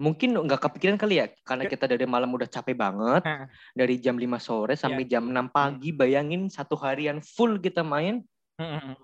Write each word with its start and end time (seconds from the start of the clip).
mungkin 0.00 0.32
nggak 0.32 0.64
kepikiran 0.64 0.96
kali 0.96 1.20
ya 1.20 1.28
karena 1.44 1.68
kita 1.68 1.84
dari 1.84 2.08
malam 2.08 2.32
udah 2.32 2.48
capek 2.48 2.72
banget 2.72 3.20
dari 3.76 4.00
jam 4.00 4.16
5 4.16 4.40
sore 4.40 4.72
sampai 4.72 5.04
jam 5.04 5.28
6 5.28 5.52
pagi 5.52 5.92
bayangin 5.92 6.48
satu 6.48 6.72
harian 6.74 7.20
full 7.20 7.60
kita 7.60 7.84
main. 7.84 8.24
Mm, 8.56 8.96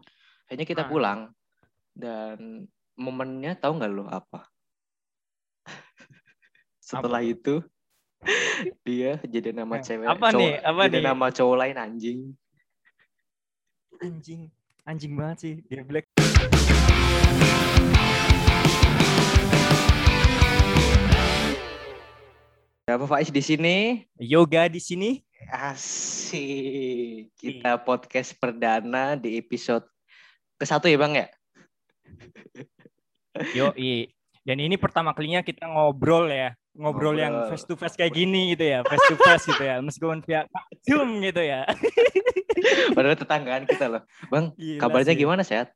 akhirnya 0.49 0.67
kita 0.67 0.83
pulang 0.89 1.29
dan 1.93 2.65
momennya 2.97 3.53
tahu 3.55 3.77
nggak 3.77 3.93
lo 3.93 4.09
apa? 4.09 4.49
Setelah 6.81 7.21
tuh? 7.21 7.29
itu 7.29 7.55
dia 8.81 9.21
jadi 9.21 9.53
nama 9.53 9.77
Eh, 9.77 9.85
cewek 9.85 10.07
apa 10.09 10.27
cowok- 10.33 10.41
nih? 10.41 10.53
Apa 10.65 10.81
jadi 10.89 10.97
nih? 10.97 11.05
nama 11.05 11.27
cowok 11.29 11.57
lain 11.61 11.77
anjing. 11.77 12.21
Anjing, 14.01 14.43
anjing 14.83 15.13
banget 15.13 15.37
sih 15.45 15.55
dia 15.69 15.85
Black. 15.85 16.09
Apa 22.87 23.03
Faiz 23.05 23.35
di 23.35 23.43
sini 23.43 23.77
Yoga 24.15 24.71
di 24.71 24.79
sini. 24.79 25.19
asik 25.49 26.39
Iya. 26.39 27.35
kita 27.35 27.73
podcast 27.79 28.31
perdana 28.33 29.15
di 29.15 29.35
episode 29.37 29.83
ke 30.55 30.63
satu 30.63 30.87
ya 30.87 30.95
bang 30.97 31.13
ya 31.17 31.27
Yo, 33.59 33.75
Dan 34.41 34.59
ini 34.59 34.79
pertama 34.79 35.11
kalinya 35.13 35.43
kita 35.43 35.67
ngobrol 35.67 36.31
ya, 36.31 36.55
ngobrol, 36.73 37.15
yang 37.15 37.35
Ngobrol. 37.35 37.51
face 37.51 37.67
to 37.67 37.75
face 37.75 37.97
kayak 37.97 38.15
gini 38.15 38.55
gitu 38.55 38.65
ya, 38.65 38.79
face 38.81 39.03
to 39.05 39.19
face 39.19 39.45
gitu 39.45 39.61
ya, 39.61 39.77
meskipun 39.79 40.23
via 40.23 40.47
Zoom 40.81 41.19
gitu 41.21 41.43
ya. 41.43 41.67
padahal 42.95 43.19
tetanggaan 43.19 43.67
kita 43.67 43.87
loh 43.89 44.03
bang 44.27 44.55
Gila 44.55 44.79
kabarnya 44.81 45.13
sih. 45.13 45.21
gimana 45.21 45.43
sehat 45.43 45.75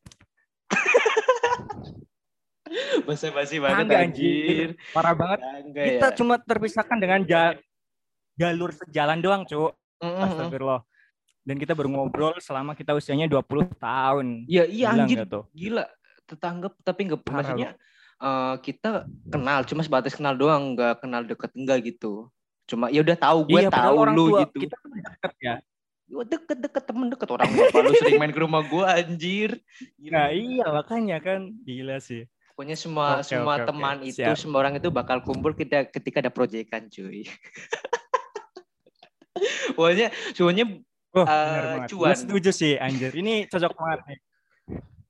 Basa 3.06 3.34
basi 3.34 3.59
banget 3.59 3.87
Kagak, 3.91 4.01
anjir. 4.06 4.69
Parah 4.95 5.15
banget. 5.15 5.38
Kagak 5.42 5.87
Kita 5.91 6.06
ya. 6.09 6.15
cuma 6.15 6.34
terpisahkan 6.38 6.98
dengan 6.98 7.20
ja- 7.27 7.59
jalur 8.38 8.70
sejalan 8.70 9.19
doang, 9.19 9.42
Cuk. 9.45 9.75
Astagfirullah. 10.00 10.83
Dan 11.41 11.56
kita 11.58 11.75
baru 11.75 11.89
ngobrol 11.91 12.36
selama 12.39 12.78
kita 12.78 12.95
usianya 12.95 13.27
20 13.27 13.75
tahun. 13.80 14.27
Iya 14.47 14.64
iya 14.69 14.89
Gila 14.95 15.03
anjir 15.03 15.19
tuh? 15.27 15.45
gila 15.50 15.84
tetangga 16.30 16.70
tapi 16.86 17.11
nggak 17.11 17.27
maksudnya 17.27 17.75
eh, 18.22 18.55
kita 18.62 19.02
kenal 19.27 19.67
cuma 19.67 19.83
sebatas 19.83 20.14
kenal 20.14 20.39
doang 20.39 20.78
nggak 20.78 21.02
kenal 21.02 21.27
deket 21.27 21.50
enggak 21.58 21.78
gitu 21.91 22.30
cuma 22.70 22.86
ya 22.86 23.02
udah 23.02 23.19
tahu 23.19 23.50
gue 23.50 23.67
iya, 23.67 23.70
tahu 23.73 23.95
orang 23.98 24.14
lu 24.14 24.30
tua 24.30 24.47
gitu 24.47 24.58
kita 24.62 24.77
deket 24.78 25.34
ya. 25.42 25.55
Gua 26.11 26.27
deket 26.27 26.58
deket 26.58 26.84
temen 26.86 27.06
deket 27.11 27.28
orang 27.34 27.50
bapak 27.50 27.80
lu 27.83 27.91
sering 27.98 28.19
main 28.19 28.30
ke 28.30 28.41
rumah 28.42 28.62
gue 28.62 28.84
anjir 28.86 29.50
Gila. 29.98 30.14
Nah, 30.14 30.28
iya 30.30 30.67
makanya 30.70 31.19
kan 31.19 31.41
gila 31.67 31.98
sih. 31.98 32.30
Pokoknya 32.61 32.77
semua 32.77 33.25
Oke, 33.25 33.33
semua 33.33 33.55
oke. 33.56 33.64
teman 33.72 33.97
itu 34.05 34.20
Siap. 34.20 34.36
semua 34.36 34.61
orang 34.61 34.77
itu 34.77 34.92
bakal 34.92 35.25
kumpul 35.25 35.56
kita 35.56 35.89
ketika 35.89 36.20
ada 36.20 36.28
proyekan 36.28 36.92
cuy 36.92 37.25
pokoknya 39.80 40.12
semuanya 40.36 40.69
Oh, 41.11 41.27
bener 41.27 41.64
banget. 41.75 41.89
cuan. 41.91 42.06
Gua 42.06 42.14
setuju 42.14 42.50
sih 42.55 42.78
anjir. 42.78 43.11
Ini 43.11 43.50
cocok 43.50 43.75
banget 43.75 44.00
nih. 44.06 44.19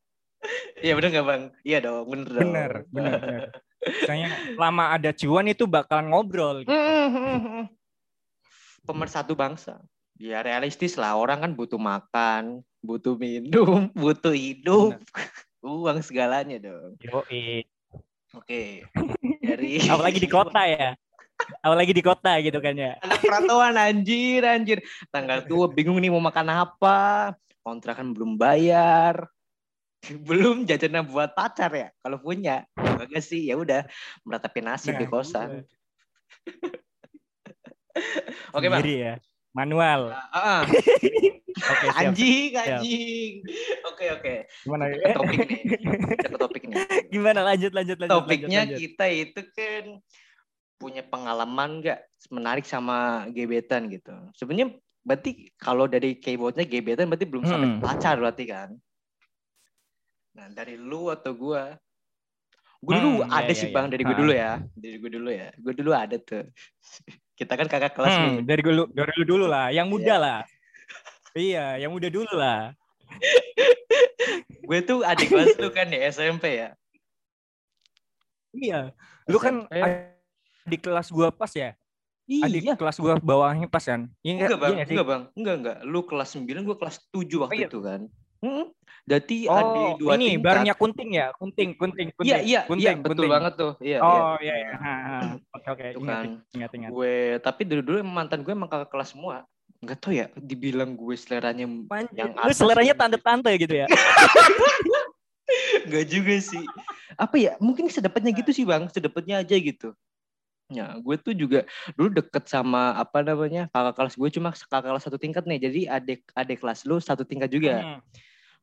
iya 0.89 0.97
bener 0.97 1.13
nggak 1.13 1.27
bang 1.29 1.43
iya 1.61 1.79
dong 1.85 2.09
bener 2.09 2.29
dong 2.33 2.41
Bener, 2.41 2.73
bener, 2.89 3.19
bener. 3.21 3.45
Misalnya 3.85 4.29
lama 4.57 4.97
ada 4.97 5.13
cuan 5.13 5.53
itu 5.53 5.69
bakalan 5.69 6.09
ngobrol. 6.09 6.65
Hmm, 6.65 7.69
pemersatu 8.89 9.37
bangsa. 9.37 9.77
Ya 10.17 10.41
realistis 10.41 10.97
lah, 10.97 11.21
orang 11.21 11.45
kan 11.45 11.53
butuh 11.53 11.77
makan, 11.77 12.65
butuh 12.81 13.21
minum, 13.21 13.93
butuh 13.93 14.33
hidup, 14.33 14.97
uang 15.61 16.01
segalanya 16.01 16.57
dong. 16.61 16.97
Yoi. 17.05 17.65
Oke, 18.31 18.87
dari 19.43 19.83
Apalagi 19.93 20.23
di 20.23 20.31
kota 20.31 20.63
ya. 20.63 20.95
Apalagi 21.65 21.91
di 21.91 22.03
kota 22.05 22.39
gitu 22.39 22.63
kan 22.63 22.79
ya. 22.79 22.95
anak 23.03 23.21
perantauan 23.27 23.75
anjir, 23.75 24.47
anjir. 24.47 24.79
Tanggal 25.11 25.51
tua 25.51 25.67
bingung 25.67 25.99
nih 25.99 26.13
mau 26.13 26.23
makan 26.23 26.47
apa, 26.47 27.35
kontrakan 27.67 28.15
belum 28.15 28.39
bayar, 28.39 29.27
belum 30.29 30.63
jajanan 30.63 31.11
buat 31.11 31.35
pacar 31.35 31.75
ya. 31.75 31.89
Kalau 31.99 32.23
punya, 32.23 32.63
enggak 32.79 33.25
sih 33.25 33.51
ya 33.51 33.59
udah 33.59 33.83
meratapi 34.23 34.63
nasib 34.63 34.95
di 34.95 35.07
Nah, 35.07 35.11
kosan. 35.11 35.49
iya. 35.51 35.63
Oke 38.57 38.67
bang. 38.71 38.83
Ya. 38.87 39.15
Manual. 39.51 40.15
Ah, 40.15 40.63
ah. 40.63 40.63
Oke, 41.61 41.87
siap. 41.93 42.15
anjing, 42.15 42.51
anjing. 42.55 43.33
Oke, 43.91 44.05
oke. 44.15 44.35
Gimana? 44.65 44.85
Kita 44.89 45.05
ke 45.05 45.19
topik 45.19 45.39
nih. 45.45 45.61
Kita 46.17 46.39
topik 46.39 46.63
nih. 46.65 46.77
Gimana 47.11 47.41
lanjut 47.45 47.73
lanjut 47.75 47.97
lanjut. 47.99 48.15
Topiknya 48.15 48.47
lanjut, 48.63 48.71
lanjut. 48.71 48.79
kita 48.81 49.07
itu 49.11 49.41
kan 49.53 49.85
punya 50.81 51.03
pengalaman 51.05 51.85
nggak 51.85 52.01
menarik 52.33 52.65
sama 52.65 53.29
gebetan 53.29 53.91
gitu. 53.93 54.15
Sebenarnya 54.33 54.73
berarti 55.05 55.53
kalau 55.59 55.85
dari 55.85 56.17
keyboardnya 56.17 56.65
gebetan 56.65 57.11
berarti 57.11 57.27
belum 57.29 57.45
sampai 57.45 57.69
Hmm. 57.77 57.83
pacar 57.83 58.17
berarti 58.17 58.45
kan. 58.49 58.71
Nah 60.39 60.47
dari 60.55 60.79
lu 60.79 61.11
atau 61.11 61.35
gua, 61.35 61.75
gue 62.81 62.95
dulu 62.97 63.21
Hmm, 63.21 63.35
ada 63.35 63.53
iya, 63.53 63.59
sih 63.59 63.69
iya, 63.69 63.75
bang 63.77 63.87
iya. 63.91 63.93
dari 63.93 64.03
gue 64.07 64.17
dulu 64.17 64.33
ya, 64.33 64.53
dari 64.73 64.97
gue 64.97 65.11
dulu 65.13 65.29
ya, 65.29 65.49
gue 65.53 65.73
dulu 65.77 65.91
ada 65.93 66.17
tuh. 66.17 66.47
Kita 67.41 67.57
kan 67.57 67.67
kakak 67.73 67.97
kelas 67.97 68.13
nih. 68.13 68.29
Hmm, 68.37 68.39
dari 68.45 68.61
dulu 68.61 68.83
dari 68.93 69.11
dulu 69.17 69.25
dulu 69.25 69.45
lah, 69.49 69.73
yang 69.73 69.89
muda 69.89 70.05
Iya. 70.05 70.17
lah. 70.21 70.39
Iya, 71.33 71.67
yang 71.81 71.91
muda 71.97 72.13
dulu 72.13 72.29
lah. 72.37 72.77
Gue 74.69 74.85
tuh 74.85 75.01
adik 75.01 75.33
kelas 75.33 75.57
lu 75.57 75.73
kan 75.73 75.89
di 75.89 75.97
SMP 76.05 76.61
ya. 76.61 76.77
Iya. 78.53 78.93
Lu 79.25 79.41
kan 79.41 79.65
di 80.69 80.77
kelas 80.77 81.09
gua 81.09 81.33
pas 81.33 81.49
ya? 81.57 81.73
Adik 82.29 82.63
Iya. 82.69 82.75
kelas 82.77 83.01
gua 83.01 83.17
bawahnya 83.17 83.73
pas 83.73 83.89
kan? 83.89 84.07
Iya 84.21 84.47
Enggak 84.47 84.61
bang, 84.61 84.75
iya 84.77 84.85
enggak 84.85 85.09
bang, 85.09 85.23
enggak 85.33 85.57
enggak. 85.65 85.79
Lu 85.89 86.01
kelas 86.05 86.29
9, 86.37 86.63
gue 86.69 86.77
kelas 86.77 86.97
7 87.09 87.41
waktu 87.41 87.65
iya. 87.65 87.69
itu 87.73 87.81
kan. 87.81 88.01
Hmm. 88.41 88.73
Jadi 89.05 89.45
ada 89.45 89.61
Oh, 89.61 89.97
dua 90.01 90.17
ini 90.17 90.37
tingkat. 90.37 90.45
barengnya 90.45 90.75
kunting 90.77 91.11
ya? 91.13 91.27
Kunting, 91.37 91.71
kunting, 91.77 92.09
kunting. 92.17 92.31
Iya 92.31 92.39
iya 92.41 92.61
kunting, 92.65 92.97
iya 92.97 93.05
betul 93.05 93.27
kunting. 93.27 93.33
banget 93.33 93.53
tuh. 93.57 93.73
Iya 93.81 93.99
iya. 94.01 94.21
Oh 94.23 94.37
iya 94.41 94.55
iya. 94.57 94.71
Ha. 94.77 94.95
Oke 95.57 95.69
oke. 95.73 95.87
Ingat, 96.01 96.25
kan. 96.25 96.25
ingat 96.57 96.71
ingat. 96.73 96.91
Gue 96.93 97.15
tapi 97.45 97.63
dulu 97.69 97.81
dulu 97.85 97.99
mantan 98.07 98.41
gue 98.41 98.53
emang 98.53 98.71
kakak 98.71 98.89
kelas 98.93 99.13
semua. 99.13 99.45
Enggak 99.81 99.99
tahu 100.05 100.13
ya, 100.13 100.29
dibilang 100.37 100.93
gue 100.93 101.15
seleranya 101.17 101.65
Anjir, 101.65 102.13
yang 102.13 102.37
lu 102.37 102.53
atas 102.53 102.61
seleranya 102.61 102.95
tante-tante 102.97 103.51
gitu 103.57 103.75
ya? 103.81 103.87
Enggak 105.89 106.05
juga 106.13 106.35
sih. 106.37 106.65
Apa 107.17 107.37
ya? 107.41 107.53
Mungkin 107.59 107.89
sedapatnya 107.89 108.31
gitu 108.37 108.53
sih 108.53 108.65
bang, 108.69 108.89
sedapatnya 108.93 109.41
aja 109.41 109.57
gitu. 109.57 109.97
Ya, 110.71 110.95
gue 111.01 111.17
tuh 111.19 111.35
juga 111.35 111.67
dulu 111.99 112.15
deket 112.15 112.47
sama 112.47 112.95
apa 112.95 113.27
namanya 113.27 113.67
kakak 113.75 113.95
kelas 113.99 114.15
gue 114.15 114.29
cuma 114.39 114.55
kakak 114.55 114.87
kelas 114.87 115.03
satu 115.03 115.19
tingkat 115.19 115.43
nih. 115.49 115.59
Jadi 115.59 115.81
adik 115.91 116.21
adik 116.37 116.59
kelas 116.63 116.87
lu 116.87 117.03
satu 117.03 117.27
tingkat 117.27 117.51
juga. 117.51 117.75
Hmm. 117.83 118.01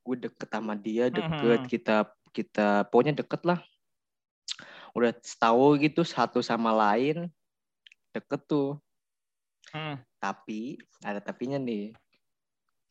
Gue 0.07 0.31
deket 0.31 0.47
sama 0.47 0.73
dia 0.73 1.11
deket 1.11 1.59
hmm. 1.61 1.69
kita 1.69 1.95
kita 2.31 2.87
pokoknya 2.87 3.19
deket 3.19 3.43
lah 3.43 3.59
udah 4.95 5.11
tahu 5.35 5.75
gitu 5.83 6.07
satu 6.07 6.39
sama 6.39 6.71
lain 6.71 7.27
deket 8.15 8.41
tuh 8.47 8.79
Hmm. 9.67 9.99
tapi 10.15 10.79
ada 11.03 11.19
tapinya 11.19 11.59
nih 11.59 11.91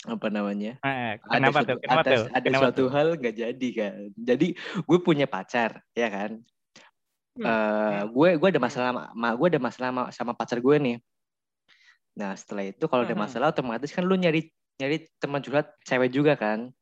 apa 0.05 0.29
namanya 0.29 0.77
Eh, 0.85 1.17
ada 1.17 1.41
kenapa 1.41 1.65
suatu, 1.65 1.73
tuh? 1.73 1.79
Kenapa 1.81 2.01
ada, 2.05 2.11
tuh? 2.13 2.25
ada 2.29 2.45
Kenapa 2.45 2.61
suatu 2.69 2.77
tuh? 2.85 2.89
hal 2.93 3.09
nggak 3.17 3.35
jadi 3.35 3.69
kan 3.73 3.95
jadi 4.13 4.49
gue 4.85 4.99
punya 5.01 5.25
pacar 5.25 5.81
ya 5.97 6.09
kan 6.13 6.45
Hmm. 7.37 7.45
Eh, 7.45 8.01
gue 8.13 8.29
gue 8.41 8.49
ada 8.49 8.61
masalah 8.61 8.89
sama 8.93 9.29
gue 9.33 9.49
ada 9.53 9.61
masalah 9.61 9.89
sama, 9.89 10.03
sama 10.13 10.33
pacar 10.33 10.57
gue 10.57 10.77
nih 10.77 10.97
nah 12.13 12.33
setelah 12.33 12.65
itu 12.69 12.85
kalau 12.89 13.05
ada 13.05 13.13
Hmm. 13.13 13.25
masalah 13.25 13.53
otomatis 13.53 13.93
kan 13.93 14.05
lu 14.05 14.17
nyari 14.17 14.49
nyari 14.77 15.09
teman 15.17 15.41
curhat 15.41 15.73
cewek 15.85 16.13
juga 16.13 16.33
kan 16.37 16.73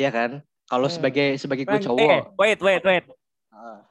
Iya 0.00 0.08
kan 0.10 0.30
kalau 0.64 0.88
Hmm. 0.88 0.96
sebagai 0.96 1.36
sebagai 1.36 1.68
gue 1.68 1.78
cowok 1.82 2.00
Eh, 2.00 2.20
wait, 2.40 2.60
wait, 2.62 2.80
wait. 2.80 3.04
Ah. 3.52 3.84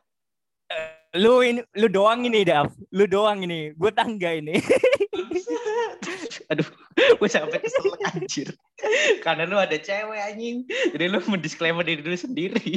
Lu 1.14 1.42
ini, 1.42 1.62
lu 1.76 1.86
doang 1.86 2.22
ini, 2.24 2.42
Dav. 2.42 2.70
Lu 2.90 3.06
doang 3.06 3.42
ini. 3.42 3.74
Gue 3.74 3.90
tangga 3.90 4.30
ini. 4.32 4.58
Aduh, 6.50 6.66
gue 6.96 7.30
sampai 7.30 7.62
kesel 7.62 7.94
anjir. 8.08 8.50
Karena 9.22 9.46
lu 9.46 9.58
ada 9.58 9.74
cewek 9.74 10.18
anjing. 10.18 10.66
Jadi 10.70 11.06
lu 11.06 11.22
mendisklaimer 11.28 11.86
diri 11.86 12.02
dulu 12.02 12.18
sendiri. 12.18 12.74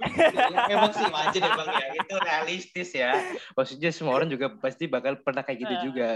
Emang 0.70 0.94
sih 0.94 1.06
wajar 1.10 1.42
ya 1.42 1.50
bang 1.52 1.68
ya. 1.68 1.86
Itu 1.98 2.14
realistis 2.16 2.90
ya. 2.94 3.10
Maksudnya 3.52 3.90
semua 3.90 4.16
orang 4.16 4.30
juga 4.30 4.54
pasti 4.56 4.86
bakal 4.86 5.18
pernah 5.20 5.42
kayak 5.42 5.58
gitu 5.60 5.74
Ah. 5.74 5.82
juga. 5.84 6.08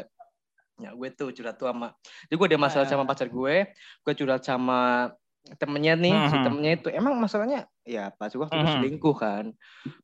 Ya 0.75 0.91
gue 0.91 1.09
tuh 1.15 1.31
curhat 1.31 1.55
tuh 1.55 1.71
sama. 1.71 1.94
Jadi 2.26 2.35
gue 2.35 2.47
ada 2.50 2.59
masalah 2.59 2.87
sama 2.87 3.06
Ah. 3.06 3.09
pacar 3.09 3.31
gue. 3.31 3.56
Gue 4.03 4.12
curhat 4.12 4.43
sama 4.43 5.12
temennya 5.61 5.94
nih. 5.94 6.15
Si 6.26 6.35
Mhm. 6.35 6.44
temennya 6.44 6.73
itu. 6.75 6.88
Emang 6.91 7.15
masalahnya 7.15 7.69
ya 7.85 8.11
pacar 8.11 8.35
gue 8.35 8.44
waktu 8.50 8.59
Mhm. 8.59 8.73
selingkuh 8.81 9.15
kan. 9.15 9.44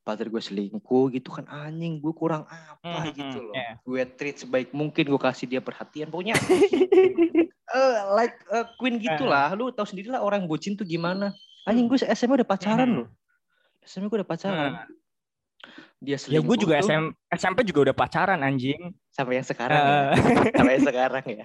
Pacar 0.00 0.30
gue 0.30 0.38
selingkuh 0.38 1.04
gitu 1.10 1.30
kan. 1.32 1.44
Anjing 1.50 1.98
gue 1.98 2.14
kurang 2.14 2.46
apa 2.46 3.10
Mhm, 3.10 3.14
gitu 3.18 3.38
loh. 3.42 3.54
iya. 3.56 3.82
Gue 3.82 4.02
treat 4.06 4.36
sebaik 4.38 4.70
mungkin. 4.70 5.10
Gue 5.10 5.18
kasih 5.18 5.50
dia 5.50 5.58
perhatian. 5.58 6.06
Pokoknya 6.06 6.38
eh 7.70 7.94
like 8.14 8.38
a 8.48 8.70
queen 8.78 8.98
Ah. 8.98 9.02
gitulah. 9.02 9.48
Lu 9.54 9.74
tahu 9.74 9.86
sendiri 9.86 10.06
lah 10.06 10.22
orang 10.22 10.46
bucin 10.46 10.78
tuh 10.78 10.86
gimana. 10.86 11.34
Anjing 11.66 11.90
gue 11.90 11.98
SMA 12.06 12.38
udah 12.38 12.46
pacaran 12.46 12.86
Mhm. 12.86 12.96
loh. 13.02 13.08
SMP 13.82 14.06
gue 14.06 14.22
udah 14.22 14.28
pacaran. 14.28 14.70
Nah. 14.76 14.86
Dia 16.00 16.16
Ya 16.16 16.40
gue 16.40 16.40
selingkuh 16.40 16.56
juga 16.56 16.74
tuh 16.80 16.88
SM, 16.88 17.04
SMP 17.30 17.58
juga 17.62 17.80
udah 17.90 17.94
pacaran 17.94 18.40
anjing. 18.40 18.96
sampai 19.10 19.36
yang 19.36 19.44
sekarang 19.44 19.76
ya. 19.76 19.92
Eh, 19.92 20.08
Sampai 20.56 20.72
yang 20.74 20.86
sekarang 20.86 21.24
ya. 21.26 21.44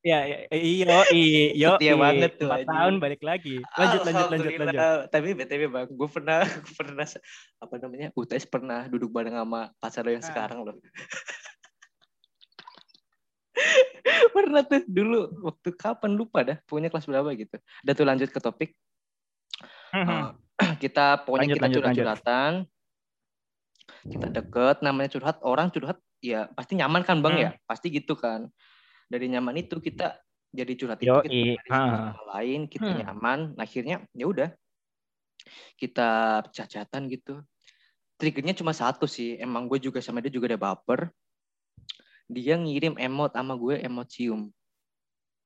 ya, 0.00 0.18
ya, 0.24 0.38
iyo, 0.50 0.98
iyo, 1.12 1.68
Setia 1.78 1.94
banget 1.94 2.32
tuh, 2.34 2.48
Empat 2.48 2.58
anjing. 2.58 2.74
tahun 2.74 2.94
balik 2.98 3.22
lagi. 3.22 3.56
Lanjut, 3.72 4.00
lanjut, 4.02 4.26
lanjut, 4.28 4.50
lanjut. 4.56 4.80
Tapi 5.08 5.28
BTW 5.32 5.62
Bang, 5.68 5.88
gue 5.88 6.08
pernah 6.10 6.42
gue 6.64 6.74
pernah 6.74 7.06
apa 7.58 7.74
namanya? 7.78 8.08
UTS 8.12 8.44
pernah 8.44 8.80
duduk 8.86 9.10
bareng 9.10 9.32
sama 9.32 9.70
pacar 9.78 10.02
lo 10.02 10.10
yang 10.10 10.20
Ah. 10.20 10.28
sekarang 10.28 10.58
loh. 10.64 10.74
pernah 14.28 14.62
tuh 14.62 14.82
dulu 14.86 15.18
waktu 15.44 15.68
kapan 15.74 16.14
lupa 16.14 16.42
dah 16.42 16.58
punya 16.64 16.88
kelas 16.88 17.06
berapa 17.06 17.30
gitu. 17.34 17.58
Udah 17.82 17.94
tuh 17.94 18.06
lanjut 18.06 18.30
ke 18.30 18.38
topik. 18.38 18.70
Eh, 19.92 20.26
kita 20.82 21.22
pokoknya 21.22 21.54
Lanjut, 21.54 21.56
kita 21.56 21.66
lanjut, 21.66 21.82
lanjut. 21.82 22.06
Kita 24.08 24.28
deket, 24.28 24.84
namanya 24.84 25.08
curhat, 25.12 25.40
orang 25.42 25.72
curhat 25.72 25.98
ya 26.20 26.50
pasti 26.52 26.76
nyaman 26.76 27.02
kan 27.06 27.20
Bang 27.24 27.36
Hmm. 27.36 27.44
ya? 27.48 27.50
Pasti 27.64 27.88
gitu 27.92 28.14
kan. 28.14 28.48
Dari 29.08 29.26
nyaman 29.32 29.56
itu 29.56 29.80
kita 29.80 30.20
jadi 30.52 30.72
curhat 30.76 31.00
itu 31.00 31.12
Yoi, 31.12 31.56
kita 31.60 31.72
sama 31.72 32.22
lain, 32.36 32.68
kita 32.68 32.88
Hmm. 32.88 33.00
nyaman, 33.04 33.38
akhirnya 33.56 34.04
ya 34.12 34.26
udah 34.28 34.48
kita 35.80 36.08
cacatan 36.52 37.08
gitu. 37.08 37.40
Triggernya 38.18 38.52
cuma 38.58 38.74
satu 38.74 39.06
sih, 39.06 39.38
emang 39.38 39.70
gue 39.70 39.78
juga 39.78 40.02
sama 40.02 40.18
dia 40.18 40.32
juga 40.32 40.50
ada 40.50 40.58
baper. 40.58 41.08
Dia 42.28 42.58
ngirim 42.58 42.98
emot 42.98 43.32
sama 43.32 43.54
gue 43.56 43.80
emot 43.80 44.08
cium. 44.10 44.52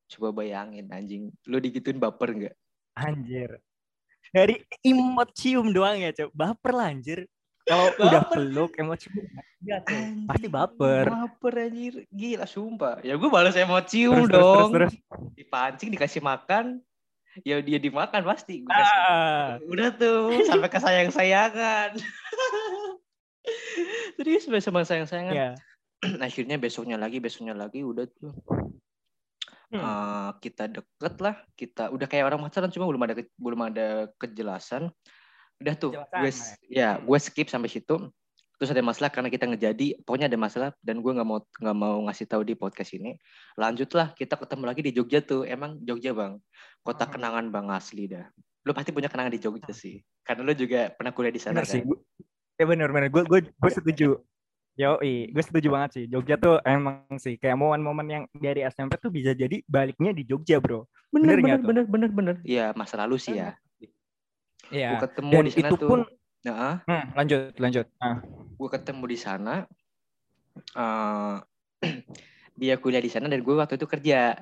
Coba 0.08 0.42
bayangin 0.42 0.88
anjing, 0.90 1.30
lu 1.46 1.60
digituin 1.60 2.00
baper 2.00 2.28
nggak? 2.32 2.56
Anjir. 2.98 3.60
Dari 4.32 4.64
emot 4.80 5.30
cium 5.36 5.70
doang 5.70 6.00
ya, 6.00 6.10
Cok. 6.16 6.32
Baper 6.32 6.72
lah 6.72 6.88
anjir. 6.88 7.28
Kalau 7.62 7.86
udah 8.02 8.22
peluk 8.28 8.74
emot 8.76 8.98
cium. 8.98 9.14
Iya, 9.62 9.78
Pasti 10.26 10.46
baper. 10.50 11.06
Baper 11.06 11.54
anjir. 11.62 11.94
Gila 12.10 12.44
sumpah. 12.44 12.98
Ya 13.00 13.14
gue 13.14 13.30
balas 13.30 13.54
emot 13.54 13.86
cium 13.86 14.26
Terus, 14.26 14.28
terus, 14.28 14.42
dong. 14.42 14.68
terus, 14.74 14.92
terus. 14.98 15.34
Dipancing 15.38 15.88
dikasih 15.90 16.20
makan. 16.20 16.82
Ya 17.46 17.62
dia 17.62 17.78
dimakan 17.78 18.26
pasti. 18.26 18.60
Gua 18.60 18.74
kasih- 18.74 19.00
Ah. 19.08 19.48
Udah 19.64 19.88
tuh 19.94 20.36
sampai 20.44 20.68
ke 20.68 20.76
sayang-sayangan. 20.76 21.96
Serius 24.18 24.44
sampai 24.44 24.62
sama 24.62 24.84
sayang-sayangan. 24.84 25.34
Ya. 25.34 25.50
Akhirnya 26.26 26.58
besoknya 26.58 26.98
lagi, 26.98 27.18
besoknya 27.18 27.54
lagi 27.54 27.82
udah 27.82 28.06
tuh. 28.10 28.34
Hmm. 29.72 29.80
Eh, 29.80 30.30
kita 30.44 30.68
deket 30.68 31.14
lah, 31.22 31.40
kita 31.56 31.88
udah 31.88 32.04
kayak 32.04 32.28
orang 32.28 32.44
pacaran 32.44 32.68
cuma 32.68 32.84
belum 32.84 33.02
ada 33.08 33.14
belum 33.40 33.60
ada 33.72 33.88
kejelasan. 34.20 34.92
Udah 35.62 35.74
tuh, 35.74 35.90
gue 35.94 36.30
ya 36.68 36.98
gue 36.98 37.18
skip 37.18 37.46
sampai 37.46 37.70
situ. 37.70 37.96
Terus 38.58 38.70
ada 38.70 38.82
masalah 38.82 39.10
karena 39.10 39.26
kita 39.26 39.50
ngejadi, 39.50 40.06
pokoknya 40.06 40.30
ada 40.30 40.38
masalah 40.38 40.70
dan 40.78 41.02
gue 41.02 41.10
nggak 41.10 41.26
mau 41.26 41.42
nggak 41.42 41.76
mau 41.76 41.98
ngasih 42.06 42.30
tahu 42.30 42.42
di 42.42 42.54
podcast 42.54 42.94
ini. 42.94 43.18
Lanjutlah 43.54 44.14
kita 44.14 44.38
ketemu 44.38 44.64
lagi 44.66 44.80
di 44.82 44.92
Jogja 44.94 45.18
tuh. 45.18 45.42
Emang 45.42 45.82
Jogja 45.82 46.14
bang, 46.14 46.38
kota 46.82 47.02
Hmm. 47.06 47.12
kenangan 47.18 47.44
bang 47.50 47.66
asli 47.70 48.06
dah. 48.06 48.26
Lu 48.62 48.70
pasti 48.70 48.94
punya 48.94 49.10
kenangan 49.10 49.34
di 49.34 49.42
Jogja 49.42 49.74
sih, 49.74 49.98
karena 50.22 50.46
lu 50.46 50.54
juga 50.54 50.94
pernah 50.94 51.10
kuliah 51.10 51.34
di 51.34 51.42
sana 51.42 51.58
Bener 51.58 51.66
sih. 51.66 51.82
kan. 51.82 51.90
Gua- 51.90 52.02
Ya 52.54 52.64
bener 52.68 52.88
bener. 52.94 53.08
Gue 53.10 53.22
gue 53.26 53.40
gue 53.50 53.70
setuju. 53.72 54.08
Yo, 54.72 54.96
gue 55.02 55.42
setuju 55.42 55.68
banget 55.68 55.90
sih. 55.98 56.04
Jogja 56.06 56.38
tuh 56.38 56.56
emang 56.62 57.04
sih 57.18 57.34
kayak 57.36 57.58
momen-momen 57.58 58.06
yang 58.06 58.24
dari 58.32 58.62
SMP 58.62 58.94
tuh 58.96 59.10
bisa 59.10 59.34
jadi 59.34 59.58
baliknya 59.66 60.14
di 60.14 60.22
Jogja, 60.22 60.62
bro. 60.62 60.86
Bener 61.10 61.36
Bener 61.42 61.58
bener 61.58 61.60
bener 61.60 61.84
bener 61.84 62.10
bener. 62.14 62.36
Iya 62.40 62.70
masa 62.72 62.96
lalu 63.02 63.18
sih 63.18 63.36
ya. 63.36 63.58
Iya. 64.72 64.88
Gue 64.96 64.98
ketemu 65.04 65.30
Dan 65.30 65.44
di 65.44 65.52
sana 65.52 65.68
itu 65.68 65.76
tuh. 65.76 65.88
pun 65.88 66.00
Nah, 66.42 66.82
Hmm, 66.90 67.04
lanjut 67.14 67.54
lanjut. 67.62 67.86
Ah. 68.02 68.18
gue 68.58 68.68
ketemu 68.72 69.04
di 69.06 69.18
sana. 69.20 69.54
eh 70.74 71.34
dia 72.60 72.74
kuliah 72.76 72.98
di 72.98 73.06
sana 73.06 73.30
dan 73.30 73.38
gue 73.38 73.54
waktu 73.54 73.78
itu 73.78 73.86
kerja. 73.86 74.34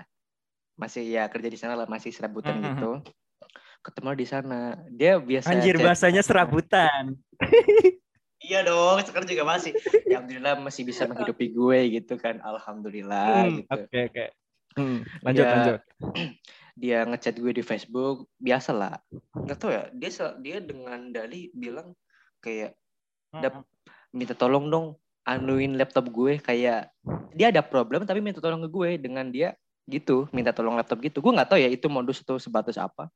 Masih 0.80 1.04
ya 1.04 1.28
kerja 1.28 1.48
di 1.52 1.58
sana 1.60 1.76
lah, 1.76 1.84
masih 1.84 2.08
serabutan 2.08 2.56
Mhm. 2.56 2.64
gitu. 2.72 2.90
Ketemu 3.84 4.08
di 4.16 4.24
sana. 4.24 4.60
Dia 4.88 5.20
biasa 5.20 5.52
Anjir 5.52 5.76
chat- 5.76 5.84
bahasanya 5.84 6.22
serabutan. 6.24 7.18
Iya 8.40 8.64
dong, 8.64 8.96
sekarang 9.04 9.28
juga 9.28 9.44
masih. 9.44 9.76
Ya 10.08 10.16
alhamdulillah 10.16 10.56
masih 10.64 10.88
bisa 10.88 11.04
menghidupi 11.04 11.52
gue 11.52 12.00
gitu 12.00 12.16
kan. 12.16 12.40
Alhamdulillah 12.40 13.44
Hmm, 13.44 13.56
gitu. 13.60 13.80
Oke 13.84 13.98
oke. 14.08 14.24
Hmm, 14.80 14.98
lanjut 15.20 15.44
Ya, 15.44 15.52
lanjut. 15.52 15.80
Dia 16.80 17.04
ngechat 17.04 17.36
gue 17.36 17.52
di 17.52 17.60
Facebook, 17.60 18.24
biasa 18.40 18.72
lah. 18.72 18.96
Gak 19.44 19.58
tau 19.60 19.68
ya, 19.68 19.92
dia 19.92 20.08
dia 20.40 20.58
dengan 20.64 21.12
dali 21.12 21.52
bilang 21.52 21.92
kayak 22.40 22.72
Dap- 23.30 23.68
minta 24.10 24.34
tolong 24.34 24.66
dong 24.66 24.96
anuin 25.28 25.76
laptop 25.76 26.08
gue. 26.08 26.40
Kayak 26.40 26.88
dia 27.36 27.52
ada 27.52 27.60
problem 27.60 28.08
tapi 28.08 28.24
minta 28.24 28.40
tolong 28.40 28.64
ke 28.64 28.70
gue 28.72 28.90
dengan 28.96 29.28
dia 29.28 29.52
gitu 29.86 30.26
minta 30.32 30.50
tolong 30.50 30.74
laptop 30.74 30.98
gitu. 31.04 31.20
Gue 31.20 31.36
nggak 31.36 31.52
tahu 31.52 31.60
ya 31.60 31.68
itu 31.68 31.86
modus 31.86 32.24
atau 32.24 32.40
sebatas 32.40 32.80
apa. 32.80 33.12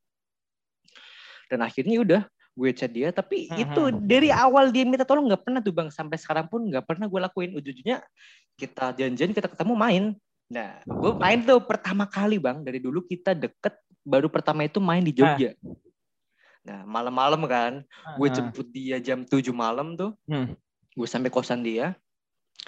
Dan 1.49 1.65
akhirnya 1.65 1.99
udah 1.99 2.21
gue 2.55 2.69
chat 2.71 2.87
dia 2.87 3.11
tapi 3.11 3.51
Mhm. 3.51 3.59
itu 3.59 3.81
dari 4.07 4.29
awal 4.31 4.71
dia 4.71 4.87
minta 4.87 5.03
tolong 5.03 5.27
nggak 5.27 5.43
pernah 5.43 5.59
tuh 5.59 5.75
bang. 5.75 5.89
Sampai 5.91 6.15
sekarang 6.15 6.47
pun 6.47 6.63
nggak 6.69 6.85
pernah 6.87 7.09
gue 7.09 7.19
lakuin. 7.19 7.51
Ujung-ujungnya 7.57 7.99
kita 8.55 8.95
janjian 8.95 9.35
kita 9.35 9.51
ketemu 9.51 9.73
main 9.75 10.03
nah 10.45 10.77
gue 10.85 11.11
main 11.17 11.41
tuh 11.41 11.57
pertama 11.59 12.05
kali 12.05 12.37
bang 12.37 12.61
dari 12.61 12.77
dulu 12.77 13.01
kita 13.01 13.33
deket 13.33 13.73
baru 14.05 14.29
pertama 14.29 14.61
itu 14.61 14.77
main 14.77 15.01
di 15.01 15.09
Jogja 15.09 15.57
nah 16.61 16.85
malam-malam 16.85 17.41
kan 17.45 17.73
gue 18.17 18.27
Ah, 18.29 18.33
jemput 18.33 18.67
dia 18.69 18.97
jam 19.01 19.25
7 19.25 19.49
malam 19.53 19.97
tuh 19.97 20.13
Hmm. 20.29 20.53
gue 20.93 21.07
sampai 21.09 21.29
kosan 21.29 21.61
dia 21.61 21.97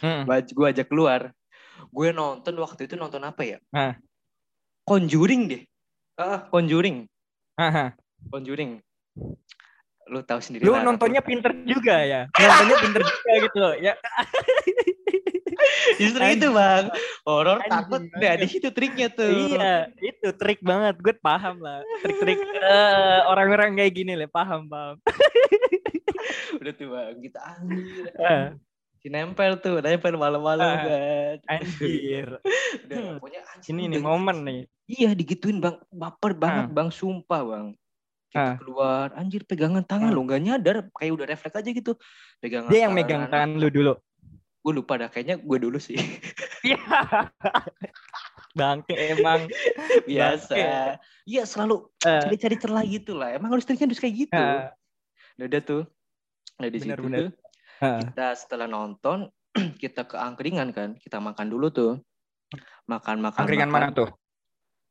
hmm. 0.01 0.25
gue 0.29 0.65
ajak 0.69 0.89
keluar 0.89 1.33
gue 1.93 2.09
nonton 2.09 2.57
waktu 2.57 2.89
itu 2.89 2.97
nonton 2.97 3.21
apa 3.21 3.41
ya 3.45 3.57
Ah. 3.69 3.93
Conjuring 4.85 5.41
deh 5.49 5.63
ah 6.17 6.49
Conjuring 6.49 7.05
Aha. 7.57 7.93
Conjuring 8.29 8.81
lu 10.07 10.21
tahu 10.23 10.39
sendiri 10.39 10.63
Lu 10.63 10.77
nontonnya 10.79 11.19
pinter 11.19 11.51
juga 11.67 11.99
ya. 11.99 12.31
Nontonnya 12.31 12.77
pinter 12.79 13.01
juga 13.03 13.31
gitu. 13.43 13.65
Ya. 13.83 13.93
justru 15.95 16.19
Anjing. 16.19 16.37
itu 16.37 16.47
bang 16.49 16.85
horor 17.23 17.59
takut 17.65 18.01
nah 18.13 18.33
di 18.33 18.47
situ 18.47 18.69
triknya 18.69 19.07
tuh 19.09 19.27
Iya, 19.27 19.91
itu 19.97 20.27
trik 20.33 20.59
banget. 20.61 20.95
Gue 20.97 21.13
paham 21.13 21.57
lah. 21.57 21.81
Trik-trik 21.99 22.37
eh, 22.73 23.19
orang-orang 23.23 23.75
kayak 23.75 23.93
gini 23.93 24.13
lah, 24.13 24.27
paham, 24.27 24.65
paham. 24.65 24.95
udah 26.59 26.73
tuh 26.73 26.87
bang 26.87 27.17
kita 27.19 27.39
anjir 27.39 28.05
Eh, 28.13 28.45
si 28.97 29.07
nempel 29.07 29.51
tuh 29.57 29.79
nempel 29.79 30.15
malam-malam 30.15 30.65
Ah. 30.65 30.77
kan 30.83 31.37
anjir. 31.53 32.27
udah 32.83 32.97
Hmm. 32.97 33.15
pokoknya 33.17 33.41
anjir 33.47 33.69
Ini 33.69 33.83
nih 33.89 34.01
momen 34.01 34.37
nih. 34.43 34.61
iya 34.87 35.09
digituin 35.11 35.57
bang 35.57 35.77
baper 35.89 36.31
banget 36.33 36.65
Ah. 36.65 36.73
bang 36.73 36.89
sumpah 36.89 37.41
bang 37.43 37.67
kita 38.27 38.43
Ah. 38.43 38.55
keluar 38.57 39.07
anjir 39.13 39.43
pegangan 39.43 39.81
tangan 39.81 40.11
Ah. 40.11 40.13
lo 40.13 40.21
nggak 40.21 40.41
nyadar 40.41 40.75
kayak 40.91 41.13
udah 41.13 41.25
refleks 41.25 41.55
aja 41.55 41.69
gitu 41.69 41.95
pegangan 42.37 42.67
Dia 42.67 42.79
yang 42.83 42.93
megang 42.93 43.23
tangan 43.25 43.55
lu 43.55 43.69
dulu. 43.69 43.93
Gue 44.67 44.73
lupa 44.75 44.99
dah 44.99 45.07
kayaknya 45.07 45.39
gue 45.39 45.57
dulu 45.57 45.79
sih 45.79 45.95
Iya. 46.67 46.75
Bangke 48.51 48.91
emang. 49.13 49.47
biasa 50.03 50.55
iya 51.23 51.43
selalu 51.43 51.87
Eh, 52.01 52.19
cari-cari 52.25 52.55
celah 52.57 52.83
gitu 52.83 53.13
lah 53.13 53.31
emang 53.31 53.53
harus 53.53 53.63
triknya 53.63 53.87
harus 53.87 53.97
kayak 53.97 54.15
gitu 54.19 54.35
Nah, 54.35 54.75
udah 55.39 55.61
tuh 55.61 55.83
nah 56.55 56.67
di 56.67 56.75
Bener, 56.75 56.97
situ 56.97 57.05
bener. 57.05 57.17
tuh 57.17 57.29
eh. 57.79 57.99
kita 58.03 58.27
setelah 58.35 58.67
nonton 58.67 59.29
kita 59.79 60.03
ke 60.03 60.17
angkringan 60.17 60.73
kan 60.73 60.97
kita 60.97 61.15
makan 61.17 61.47
dulu 61.47 61.69
tuh 61.69 61.91
makan 62.85 63.21
makan 63.21 63.39
Angkringan 63.39 63.69
makan. 63.69 63.81
mana 63.83 63.95
tuh? 63.95 64.09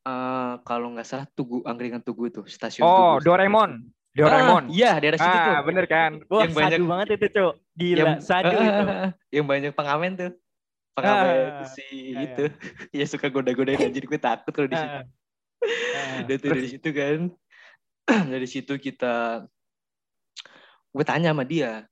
Eh, 0.06 0.54
kalau 0.62 0.94
nggak 0.94 1.04
salah 1.04 1.26
tugu 1.28 1.60
angkringan 1.62 2.00
tugu 2.00 2.30
tuh 2.30 2.46
stasiun 2.46 2.80
Oh, 2.80 3.18
tugu 3.18 3.26
Doraemon. 3.26 3.82
Doraemon. 4.16 4.64
Ah, 4.64 4.72
iya 4.72 4.90
daerah 4.96 5.18
situ 5.18 5.36
tuh 5.36 5.52
Ah, 5.52 5.60
bener 5.60 5.84
kan? 5.86 6.12
Wah, 6.26 6.42
Yang 6.42 6.52
banyak- 6.54 6.72
sadu 6.72 6.84
banget 6.86 7.06
itu, 7.12 7.26
Cuk. 7.30 7.54
Gila, 7.74 7.98
Yang- 8.00 8.20
sadu 8.22 8.48
itu. 8.64 8.84
yang 9.30 9.46
banyak 9.46 9.72
pengamen 9.72 10.10
tuh 10.14 10.30
pengamen 10.92 11.36
Ah, 11.52 11.68
si 11.68 11.84
iya, 12.10 12.18
itu 12.24 12.44
ya 12.98 13.04
suka 13.04 13.28
goda-godain 13.28 13.76
anjir 13.78 14.02
gue 14.02 14.16
takut 14.16 14.48
kalau 14.50 14.64
di 14.64 14.74
situ 14.74 14.88
Ah. 14.90 15.04
Ah, 15.92 16.18
tuh 16.22 16.36
terus- 16.38 16.56
dari 16.56 16.68
situ 16.68 16.88
kan. 16.90 17.20
dari 18.32 18.46
situ 18.46 18.72
kita 18.76 19.44
gue 20.88 21.04
tanya 21.04 21.30
sama 21.30 21.44
dia, 21.44 21.84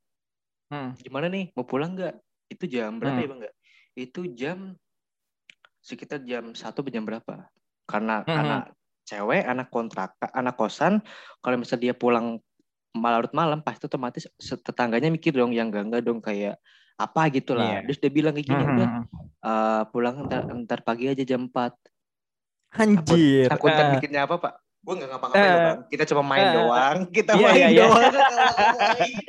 Hmm. 0.66 0.96
gimana 0.96 1.28
nih 1.28 1.52
mau 1.52 1.62
pulang 1.62 1.92
nggak? 1.92 2.16
Itu 2.46 2.64
jam 2.64 2.96
berapa 2.96 3.12
Hmm. 3.12 3.20
ya 3.20 3.28
bang 3.28 3.38
nggak? 3.42 3.54
Itu 3.94 4.20
jam 4.30 4.58
sekitar 5.78 6.24
jam 6.24 6.50
satu 6.52 6.80
jam 6.86 7.04
berapa? 7.04 7.44
Karena 7.84 8.24
Hmm. 8.24 8.32
anak 8.34 8.62
cewek, 9.04 9.44
anak 9.44 9.68
kontrak, 9.68 10.16
anak 10.32 10.56
kosan, 10.56 11.04
kalau 11.44 11.60
misalnya 11.60 11.92
dia 11.92 11.94
pulang 11.94 12.40
larut 12.94 13.32
malam, 13.36 13.60
pasti 13.60 13.86
otomatis 13.86 14.24
tetangganya 14.38 15.10
mikir 15.10 15.34
dong 15.34 15.52
yang 15.52 15.68
enggak 15.68 15.84
enggak 15.86 16.02
dong 16.06 16.20
kayak 16.22 16.56
apa 16.94 17.22
gitu 17.34 17.58
lah. 17.58 17.82
Iya. 17.82 17.90
Terus 17.90 17.98
dia 18.00 18.10
bilang 18.10 18.32
kayak 18.38 18.46
gini, 18.46 18.62
Hmm, 18.62 18.74
udah 18.78 18.88
hmm, 18.88 19.04
eh, 19.42 19.82
pulang 19.90 20.14
ntar, 20.30 20.42
ntar 20.62 20.80
pagi 20.86 21.10
aja 21.10 21.24
jam 21.26 21.50
4. 21.50 21.74
Anjir. 22.74 23.48
Aku 23.50 23.66
ntar 23.70 23.84
ah. 23.86 23.90
mikirnya 23.98 24.26
apa 24.26 24.38
pak? 24.38 24.54
Gue 24.84 24.94
nggak 25.00 25.10
ngapa-ngapain 25.16 25.42
Eh. 25.42 25.50
loh, 25.50 25.60
bang. 25.64 25.80
Kita 25.88 26.02
cuma 26.12 26.22
main 26.22 26.44
Eh. 26.44 26.52
doang. 26.54 26.98
Kita 27.08 27.32
Iya, 27.34 27.46
main 27.46 27.56
iya, 27.56 27.68
iya. 27.70 27.82
doang. 27.88 28.12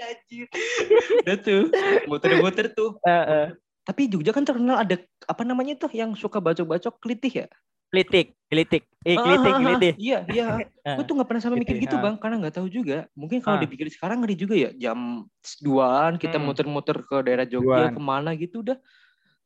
Anjir. 0.03 0.47
Udah 1.23 1.37
tuh, 1.41 1.63
muter-muter 2.05 2.65
tuh. 2.75 2.91
Eh, 3.01 3.11
eh. 3.11 3.47
Tapi 3.85 4.01
Jogja 4.09 4.33
kan 4.33 4.45
terkenal 4.45 4.81
ada 4.81 4.97
apa 5.29 5.43
namanya 5.45 5.77
tuh 5.77 5.93
yang 5.93 6.13
suka 6.17 6.41
bacok-bacok 6.41 7.01
kelitih 7.01 7.45
ya? 7.45 7.47
Klitik, 7.95 8.27
klitik. 8.51 8.83
Eh, 9.07 9.15
Ah, 9.15 9.23
ah, 9.23 9.39
ah, 9.39 9.59
klitik. 9.63 9.95
Iya, 9.95 10.19
iya. 10.27 10.45
Ah. 10.87 10.99
Gue 10.99 11.07
tuh 11.07 11.15
nggak 11.15 11.27
pernah 11.31 11.41
sampai 11.41 11.63
mikir 11.63 11.79
Gitu, 11.79 11.95
ah. 11.95 12.01
bang, 12.03 12.15
karena 12.19 12.35
nggak 12.43 12.55
tahu 12.59 12.67
juga. 12.67 13.07
Mungkin 13.15 13.39
kalau 13.39 13.55
Ah. 13.57 13.63
dipikir 13.63 13.87
sekarang 13.87 14.19
ngeri 14.19 14.35
juga 14.35 14.55
ya, 14.59 14.69
jam 14.75 15.23
duaan 15.63 16.19
kita 16.19 16.35
Hmm. 16.35 16.45
muter-muter 16.51 16.97
ke 17.07 17.15
daerah 17.23 17.47
Jogja 17.47 17.95
ke 17.95 18.01
mana 18.03 18.35
gitu 18.35 18.59
udah. 18.59 18.75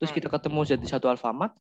Terus 0.02 0.10
Hmm. 0.10 0.18
kita 0.18 0.28
ketemu 0.34 0.60
di 0.82 0.88
satu 0.90 1.06
Alfamart, 1.08 1.54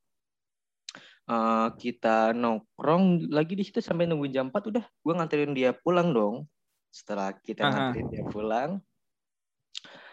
Eh, 1.28 1.68
kita 1.76 2.32
nongkrong 2.32 3.28
lagi 3.28 3.52
di 3.52 3.60
situ 3.60 3.84
sampai 3.84 4.08
nungguin 4.08 4.32
jam 4.32 4.48
4 4.48 4.72
udah. 4.72 4.80
Gue 5.04 5.12
nganterin 5.12 5.52
dia 5.52 5.76
pulang 5.76 6.08
dong. 6.08 6.48
Setelah 6.88 7.36
kita 7.36 7.68
Aha. 7.68 7.92
nganterin 7.92 8.08
dia 8.08 8.24
pulang, 8.24 8.80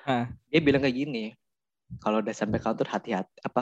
Ah. 0.04 0.28
dia 0.52 0.60
bilang 0.60 0.84
kayak 0.84 0.92
gini. 0.92 1.32
Kalau 2.02 2.18
udah 2.20 2.34
sampai 2.34 2.60
kantor 2.60 2.88
hati-hati 2.90 3.32
apa 3.42 3.62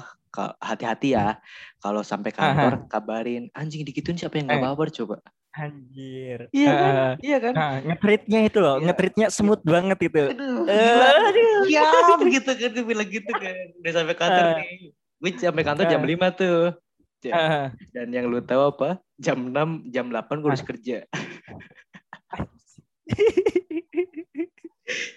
hati-hati 0.60 1.14
ya. 1.14 1.38
Kalau 1.78 2.02
sampai 2.02 2.32
kantor 2.32 2.88
kabarin 2.88 3.52
anjing 3.52 3.84
digituin 3.84 4.16
siapa 4.16 4.40
yang 4.40 4.48
nggak 4.48 4.60
Eh. 4.60 4.66
baper 4.66 4.90
coba. 4.90 5.16
Anjir. 5.54 6.50
Iya 6.50 6.72
kan? 6.74 6.94
Ah, 6.98 7.14
Iya 7.22 7.38
kan? 7.38 7.54
ah, 7.54 7.76
ngetritnya 7.86 8.40
itu 8.42 8.58
loh, 8.58 8.82
Iya. 8.82 8.90
ngetritnya 8.90 9.28
smooth 9.30 9.62
banget 9.62 10.00
itu. 10.02 10.24
Aduh, 10.34 10.66
aduh. 10.66 11.62
Ya, 11.70 11.86
begitu 12.18 12.50
kan 12.50 12.70
dia 12.74 12.84
bilang 12.84 13.06
gitu 13.06 13.30
kan. 13.30 13.54
Udah 13.78 13.92
sampai 13.94 14.16
kantor 14.18 14.44
Ah. 14.50 14.54
nih. 14.58 14.98
Gue 15.22 15.30
sampai 15.38 15.64
kantor 15.64 15.86
jam 15.86 16.02
Ah. 16.02 16.10
5 16.10 16.28
tuh. 16.34 16.74
Ja- 17.22 17.36
Ah, 17.38 17.68
Dan 17.94 18.10
yang 18.12 18.26
lu 18.28 18.42
tahu 18.42 18.62
apa? 18.68 19.00
Jam 19.16 19.54
6, 19.54 19.86
jam 19.88 20.10
8 20.10 20.42
gue 20.42 20.50
harus 20.50 20.66
kerja. 20.66 21.06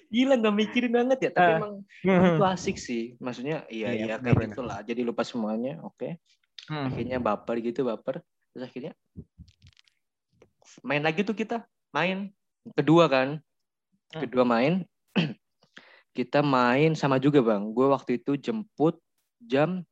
Gila 0.06 0.38
nggak 0.38 0.54
mikirin 0.54 0.92
banget 0.94 1.18
ya, 1.26 1.30
tapi 1.34 1.50
Ah. 1.50 1.58
emang 1.58 1.74
hmm, 1.82 2.38
itu 2.38 2.44
asik 2.46 2.76
sih. 2.78 3.18
Maksudnya 3.18 3.66
iya 3.66 3.90
Iya, 3.90 4.04
iya 4.06 4.14
kayak 4.16 4.54
gitulah. 4.54 4.78
Jadi 4.80 5.00
lupa 5.02 5.26
semuanya, 5.26 5.82
oke. 5.82 6.16
hmm. 6.70 6.84
Akhirnya 6.86 7.18
baper 7.18 7.58
gitu, 7.60 7.82
baper. 7.82 8.22
Terus 8.54 8.62
akhirnya 8.64 8.92
main 10.82 11.02
lagi 11.02 11.26
tuh 11.26 11.34
kita, 11.34 11.66
main 11.90 12.30
kedua 12.74 13.10
kan. 13.10 13.28
Hmm. 14.14 14.20
Kedua 14.22 14.46
main. 14.46 14.86
kita 16.16 16.40
main 16.40 16.94
sama 16.94 17.18
juga, 17.18 17.42
Bang. 17.42 17.74
Gue 17.74 17.90
waktu 17.90 18.22
itu 18.22 18.38
jemput 18.38 18.96
jam 19.36 19.82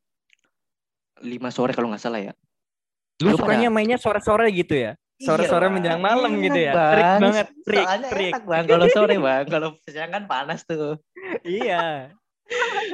5 1.19 1.51
sore 1.51 1.71
kalau 1.75 1.91
nggak 1.91 2.01
salah 2.01 2.21
ya. 2.21 2.33
Lu 3.23 3.35
pada- 3.35 3.39
sukanya 3.43 3.69
mainnya 3.71 3.95
sore-sore 3.95 4.51
gitu 4.51 4.75
ya? 4.75 4.95
Sore-sore 5.15 5.71
Iya, 5.71 5.71
menjelang 5.71 6.01
Bang. 6.03 6.11
malam 6.19 6.31
gitu 6.43 6.59
ya? 6.59 6.73
Bang. 6.75 6.91
Trik 6.91 7.07
banget, 7.23 7.47
trik, 7.63 7.85
Soalnya 7.87 8.09
trik. 8.11 8.31
enak 8.35 8.43
bang 8.43 8.65
kalau 8.67 8.85
sore 8.91 9.15
bang. 9.15 9.43
Kalau 9.47 9.69
siang 9.87 10.11
kan 10.11 10.23
panas 10.27 10.61
tuh. 10.67 10.99
Iya. 11.47 12.11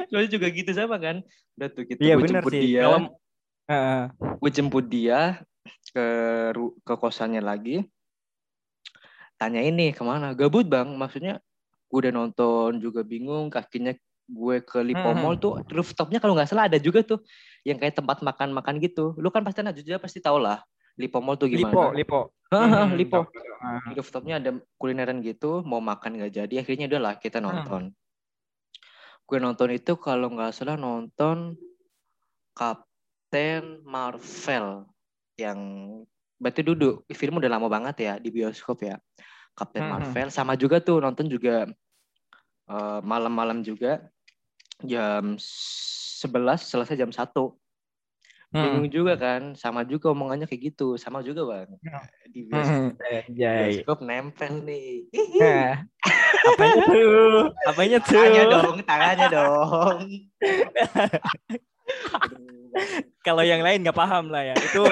Soalnya 0.08 0.30
juga 0.30 0.46
gitu 0.48 0.70
sama 0.72 0.96
kan. 1.02 1.20
Udah 1.58 1.68
tuh 1.68 1.84
kita 1.84 1.98
Iya 2.00 2.14
benar 2.16 2.40
jemput 2.40 2.52
sih. 2.54 2.62
dia. 2.62 2.82
Kalau 2.86 2.98
Heeh. 3.62 4.02
Gue 4.38 4.50
jemput 4.54 4.84
dia 4.86 5.20
ke 5.90 6.06
ke 6.82 6.94
kosannya 6.96 7.42
lagi. 7.42 7.82
Tanya 9.36 9.60
ini 9.60 9.90
ke 9.90 10.02
mana? 10.06 10.30
Gabut 10.32 10.64
bang. 10.64 10.94
Maksudnya 10.94 11.42
gue 11.90 11.98
udah 11.98 12.14
nonton 12.14 12.78
juga 12.78 13.02
bingung. 13.02 13.50
Kakinya 13.50 13.92
gue 14.30 14.56
ke 14.62 14.78
Lipo. 14.80 15.10
Mall 15.12 15.36
tuh 15.42 15.58
rooftopnya 15.68 16.22
kalau 16.22 16.38
nggak 16.38 16.48
salah 16.48 16.70
ada 16.70 16.78
juga 16.78 17.02
tuh 17.02 17.20
yang 17.66 17.76
kayak 17.82 17.98
tempat 17.98 18.22
makan-makan 18.22 18.78
gitu. 18.78 19.12
Lu 19.18 19.28
kan 19.34 19.42
pasti 19.42 19.60
anak 19.60 19.74
Jogja 19.82 19.98
pasti 19.98 20.22
tau 20.22 20.38
lah 20.38 20.62
Lipo 20.98 21.18
Mall 21.24 21.40
tuh 21.40 21.48
Lipo, 21.48 21.70
gimana. 21.72 21.96
Lipo. 21.96 22.20
Hahaha, 22.52 22.84
Hmm, 22.84 23.00
Lipo. 23.00 23.20
di 23.88 23.92
rooftopnya 23.96 24.36
ada 24.36 24.50
kulineran 24.76 25.24
gitu 25.24 25.64
mau 25.64 25.80
makan 25.80 26.18
nggak 26.20 26.32
jadi 26.44 26.54
akhirnya 26.60 26.90
udahlah 26.90 27.16
kita 27.16 27.40
Hmm. 27.40 27.46
nonton 27.48 27.82
gue 29.24 29.38
nonton 29.40 29.70
itu 29.72 29.96
kalau 29.96 30.28
nggak 30.34 30.52
salah 30.52 30.76
nonton 30.76 31.56
Captain 32.52 33.80
Marvel 33.86 34.84
yang 35.40 35.58
berarti 36.36 36.60
duduk 36.60 37.08
film 37.08 37.38
udah 37.40 37.48
lama 37.48 37.70
banget 37.72 37.96
ya 38.04 38.14
di 38.20 38.28
bioskop 38.28 38.84
ya 38.84 39.00
Captain 39.56 39.88
Hmm. 39.88 39.92
Marvel 39.96 40.28
sama 40.28 40.52
juga 40.58 40.82
tuh 40.82 41.00
nonton 41.00 41.30
juga 41.30 41.64
eh, 42.68 43.00
malam-malam 43.00 43.64
juga 43.64 44.04
jam 44.82 45.38
11 45.38 46.66
selesai 46.66 46.98
jam 46.98 47.08
1 47.08 47.56
Hmm. 48.52 48.64
bingung 48.68 48.88
juga 48.92 49.16
kan 49.16 49.56
sama 49.56 49.80
juga 49.82 50.12
omongannya 50.12 50.44
kayak 50.44 50.72
gitu 50.72 51.00
sama 51.00 51.24
juga 51.24 51.48
bang 51.48 51.72
Hmm. 51.72 52.04
di 52.28 52.40
bioskop, 52.44 53.00
Hmm. 53.00 53.32
Bioskop 53.32 53.98
nempel 54.04 54.52
nih 54.60 55.08
Nah, 55.40 55.72
apanya 56.52 56.84
tuh? 56.92 57.48
Apanya 57.64 57.98
tuh? 57.98 58.12
Tangannya 58.12 58.44
dong, 58.46 58.76
tangannya 58.84 59.26
dong. 59.28 59.98
Kalau 63.22 63.44
yang 63.44 63.60
lain 63.60 63.84
nggak 63.84 63.94
paham 63.94 64.32
lah 64.32 64.42
ya. 64.42 64.54
Itu 64.56 64.82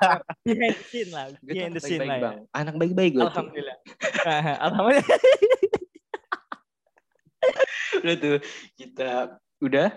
behind 0.46 0.76
the 0.76 0.84
scene 0.86 1.10
lah. 1.10 1.24
Behind 1.40 1.72
the 1.72 1.82
scene 1.82 2.04
lah 2.04 2.16
ya. 2.20 2.32
Anak 2.52 2.76
baik-baik 2.76 3.16
gue. 3.16 3.24
Alhamdulillah. 3.24 3.76
Ah, 4.24 4.68
Alhamdulillah. 4.68 5.18
Udah 8.00 8.16
tuh 8.16 8.36
kita 8.76 9.10
udah 9.60 9.88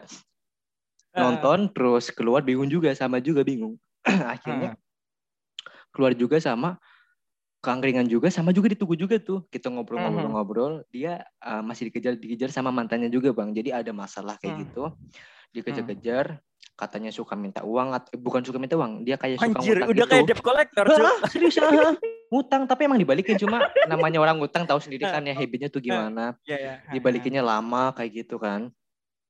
nonton 1.14 1.70
terus 1.72 2.10
keluar 2.10 2.42
bingung 2.42 2.68
juga 2.68 2.90
sama 2.98 3.22
juga 3.22 3.46
bingung. 3.46 3.78
Akhirnya 4.34 4.76
keluar 5.94 6.18
juga 6.18 6.42
sama 6.42 6.82
keangkringan 7.64 8.10
juga 8.12 8.28
sama 8.28 8.52
juga 8.52 8.74
ditunggu 8.74 8.98
juga 9.00 9.16
tuh. 9.22 9.46
Kita 9.48 9.72
ngobrol-ngobrol-ngobrol, 9.72 10.84
dia 10.92 11.24
uh, 11.40 11.64
masih 11.64 11.88
dikejar 11.88 12.20
dikejar 12.20 12.52
sama 12.52 12.76
mantannya 12.76 13.08
juga, 13.08 13.32
Bang. 13.32 13.56
Jadi 13.56 13.72
ada 13.72 13.94
masalah 13.96 14.36
kayak 14.42 14.54
Hmm. 14.58 14.62
gitu. 14.68 14.84
Dikejar-kejar, 15.54 16.42
katanya 16.76 17.14
suka 17.14 17.38
minta 17.38 17.62
uang 17.62 17.94
atau 17.94 18.10
eh, 18.12 18.20
bukan 18.20 18.42
suka 18.44 18.58
minta 18.58 18.74
uang, 18.76 19.06
dia 19.06 19.16
kayak 19.16 19.38
suka 19.40 19.62
Anjir, 19.62 19.78
ngutang 19.80 19.90
udah 19.94 20.04
gitu. 20.04 20.12
kayak 20.12 20.26
debt 20.28 20.42
collector. 20.44 20.86
Ah, 20.92 21.30
serius 21.30 21.56
ah. 21.62 21.94
ngutang 22.34 22.66
tapi 22.66 22.90
emang 22.90 22.98
dibalikin 22.98 23.38
cuma 23.38 23.70
namanya 23.86 24.18
orang 24.18 24.42
ngutang 24.42 24.66
tahu 24.66 24.82
sendiri 24.82 25.06
kan 25.06 25.22
ya 25.22 25.38
habitnya 25.38 25.70
tuh 25.70 25.78
gimana 25.86 26.34
Iya, 26.50 26.58
ya. 26.58 26.74
dibalikinnya 26.90 27.46
lama 27.46 27.94
kayak 27.94 28.26
gitu 28.26 28.42
kan 28.42 28.74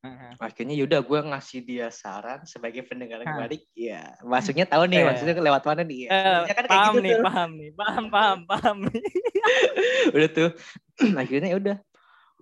Ah. 0.03 0.35
akhirnya 0.35 0.75
yaudah 0.75 0.99
gue 0.99 1.19
ngasih 1.31 1.63
dia 1.63 1.87
saran 1.87 2.43
sebagai 2.43 2.83
pendengar 2.83 3.23
yang 3.23 3.39
Hah. 3.39 3.47
balik 3.47 3.63
ya 3.71 4.11
maksudnya 4.19 4.67
tahu 4.67 4.83
nih 4.91 4.99
Eh. 4.99 5.05
maksudnya 5.07 5.33
lewat 5.39 5.63
mana 5.63 5.81
nih? 5.87 6.11
Ya 6.11 6.43
Maksudnya 6.43 6.55
kan 6.59 6.65
kayak 6.67 6.75
paham 6.75 6.93
gitu 6.93 6.99
nih, 6.99 7.13
tuh. 7.15 7.23
paham 7.23 7.49
nih, 7.55 7.69
paham, 7.71 8.05
paham, 8.11 8.39
paham 8.43 8.77
nih. 8.83 8.99
udah 10.19 10.29
tuh. 10.29 10.49
Akhirnya 11.23 11.49
ya 11.49 11.55
udah. 11.55 11.77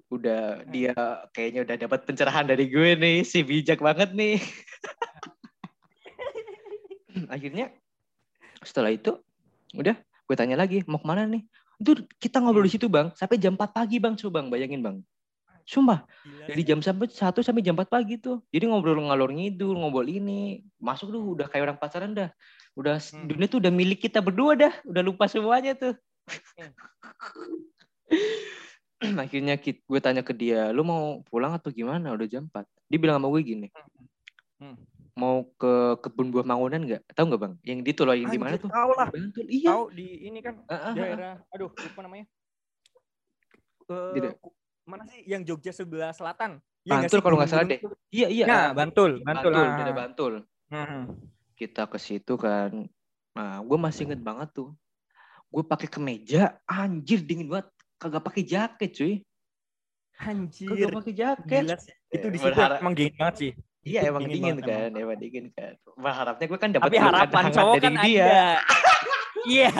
Udah 0.10 0.42
dia 0.68 0.92
kayaknya 1.32 1.62
udah 1.64 1.76
dapat 1.78 2.00
pencerahan 2.04 2.50
dari 2.50 2.66
gue 2.66 2.98
nih 2.98 3.22
si 3.22 3.46
bijak 3.46 3.78
banget 3.78 4.10
nih. 4.12 4.42
Akhirnya 7.30 7.70
setelah 8.66 8.90
itu 8.90 9.22
udah 9.78 9.94
gue 10.02 10.36
tanya 10.36 10.58
lagi 10.58 10.82
mau 10.90 10.98
ke 10.98 11.06
mana 11.06 11.30
nih? 11.30 11.46
Itu 11.78 11.94
kita 12.18 12.42
ngobrol 12.42 12.66
di 12.66 12.74
situ 12.74 12.90
bang. 12.90 13.14
Sampai 13.14 13.38
jam 13.38 13.54
4 13.54 13.70
pagi 13.70 14.02
bang. 14.02 14.18
Coba 14.18 14.42
bang 14.42 14.50
bayangin 14.50 14.82
bang 14.82 14.98
Sumpah, 15.72 16.04
Gila 16.04 16.52
dari 16.52 16.68
jam 16.68 16.84
sampai 16.84 17.08
1 17.08 17.40
sampai 17.40 17.64
jam 17.64 17.80
4 17.80 17.88
pagi 17.88 18.20
tuh. 18.20 18.44
Jadi 18.52 18.68
ngobrol 18.68 19.00
ngalor 19.00 19.32
ngidul, 19.32 19.80
ngobrol 19.80 20.04
ini. 20.04 20.68
Masuk 20.84 21.16
tuh 21.16 21.24
udah 21.32 21.48
kayak 21.48 21.72
orang 21.72 21.80
pacaran 21.80 22.12
dah. 22.12 22.28
Udah 22.76 23.00
Hmm. 23.00 23.32
dunia 23.32 23.48
tuh 23.48 23.64
udah 23.64 23.72
milik 23.72 24.04
kita 24.04 24.20
berdua 24.20 24.60
dah. 24.60 24.74
Udah 24.84 25.00
lupa 25.00 25.32
semuanya 25.32 25.72
tuh. 25.72 25.96
Akhirnya 29.24 29.56
kit- 29.56 29.82
gue 29.82 29.98
tanya 29.98 30.22
ke 30.22 30.36
dia, 30.36 30.76
lu 30.76 30.84
mau 30.84 31.24
pulang 31.26 31.56
atau 31.56 31.72
gimana? 31.72 32.12
Udah 32.12 32.28
jam 32.28 32.52
4. 32.52 32.68
Dia 32.92 33.00
bilang 33.00 33.24
sama 33.24 33.32
gue 33.32 33.42
gini, 33.42 33.68
Hmm. 34.60 34.76
mau 35.16 35.48
ke 35.56 35.98
kebun 36.04 36.30
buah 36.30 36.46
Mangunan 36.46 36.84
nggak? 36.84 37.16
Tahu 37.16 37.26
nggak 37.32 37.42
bang? 37.42 37.54
Yang 37.66 37.80
di 37.82 37.92
tuh 37.96 38.06
loh, 38.06 38.14
yang 38.14 38.30
di 38.30 38.38
mana 38.38 38.60
tuh? 38.60 38.70
Tahu 38.70 38.92
lah. 38.94 39.08
Bantul. 39.10 39.48
Iya. 39.48 39.74
Tahu 39.74 39.84
di 39.90 40.08
ini 40.28 40.40
kan 40.44 40.62
ah, 40.68 40.92
ah. 40.92 40.94
daerah 40.94 41.34
aduh 41.50 41.72
lupa 41.72 42.00
namanya. 42.04 42.28
Eh, 43.90 44.12
Tidak. 44.20 44.36
Mana 44.86 45.04
sih 45.08 45.22
yang 45.26 45.42
Jogja 45.46 45.72
sebelah 45.72 46.12
selatan? 46.12 46.60
Iya 46.82 46.98
nggak 46.98 47.04
Bantul 47.06 47.20
sih, 47.20 47.26
kalau 47.26 47.36
nggak 47.38 47.50
salah 47.50 47.66
deh. 47.70 47.80
Iya 48.10 48.28
iya. 48.34 48.46
Nah, 48.50 48.58
ah, 48.58 48.70
Bantul, 48.74 49.12
Bantul. 49.22 49.52
Bantul, 49.54 49.54
ah. 49.54 49.76
daerah 49.78 49.96
Bantul. 49.96 50.34
Hmm. 50.72 51.04
kita 51.54 51.84
ke 51.86 51.98
situ 52.02 52.34
kan. 52.42 52.90
Nah, 53.38 53.62
gue 53.62 53.78
masih 53.78 54.10
inget 54.10 54.22
banget 54.24 54.50
tuh. 54.50 54.74
Gue 55.52 55.62
pakai 55.62 55.86
kemeja, 55.86 56.58
anjir 56.66 57.22
dingin 57.22 57.46
banget. 57.46 57.70
Kagak 58.02 58.24
pakai 58.26 58.42
jaket, 58.42 58.90
cuy. 58.98 59.14
Anjir. 60.18 60.74
Kagak 60.74 60.90
pakai 60.98 61.14
jaket. 61.14 61.62
Gila 61.70 61.78
sih. 61.78 61.94
Itu 62.10 62.28
di 62.34 62.38
situ 62.42 62.50
berharap- 62.50 62.82
emang 62.82 62.96
dingin 62.98 63.14
banget 63.14 63.36
sih. 63.38 63.52
Iya, 63.82 64.00
Itu 64.06 64.10
emang 64.14 64.24
dingin, 64.30 64.56
banget 64.62 64.70
kan, 64.70 64.90
emang 64.94 65.18
dingin 65.22 65.46
kan. 65.54 65.74
Berharapnya 65.98 66.46
gue 66.50 66.60
kan 66.62 66.70
dapat 66.74 66.86
Tapi 66.90 66.98
harapan 66.98 67.44
cowok 67.50 67.76
dari 67.78 67.86
kan 67.86 67.94
dia. 68.06 68.26
ada. 68.26 68.42
Iya. 69.50 69.74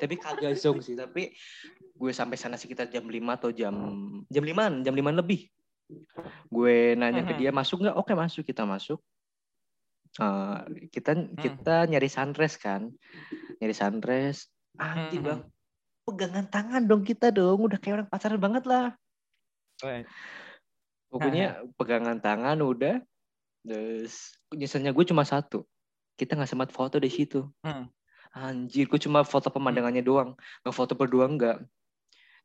Tapi 0.00 0.14
kagak 0.20 0.52
zong 0.60 0.84
sih, 0.84 0.92
tapi 0.92 1.32
gue 1.98 2.12
sampai 2.14 2.38
sana 2.38 2.54
sekitar 2.54 2.86
jam 2.86 3.04
5 3.04 3.34
atau 3.34 3.50
jam 3.50 3.74
jam 4.30 4.44
5 4.46 4.86
jam 4.86 4.94
5 4.94 5.10
lebih. 5.18 5.50
Gue 6.46 6.94
nanya 6.94 7.26
ke 7.26 7.34
Mhm. 7.34 7.40
dia 7.42 7.50
masuk 7.50 7.82
nggak? 7.82 7.96
Oke 7.98 8.14
masuk, 8.14 8.46
kita 8.46 8.62
masuk. 8.62 9.02
uh, 10.18 10.64
kita 10.90 11.14
Hmm. 11.14 11.36
kita 11.36 11.84
nyari 11.86 12.08
sunrise 12.10 12.56
kan 12.56 12.90
nyari 13.60 13.76
sunrise 13.76 14.50
anjing 14.80 15.22
Hmm. 15.22 15.28
bang 15.28 15.40
pegangan 16.08 16.46
tangan 16.48 16.82
dong 16.88 17.04
kita 17.04 17.28
dong 17.30 17.60
udah 17.60 17.78
kayak 17.78 17.94
orang 18.02 18.08
pacaran 18.08 18.40
banget 18.40 18.64
lah 18.66 18.96
pokoknya 21.12 21.62
pegangan 21.76 22.18
tangan 22.18 22.58
udah 22.58 22.98
terus 23.62 24.34
nyeselnya 24.50 24.90
gue 24.90 25.04
cuma 25.06 25.22
satu 25.22 25.68
kita 26.16 26.34
nggak 26.34 26.50
sempat 26.50 26.70
foto 26.72 26.96
di 26.98 27.12
situ 27.12 27.46
Hmm. 27.62 27.86
anjir 28.32 28.88
gue 28.88 28.98
cuma 28.98 29.22
foto 29.22 29.52
pemandangannya 29.52 30.02
doang 30.02 30.34
nggak 30.64 30.74
foto 30.74 30.96
berdua 30.96 31.28
enggak 31.30 31.62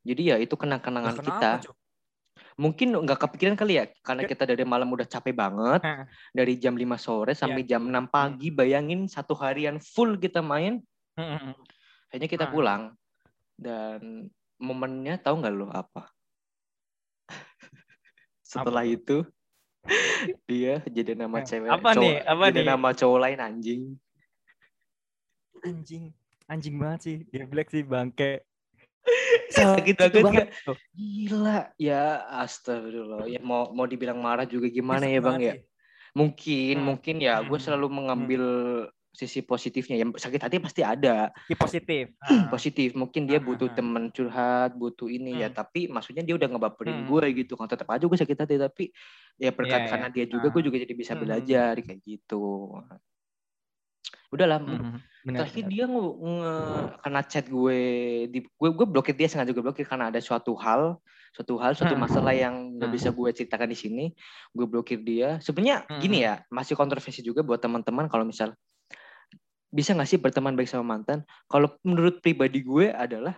jadi 0.03 0.21
ya 0.21 0.37
itu 0.37 0.53
kenang-kenangan 0.53 1.15
Lah, 1.15 1.23
kita 1.23 1.49
mungkin 2.55 2.93
nggak 2.93 3.19
kepikiran 3.19 3.55
kali 3.55 3.73
ya 3.75 3.85
karena 3.99 4.23
kita 4.23 4.43
dari 4.43 4.61
malam 4.63 4.85
udah 4.87 5.05
capek 5.05 5.33
banget 5.33 5.81
Hah. 5.81 6.05
dari 6.29 6.53
jam 6.55 6.73
5 6.73 6.97
sore 6.97 7.33
sampai 7.33 7.63
jam 7.63 7.81
6 7.83 8.05
pagi 8.05 8.49
bayangin 8.49 9.05
satu 9.05 9.33
harian 9.33 9.79
full 9.79 10.15
kita 10.17 10.39
main 10.39 10.83
Hmm, 11.13 11.23
hmm, 11.23 11.39
hmm. 11.39 11.55
akhirnya 12.09 12.25
kita 12.27 12.45
Ah. 12.45 12.51
pulang 12.51 12.81
dan 13.55 14.29
momennya 14.57 15.17
tahu 15.17 15.39
nggak 15.39 15.53
lo 15.53 15.69
apa 15.69 16.09
setelah 18.43 18.81
Apa? 18.81 18.91
itu 18.91 19.17
dia 20.47 20.81
jadi 20.85 21.13
nama 21.13 21.37
Eh, 21.37 21.45
cewek 21.45 21.69
apa 21.69 21.89
cowok- 21.91 22.01
nih? 22.01 22.15
Apa 22.23 22.43
jadi 22.49 22.59
nih? 22.59 22.67
nama 22.67 22.89
cowok 22.91 23.19
lain 23.19 23.39
anjing 23.39 23.83
Anjing. 25.63 26.11
Anjing 26.43 26.75
banget 26.75 26.99
sih. 27.01 27.17
Dia 27.31 27.47
black 27.47 27.71
sih 27.71 27.87
bangke. 27.87 28.43
Sakit 29.53 29.95
banget 29.95 30.23
nggak? 30.23 30.47
tuh. 30.63 30.77
gila 30.91 31.71
ya 31.75 32.03
astagfirullah 32.39 33.27
ya 33.27 33.39
mau 33.39 33.69
mau 33.69 33.83
dibilang 33.83 34.17
marah 34.17 34.43
juga 34.43 34.67
gimana 34.67 35.01
Nyesek 35.01 35.11
ya 35.11 35.19
bang 35.19 35.27
banget 35.29 35.43
ya 35.43 35.55
mungkin 36.13 36.75
Hmm. 36.75 36.85
mungkin 36.85 37.15
ya 37.17 37.35
gue 37.39 37.53
Hmm. 37.53 37.65
selalu 37.65 37.87
mengambil 37.89 38.43
sisi 39.09 39.41
positifnya 39.41 39.93
ya 39.95 40.05
sakit 40.09 40.41
hati 40.41 40.57
pasti 40.57 40.81
ada 40.81 41.29
Iya, 41.45 41.53
positif. 41.53 42.17
Ah. 42.25 42.49
positif 42.49 42.89
mungkin 42.93 43.25
dia 43.25 43.37
Ah, 43.37 43.45
butuh 43.45 43.67
ah, 43.67 43.73
ah. 43.73 43.77
temen 43.77 44.03
curhat 44.09 44.73
butuh 44.73 45.05
ini 45.05 45.37
ya 45.37 45.47
Hmm. 45.47 45.55
tapi 45.55 45.85
maksudnya 45.85 46.21
dia 46.21 46.33
udah 46.33 46.49
ngebaperin 46.49 47.03
Hmm. 47.03 47.07
gue 47.07 47.25
gitu 47.37 47.53
kan 47.53 47.69
tetap 47.69 47.85
aja 47.87 48.01
gue 48.01 48.17
sakit 48.17 48.37
hati 48.39 48.55
tapi 48.57 48.89
ya 49.35 49.49
berkat 49.49 49.85
Iya, 49.85 49.89
karena 49.89 50.07
iya. 50.09 50.15
dia 50.15 50.25
juga 50.27 50.47
gue 50.49 50.61
Ah. 50.61 50.65
juga 50.65 50.77
jadi 50.79 50.93
bisa 50.93 51.13
Hmm. 51.13 51.21
belajar 51.21 51.73
kayak 51.77 51.99
gitu 52.01 52.73
udahlah 54.33 54.59
Hmm, 54.59 54.97
benar, 55.21 55.39
terakhir 55.45 55.63
benar. 55.63 55.71
dia 55.71 55.83
nge, 55.85 56.03
nge- 56.17 56.87
karena 56.99 57.21
chat 57.23 57.45
gue 57.47 57.79
di 58.27 58.39
gue 58.43 58.69
gue 58.73 58.87
blokir 58.89 59.13
dia 59.13 59.29
sengaja 59.29 59.53
gue 59.53 59.63
blokir 59.63 59.85
karena 59.85 60.09
ada 60.09 60.17
suatu 60.17 60.57
hal 60.57 60.97
suatu 61.33 61.57
hal 61.57 61.73
suatu 61.73 61.93
Hmm. 61.93 62.03
masalah 62.05 62.33
yang 62.33 62.77
nggak 62.77 62.89
Hmm. 62.89 62.97
bisa 62.97 63.09
gue 63.09 63.29
ceritakan 63.33 63.69
di 63.69 63.77
sini 63.77 64.05
gue 64.51 64.65
blokir 64.65 65.01
dia 65.01 65.37
sebenarnya 65.39 65.85
Hmm. 65.85 66.01
gini 66.01 66.25
ya 66.25 66.41
masih 66.49 66.73
kontroversi 66.73 67.21
juga 67.21 67.41
buat 67.41 67.61
teman-teman 67.61 68.09
kalau 68.09 68.25
misal 68.25 68.53
bisa 69.73 69.97
nggak 69.97 70.05
sih 70.05 70.21
berteman 70.21 70.53
baik 70.53 70.69
sama 70.69 70.85
mantan 70.85 71.25
kalau 71.49 71.73
menurut 71.81 72.21
pribadi 72.21 72.61
gue 72.61 72.93
adalah 72.93 73.37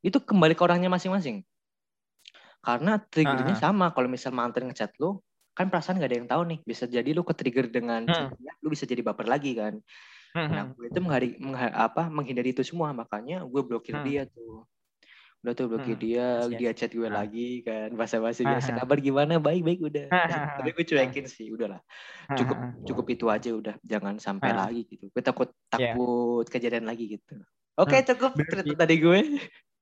itu 0.00 0.16
kembali 0.22 0.54
ke 0.54 0.62
orangnya 0.62 0.86
masing-masing 0.86 1.42
karena 2.62 3.02
triggernya 3.02 3.56
Ah. 3.58 3.62
sama 3.66 3.86
kalau 3.90 4.06
misal 4.06 4.30
mantan 4.30 4.70
ngechat 4.70 4.94
lo 5.02 5.24
kan 5.60 5.68
perasaan 5.72 5.96
nggak 6.00 6.10
ada 6.10 6.18
yang 6.24 6.30
tahu 6.32 6.42
nih 6.50 6.58
bisa 6.64 6.84
jadi 6.88 7.10
lo 7.12 7.22
ke 7.28 7.34
trigger 7.36 7.66
dengan 7.68 8.08
Hmm. 8.08 8.32
lo 8.64 8.68
bisa 8.72 8.84
jadi 8.88 9.02
baper 9.04 9.26
lagi 9.28 9.52
kan 9.56 9.76
Hmm, 10.34 10.46
Nah, 10.46 10.62
hmm. 10.70 10.74
gue 10.78 10.86
itu 10.90 11.00
menghari, 11.02 11.28
mengha- 11.42 11.74
apa, 11.74 12.02
menghindari 12.06 12.50
itu 12.54 12.62
semua, 12.62 12.94
makanya 12.94 13.42
gue 13.46 13.62
blokir 13.66 13.98
Hmm. 13.98 14.06
dia 14.06 14.22
tuh. 14.30 14.62
Udah 15.42 15.52
tuh 15.58 15.66
blokir 15.72 15.96
Hmm. 15.96 16.04
dia, 16.04 16.26
Kasihan 16.38 16.60
dia 16.60 16.70
chat 16.76 16.90
gue 16.92 17.08
Ah. 17.08 17.14
lagi 17.18 17.48
kan, 17.66 17.88
basa-basi 17.96 18.42
Ah, 18.44 18.54
biasa. 18.54 18.70
Kabar 18.78 18.98
gimana? 19.00 19.32
Baik-baik 19.42 19.80
udah. 19.88 20.06
Ah, 20.12 20.16
ah, 20.26 20.30
ah. 20.30 20.56
Tapi 20.60 20.68
gue 20.76 20.84
cuekin 20.86 21.26
sih, 21.30 21.46
udahlah. 21.54 21.80
Cukup 22.38 22.58
cukup 22.88 23.06
itu 23.14 23.26
aja 23.30 23.50
udah, 23.54 23.74
jangan 23.82 24.16
sampai 24.22 24.50
lagi 24.54 24.82
gitu. 24.90 25.08
Gue 25.14 25.22
takut 25.24 25.48
Iya. 25.50 25.94
takut 25.96 26.44
kejadian 26.50 26.86
lagi 26.90 27.04
gitu. 27.18 27.34
Oke, 27.78 27.96
Hmm, 28.02 28.06
cukup 28.10 28.32
cerita 28.50 28.72
tadi 28.86 28.94
gue. 29.00 29.20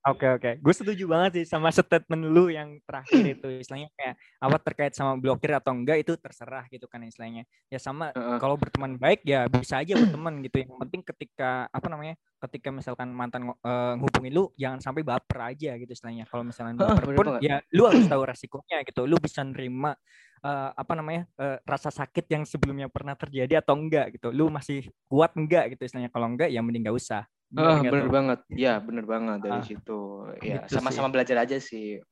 Oke 0.09 0.25
oke, 0.25 0.50
gue 0.57 0.75
setuju 0.75 1.05
banget 1.05 1.31
sih 1.37 1.45
sama 1.45 1.69
statement 1.69 2.33
lu 2.33 2.49
yang 2.49 2.81
terakhir 2.88 3.12
itu 3.37 3.49
istilahnya 3.61 3.93
kayak 3.93 4.15
apa 4.41 4.57
terkait 4.65 4.93
sama 4.97 5.21
blokir 5.21 5.53
atau 5.53 5.77
enggak 5.77 6.00
itu 6.00 6.17
terserah 6.17 6.65
gitu 6.73 6.88
kan 6.88 7.04
istilahnya. 7.04 7.45
Ya 7.69 7.76
sama 7.76 8.17
Heeh. 8.17 8.39
kalau 8.41 8.56
berteman 8.56 8.97
baik 8.97 9.21
ya 9.28 9.45
bisa 9.52 9.85
aja 9.85 10.00
berteman 10.00 10.41
gitu. 10.41 10.65
Yang 10.65 10.73
penting 10.80 11.00
ketika 11.04 11.69
apa 11.69 11.87
namanya? 11.93 12.17
Ketika 12.41 12.73
misalkan 12.73 13.13
mantan 13.13 13.52
ngo- 13.52 13.61
eh, 13.61 13.93
ngehubungin 14.00 14.32
lu 14.32 14.45
jangan 14.56 14.80
sampai 14.80 15.02
baper 15.04 15.39
aja 15.52 15.76
gitu 15.76 15.91
istilahnya. 15.93 16.25
Kalau 16.30 16.47
misalnya 16.47 16.75
baper 16.78 17.04
bener 17.04 17.19
pun 17.19 17.26
banget. 17.28 17.41
ya 17.45 17.56
lu 17.76 17.82
harus 17.85 18.06
tahu 18.09 18.23
resikonya 18.25 18.78
gitu. 18.89 19.04
Lu 19.04 19.17
bisa 19.21 19.45
nerima 19.45 19.93
eh, 20.41 20.71
apa 20.73 20.93
namanya? 20.97 21.28
eh, 21.37 21.59
rasa 21.69 21.93
sakit 21.93 22.25
yang 22.32 22.49
sebelumnya 22.49 22.89
pernah 22.89 23.13
terjadi 23.13 23.61
atau 23.61 23.76
enggak 23.76 24.17
gitu. 24.17 24.32
Lu 24.32 24.49
masih 24.49 24.89
kuat 25.04 25.37
enggak 25.37 25.76
gitu 25.76 25.85
istilahnya. 25.85 26.09
Kalau 26.09 26.32
enggak 26.32 26.49
ya 26.49 26.65
mending 26.65 26.89
gak 26.89 26.97
usah. 26.97 27.23
Ah, 27.56 27.80
nggak 27.80 27.93
bener 27.93 28.04
tuh? 28.04 28.13
banget. 28.13 28.39
Ya, 28.52 28.75
bener 28.76 29.04
banget 29.08 29.39
dari 29.41 29.61
Ah, 29.61 29.65
situ. 29.65 30.00
Ya, 30.45 30.61
gitu 30.67 30.76
sama-sama 30.76 31.08
belajar 31.08 31.49
aja 31.49 31.56
sih. 31.56 32.02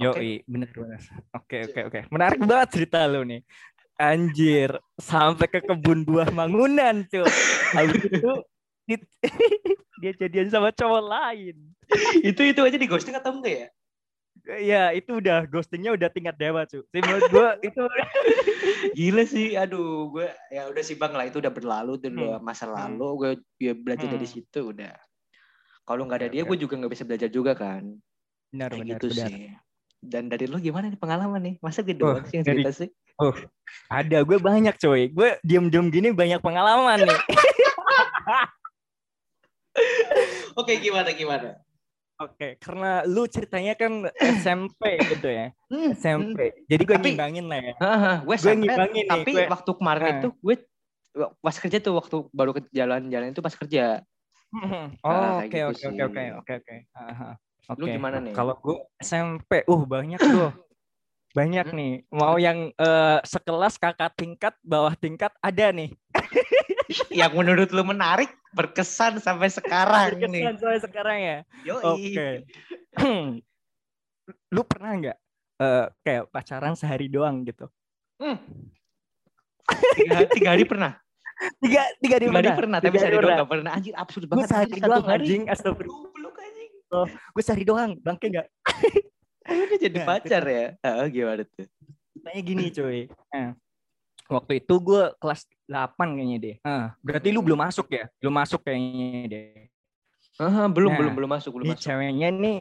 Yo, 0.00 0.10
Oke. 0.16 0.42
bener 0.48 0.68
bener. 0.72 1.00
Oke 1.36 1.56
oke 1.68 1.80
oke. 1.92 2.00
Menarik 2.10 2.40
banget 2.42 2.68
cerita 2.74 3.04
lu 3.06 3.22
nih. 3.22 3.44
Anjir, 4.00 4.80
sampai 4.96 5.44
ke 5.46 5.60
kebun 5.60 6.08
buah 6.08 6.32
mangunan, 6.32 7.04
cuy. 7.04 7.28
Habis 7.76 8.00
itu 8.08 8.32
di- 8.88 9.08
dia 10.00 10.12
jadian 10.16 10.48
sama 10.48 10.72
cowok 10.72 11.02
lain. 11.04 11.56
itu 12.24 12.40
itu 12.48 12.60
aja 12.64 12.78
di 12.80 12.88
ghosting 12.88 13.12
atau 13.14 13.36
enggak 13.36 13.54
ya? 13.54 13.68
Ya, 14.46 14.90
itu 14.90 15.20
udah 15.20 15.44
ghostingnya 15.44 15.92
udah 15.92 16.08
tingkat 16.08 16.36
dewa, 16.36 16.64
cuy. 16.64 16.80
Sih 16.86 17.00
menurut 17.00 17.24
gua 17.28 17.48
itu 17.66 17.82
Gila 18.90 19.24
sih, 19.24 19.54
aduh, 19.54 20.08
gue 20.10 20.28
ya 20.48 20.66
udah 20.66 20.80
sih 20.80 20.96
bang 20.96 21.12
lah 21.12 21.28
itu 21.28 21.36
udah 21.38 21.52
berlalu, 21.52 21.96
itu 21.96 22.08
udah 22.08 22.38
Hmm. 22.38 22.44
masa 22.44 22.64
Hmm. 22.64 22.74
lalu, 22.96 23.08
gue 23.16 23.30
ya 23.60 23.72
belajar 23.72 24.08
dari 24.08 24.24
Hmm. 24.24 24.34
situ 24.34 24.60
udah. 24.66 24.96
Kalau 25.84 26.02
nggak 26.04 26.18
ada 26.18 26.28
dia, 26.28 26.42
gue 26.42 26.56
juga 26.56 26.74
nggak 26.78 26.92
bisa 26.92 27.04
belajar 27.04 27.28
juga 27.28 27.52
kan, 27.52 27.82
benar 28.48 28.68
kayak 28.70 28.80
benar 28.80 28.92
gitu 28.96 29.06
benar. 29.10 29.28
sih. 29.28 29.42
Dan 30.00 30.32
dari 30.32 30.48
lu 30.48 30.56
gimana 30.56 30.88
nih 30.88 30.96
pengalaman 30.96 31.40
nih? 31.42 31.54
Masa 31.60 31.84
gue 31.84 31.92
Oh, 32.00 32.16
sih 32.24 32.40
yang 32.40 32.46
dari- 32.48 32.64
cerita 32.64 32.72
sih? 32.72 32.88
Ada 33.86 34.24
gue 34.24 34.38
banyak, 34.40 34.74
coy. 34.80 35.12
Gue 35.12 35.36
diem-diem 35.42 35.86
gini 35.92 36.08
banyak 36.10 36.40
pengalaman 36.40 37.04
nih. 37.04 37.18
Oke, 40.56 40.80
gimana 40.80 41.12
gimana? 41.12 41.60
Oke, 42.20 42.60
karena 42.60 43.00
lu 43.02 43.24
ceritanya 43.24 43.72
kan 43.72 44.04
SMP 44.20 45.00
gitu 45.08 45.24
ya. 45.24 45.56
Hmm, 45.72 45.88
hmm. 45.88 45.92
SMP. 45.96 46.38
Jadi 46.68 46.82
gue 46.84 46.96
ngimbangin 47.00 47.46
lah 47.48 47.58
ya. 47.58 47.74
Haha, 47.80 48.12
gue 48.20 48.36
ngimbangin 48.36 48.92
nih, 48.92 49.08
tapi 49.08 49.30
gue- 49.32 49.48
waktu 49.48 49.70
kemarin 49.72 50.04
Ah. 50.04 50.18
itu 50.20 50.28
gue 50.36 50.56
pas 51.40 51.56
kerja 51.56 51.78
tuh 51.80 51.96
waktu 51.96 52.16
baru 52.30 52.50
ke 52.52 52.62
jalan-jalan 52.70 53.32
itu 53.32 53.40
pas 53.40 53.56
kerja. 53.56 54.04
Hmm, 54.52 54.92
Ah, 55.00 55.40
Oh, 55.40 55.40
oke 55.40 55.48
gitu 55.48 55.64
oke 55.64 55.84
oke 55.88 56.02
oke 56.04 56.22
oke 56.36 56.52
oke. 56.60 56.76
Aha, 56.92 57.30
Lu 57.72 57.86
Oke. 57.86 57.94
gimana 57.94 58.18
nih? 58.18 58.34
Kalau 58.34 58.54
gue 58.54 58.76
SMP, 58.98 59.64
uh 59.64 59.82
banyak 59.86 60.18
tuh. 60.18 60.50
Banyak 61.30 61.66
Hmm. 61.70 61.78
nih. 61.78 61.92
Mau 62.10 62.36
yang 62.36 62.68
eh, 62.68 63.18
sekelas 63.22 63.78
kakak 63.78 64.12
tingkat, 64.12 64.52
bawah 64.60 64.92
tingkat 64.92 65.32
ada 65.40 65.70
nih. 65.70 65.94
yang 67.20 67.32
menurut 67.32 67.70
lu 67.70 67.82
menarik, 67.82 68.30
berkesan 68.50 69.18
sampai 69.18 69.46
sekarang 69.48 70.18
nih. 70.18 70.42
Berkesan 70.50 70.56
sampai 70.58 70.80
sekarang 70.82 71.18
ya. 71.18 71.38
Oke. 71.82 72.28
Lu 74.50 74.62
pernah 74.62 74.90
nggak 74.94 75.18
eh, 75.58 75.86
kayak 76.02 76.24
pacaran 76.30 76.74
sehari 76.74 77.06
doang 77.06 77.42
gitu? 77.42 77.66
Hmm. 78.18 78.38
Tiga, 79.96 80.26
tiga 80.28 80.48
hari 80.50 80.64
pernah. 80.66 80.92
Tiga 81.56 81.82
tiga 81.98 82.14
hari 82.20 82.26
Tiga 82.28 82.36
hari 82.36 82.50
pernah. 82.52 82.78
tapi 82.78 82.90
hari 82.90 83.00
sehari 83.00 83.14
doang 83.16 83.22
pernah. 83.24 83.38
gak 83.38 83.50
pernah. 83.50 83.70
Anjir 83.72 83.94
absurd 83.96 84.24
Gue 84.24 84.30
banget. 84.34 84.48
sehari 84.50 84.64
Anjir, 84.66 84.78
satu 84.78 84.90
doang 84.90 85.06
hari. 85.06 85.24
anjing, 85.24 85.42
astagfirullah. 85.48 86.00
Goblok 86.04 86.36
anjing. 86.38 86.70
Gue 87.32 87.42
sehari 87.42 87.64
doang, 87.64 87.90
bangke 87.98 88.26
nggak? 88.28 88.46
Ayo 89.50 89.60
udah 89.66 89.78
jadi 89.80 89.96
Nah, 89.96 90.06
pacar 90.06 90.42
ya. 90.44 90.66
Ah, 90.84 91.06
gimana 91.08 91.42
tuh? 91.42 91.64
Ceritanya 92.12 92.40
gini 92.44 92.64
cuy. 92.70 93.00
Nah, 93.32 93.50
waktu 94.30 94.52
itu 94.58 94.74
gue 94.78 95.02
kelas 95.18 95.42
8 95.66 96.16
kayaknya 96.16 96.38
deh. 96.38 96.56
Ah, 96.62 96.94
berarti 96.98 97.28
lu 97.28 97.42
belum 97.42 97.58
masuk 97.58 97.90
ya? 97.90 98.06
Belum 98.18 98.32
masuk 98.32 98.62
kayaknya 98.62 99.26
deh. 99.26 99.66
Ah, 100.38 100.66
belum 100.66 100.94
Nah, 100.94 100.98
belum 100.98 101.12
belum 101.12 101.30
masuk 101.30 101.50
belum 101.52 101.66
masuk. 101.74 101.82
ceweknya 101.82 102.28
nih, 102.30 102.58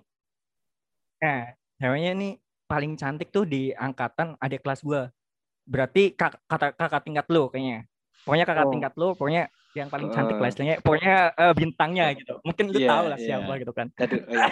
nah 1.17 1.41
ceweknya 1.77 2.11
nih 2.13 2.31
paling 2.65 2.93
cantik 2.93 3.29
tuh 3.29 3.45
di 3.45 3.71
angkatan 3.71 4.35
adik 4.37 4.61
kelas 4.61 4.81
gue. 4.81 5.07
Berarti 5.63 6.11
kak, 6.11 6.41
kata, 6.43 6.73
kakak 6.73 7.01
tingkat 7.03 7.25
lu 7.29 7.47
kayaknya. 7.47 7.85
Pokoknya 8.25 8.45
kakak 8.45 8.65
Oh. 8.67 8.71
tingkat 8.73 8.93
lu, 8.93 9.07
pokoknya 9.13 9.43
yang 9.71 9.87
paling 9.87 10.09
cantik 10.11 10.35
Eh. 10.35 10.41
lah 10.41 10.49
istilahnya. 10.49 10.75
Pokoknya 10.81 11.15
eh, 11.31 11.53
bintangnya 11.55 12.05
gitu. 12.13 12.33
Mungkin 12.41 12.65
lu 12.67 12.77
Iya, 12.77 12.89
tahu 12.89 13.05
lah 13.07 13.17
iya. 13.17 13.25
siapa 13.31 13.51
gitu 13.55 13.71
kan. 13.71 13.87
Aduh, 13.95 14.19
oh 14.19 14.27
iya. 14.33 14.45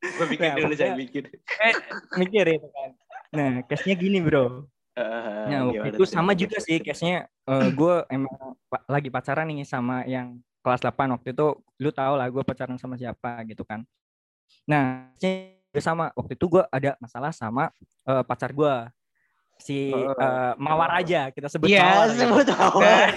Gue 0.00 0.26
mikir 0.26 0.46
Nah, 0.46 0.56
dulu, 0.56 0.74
saya 0.74 0.92
mikir. 0.96 1.22
Eh, 1.36 1.74
mikir 2.16 2.44
itu 2.48 2.68
kan. 2.70 2.90
Nah, 3.30 3.52
case-nya 3.66 3.94
gini 3.94 4.18
bro. 4.18 4.64
Ah, 5.00 5.48
Nah, 5.48 5.60
waktu 5.66 5.88
itu 5.90 6.04
sama 6.04 6.36
juga 6.36 6.60
sih 6.60 6.76
case-nya 6.78 7.24
gue 7.72 7.94
emang 8.08 8.52
lagi 8.84 9.08
pacaran 9.08 9.48
nih 9.48 9.64
sama 9.64 10.04
yang 10.04 10.36
kelas 10.60 10.84
8 10.84 11.16
waktu 11.16 11.32
itu 11.32 11.46
lu 11.80 11.88
tau 11.88 12.14
lah 12.14 12.28
gue 12.28 12.44
pacaran 12.44 12.76
sama 12.76 12.94
siapa 12.94 13.40
gitu 13.48 13.64
kan. 13.64 13.80
Nah, 14.68 15.08
sama 15.72 16.12
waktu 16.12 16.36
itu 16.36 16.44
gue 16.46 16.62
ada 16.68 17.00
masalah 17.00 17.32
sama 17.32 17.72
eh, 18.04 18.22
pacar 18.22 18.52
gue. 18.52 18.74
si 19.60 19.92
eh, 19.92 20.52
Mawar 20.56 21.04
aja 21.04 21.28
kita 21.28 21.44
sebut 21.44 21.68
Iya, 21.68 21.84
Mawar. 21.84 22.08
sebut 22.16 22.46
Mawar. 22.48 23.08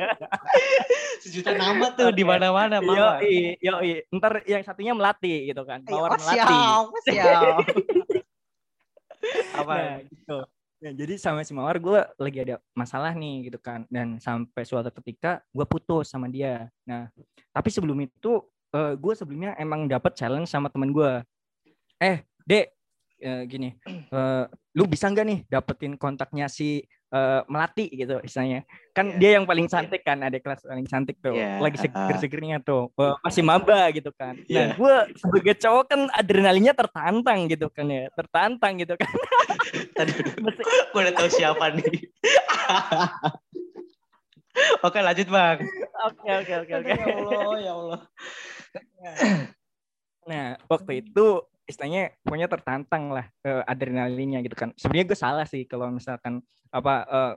Sejuta 1.20 1.52
nama 1.52 1.92
tuh 1.92 2.08
di 2.08 2.24
mana-mana 2.24 2.80
Mawar. 2.80 3.20
Yoi, 3.20 3.60
yoi. 3.60 4.08
Ntar 4.08 4.40
yang 4.48 4.64
satunya 4.64 4.96
Melati 4.96 5.52
gitu 5.52 5.60
kan. 5.68 5.84
Mawar 5.84 6.16
Oh, 6.16 6.18
Melati. 6.24 6.36
siap, 6.40 6.84
siap. 7.04 7.60
Apa? 9.56 9.74
Nah, 9.76 9.96
gitu. 10.06 10.38
Nah, 10.80 10.92
jadi 10.96 11.14
sama 11.20 11.44
si 11.44 11.52
Mawar 11.52 11.76
gue 11.76 12.00
lagi 12.16 12.38
ada 12.40 12.56
masalah 12.72 13.12
nih 13.12 13.52
gitu 13.52 13.58
kan. 13.60 13.84
Dan 13.92 14.16
sampai 14.16 14.64
suatu 14.64 14.88
ketika 15.02 15.44
gue 15.52 15.66
putus 15.68 16.08
sama 16.08 16.28
dia. 16.28 16.72
Nah, 16.88 17.12
tapi 17.52 17.68
sebelum 17.68 18.00
itu 18.00 18.42
gue 18.74 19.14
sebelumnya 19.18 19.58
emang 19.58 19.90
dapat 19.90 20.14
challenge 20.14 20.46
sama 20.46 20.70
temen 20.70 20.94
gue. 20.94 21.26
Eh, 21.98 22.22
Dek, 22.46 22.70
eh, 23.18 23.42
gini, 23.50 23.74
eh, 23.86 24.44
lu 24.78 24.86
bisa 24.86 25.10
nggak 25.10 25.26
nih 25.26 25.40
dapetin 25.50 25.98
kontaknya 25.98 26.46
si 26.46 26.86
eh, 27.10 27.40
Melati 27.50 27.86
gitu 27.90 28.22
istilahnya. 28.22 28.62
Kan 28.94 29.14
Iya. 29.14 29.18
dia 29.18 29.30
yang 29.38 29.46
paling 29.46 29.66
cantik 29.66 30.02
kan, 30.02 30.18
adik 30.22 30.46
kelas 30.46 30.62
paling 30.66 30.86
cantik 30.86 31.16
tuh. 31.18 31.34
Iya, 31.34 31.58
Lagi 31.58 31.78
ah. 31.78 31.82
seger-segernya 31.86 32.58
tuh. 32.62 32.90
Eh, 32.98 33.14
masih 33.22 33.42
maba 33.42 33.90
gitu 33.90 34.10
kan. 34.14 34.34
Nah, 34.34 34.46
Iya. 34.46 34.66
gue 34.78 34.94
sebagai 35.18 35.54
cowok 35.58 35.84
kan 35.90 36.00
adrenalinnya 36.14 36.74
tertantang 36.74 37.50
gitu 37.50 37.66
kan 37.70 37.86
ya. 37.90 38.06
Tertantang 38.14 38.78
gitu 38.78 38.94
kan. 38.94 39.10
Tadi 39.98 40.10
gue 40.14 41.00
udah 41.00 41.14
tahu 41.14 41.28
siapa 41.30 41.74
nih. 41.74 41.90
Oke 44.84 44.98
lanjut 45.00 45.28
bang. 45.30 45.58
Oke, 46.10 46.30
oke, 46.42 46.52
oke, 46.66 46.72
oke. 46.80 46.90
Ya 46.90 47.06
Allah, 47.06 47.56
ya 47.60 47.72
Allah. 47.76 48.00
Nah, 50.26 50.46
waktu 50.68 50.92
itu 51.06 51.26
istilahnya 51.70 52.12
pokoknya 52.26 52.48
tertantang 52.50 53.14
lah 53.14 53.26
eh, 53.46 53.62
adrenalinnya 53.64 54.42
gitu 54.42 54.58
kan. 54.58 54.74
Sebenarnya 54.74 55.06
gue 55.14 55.18
salah 55.18 55.46
sih 55.46 55.62
kalau 55.64 55.88
misalkan 55.94 56.42
apa 56.74 56.94
eh, 57.06 57.34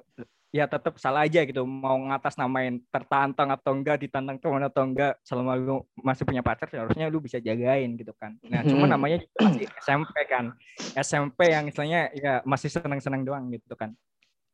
ya 0.54 0.70
tetap 0.70 1.02
salah 1.02 1.26
aja 1.26 1.42
gitu 1.42 1.66
mau 1.66 1.98
ngatas 1.98 2.38
namain 2.38 2.78
tertantang 2.94 3.50
atau 3.50 3.74
enggak 3.74 3.98
ditantang 4.06 4.38
teman 4.38 4.62
atau 4.70 4.86
enggak 4.86 5.18
selama 5.26 5.58
lu 5.58 5.82
masih 5.98 6.30
punya 6.30 6.46
pacar 6.46 6.70
seharusnya 6.70 7.10
lu 7.10 7.18
bisa 7.18 7.42
jagain 7.42 7.98
gitu 7.98 8.14
kan. 8.14 8.38
Nah, 8.46 8.62
cuma 8.62 8.86
Hmm. 8.86 8.94
namanya 8.94 9.18
juga 9.26 9.50
masih 9.50 9.68
SMP 9.82 10.16
kan. 10.30 10.46
SMP 10.94 11.40
yang 11.50 11.66
istilahnya 11.66 12.02
ya 12.14 12.34
masih 12.46 12.70
senang-senang 12.70 13.26
doang 13.26 13.50
gitu 13.50 13.74
kan. 13.74 13.98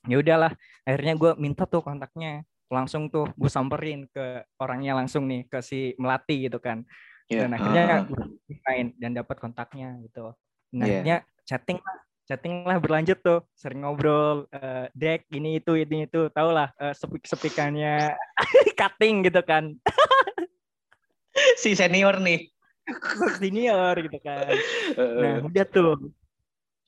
Ya 0.08 0.16
udahlah, 0.24 0.56
akhirnya 0.88 1.20
gue 1.20 1.32
minta 1.36 1.68
tuh 1.68 1.84
kontaknya 1.84 2.48
langsung 2.72 3.10
tuh 3.10 3.28
gue 3.36 3.52
samperin 3.52 4.06
ke 4.08 4.46
orangnya 4.62 4.96
langsung 4.96 5.26
nih 5.26 5.50
ke 5.50 5.60
si 5.60 5.98
Melati 5.98 6.48
gitu 6.48 6.62
kan 6.62 6.86
Ya, 7.30 7.46
dan 7.46 7.54
akhirnya 7.54 7.84
ah, 7.86 8.00
gue 8.10 8.18
main 8.66 8.86
dan 8.98 9.12
dapat 9.14 9.38
kontaknya 9.38 9.94
gitu. 10.02 10.34
Nah, 10.74 10.86
Iya. 10.90 10.98
akhirnya 11.06 11.18
chatting 11.46 11.78
lah, 11.78 11.98
chatting 12.26 12.54
lah 12.66 12.78
berlanjut 12.82 13.22
tuh, 13.22 13.46
sering 13.54 13.86
ngobrol, 13.86 14.50
eh, 14.50 14.90
dek 14.98 15.30
ini 15.30 15.62
itu 15.62 15.78
ini 15.78 16.10
itu, 16.10 16.26
tau 16.34 16.50
lah 16.50 16.74
eh, 16.82 16.90
sepik 16.98 17.30
sepikannya 17.30 18.18
cutting 18.82 19.30
gitu 19.30 19.46
kan, 19.46 19.78
si 21.62 21.78
senior 21.78 22.18
nih. 22.18 22.50
senior 23.38 23.94
gitu 24.02 24.18
kan. 24.26 24.50
Nah 24.98 25.34
udah 25.46 25.66
tuh, 25.70 26.10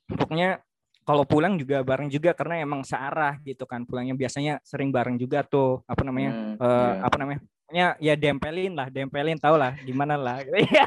pokoknya 0.09 0.57
kalau 1.05 1.21
pulang 1.21 1.53
juga 1.61 1.85
bareng 1.85 2.09
juga 2.09 2.33
karena 2.33 2.65
emang 2.65 2.81
searah 2.81 3.37
gitu 3.45 3.69
kan, 3.69 3.85
pulangnya 3.85 4.17
biasanya 4.17 4.57
sering 4.65 4.89
bareng 4.89 5.21
juga 5.21 5.45
tuh, 5.45 5.85
apa 5.85 6.01
namanya, 6.01 6.33
Hmm, 6.33 6.57
eh, 6.57 6.65
iya. 6.65 7.05
apa 7.05 7.15
namanya 7.21 7.41
pokoknya 7.71 7.95
ya 8.03 8.13
dempelin 8.13 8.75
lah 8.75 8.91
dempelin 8.91 9.39
tau 9.39 9.55
lah 9.55 9.71
gimana 9.79 10.19
lah 10.19 10.43
Iya. 10.51 10.83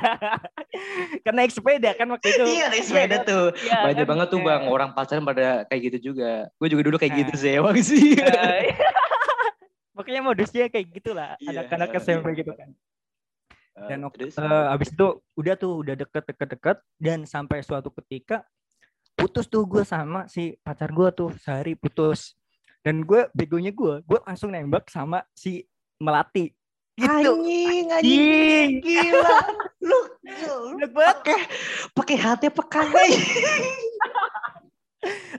karena 1.24 1.38
naik 1.40 1.52
sepeda 1.54 1.96
kan 1.96 2.04
waktu 2.12 2.28
itu 2.28 2.44
Iya 2.44 2.66
naik 2.68 2.84
sepeda 2.84 3.16
kan? 3.16 3.24
tuh. 3.24 3.46
Iya, 3.56 3.78
Banyak 3.80 3.96
kan? 3.96 4.10
banget 4.10 4.26
tuh 4.28 4.38
Iya. 4.38 4.46
bang. 4.46 4.62
Orang 4.66 4.90
pacaran 4.92 5.24
pada 5.24 5.46
kayak 5.64 5.80
gitu 5.86 6.12
juga. 6.12 6.50
Gue 6.54 6.68
juga 6.68 6.82
dulu 6.82 6.96
kayak 6.98 7.08
Nah. 7.08 7.20
gitu 7.24 7.34
sih 7.38 7.50
emang 7.54 7.76
sih. 7.80 8.18
Eh, 8.18 8.68
pokoknya 9.96 10.20
modusnya 10.20 10.66
kayak 10.68 10.86
gitulah 10.92 11.30
Iya, 11.40 11.64
anak-anak 11.64 11.88
iya. 11.88 11.98
SMP 11.98 12.26
gitu 12.36 12.52
kan 12.52 12.68
dan 13.74 13.98
Eh, 13.98 14.04
waktu 14.04 14.22
terus? 14.28 14.36
eh, 14.38 14.66
abis 14.70 14.88
itu 14.92 15.06
udah 15.34 15.54
tuh 15.56 15.72
udah 15.80 15.94
deket-deket-deket 15.96 16.78
dan 16.96 17.24
sampai 17.24 17.58
suatu 17.58 17.90
ketika 17.96 18.44
putus 19.14 19.48
tuh 19.48 19.64
gue 19.64 19.82
sama 19.82 20.28
si 20.28 20.54
pacar 20.60 20.90
gue 20.90 21.08
tuh 21.10 21.32
sehari 21.38 21.74
putus 21.74 22.38
dan 22.82 23.00
gue 23.00 23.26
begonya 23.32 23.70
gue 23.70 23.98
gue 24.00 24.18
langsung 24.20 24.52
nembak 24.52 24.86
sama 24.86 25.26
si 25.32 25.66
melati 25.96 26.54
gitu 26.94 27.10
Anjing, 27.10 27.86
anjing. 27.90 28.70
Gila. 28.80 29.36
Lu 29.84 29.98
banget. 30.88 31.20
pakai 31.20 31.38
pakai 31.92 32.16
hati 32.16 32.44
apa 32.48 32.62
kagak? 32.64 33.04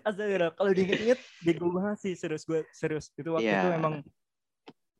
Astaga, 0.05 0.53
kalau 0.53 0.69
diinget-inget 0.69 1.17
bego 1.41 1.73
banget 1.73 1.97
sih 1.97 2.13
serius 2.13 2.45
gue 2.45 2.61
serius 2.69 3.09
itu 3.11 3.33
waktu 3.33 3.49
Iya. 3.49 3.57
itu 3.57 3.69
emang 3.73 3.93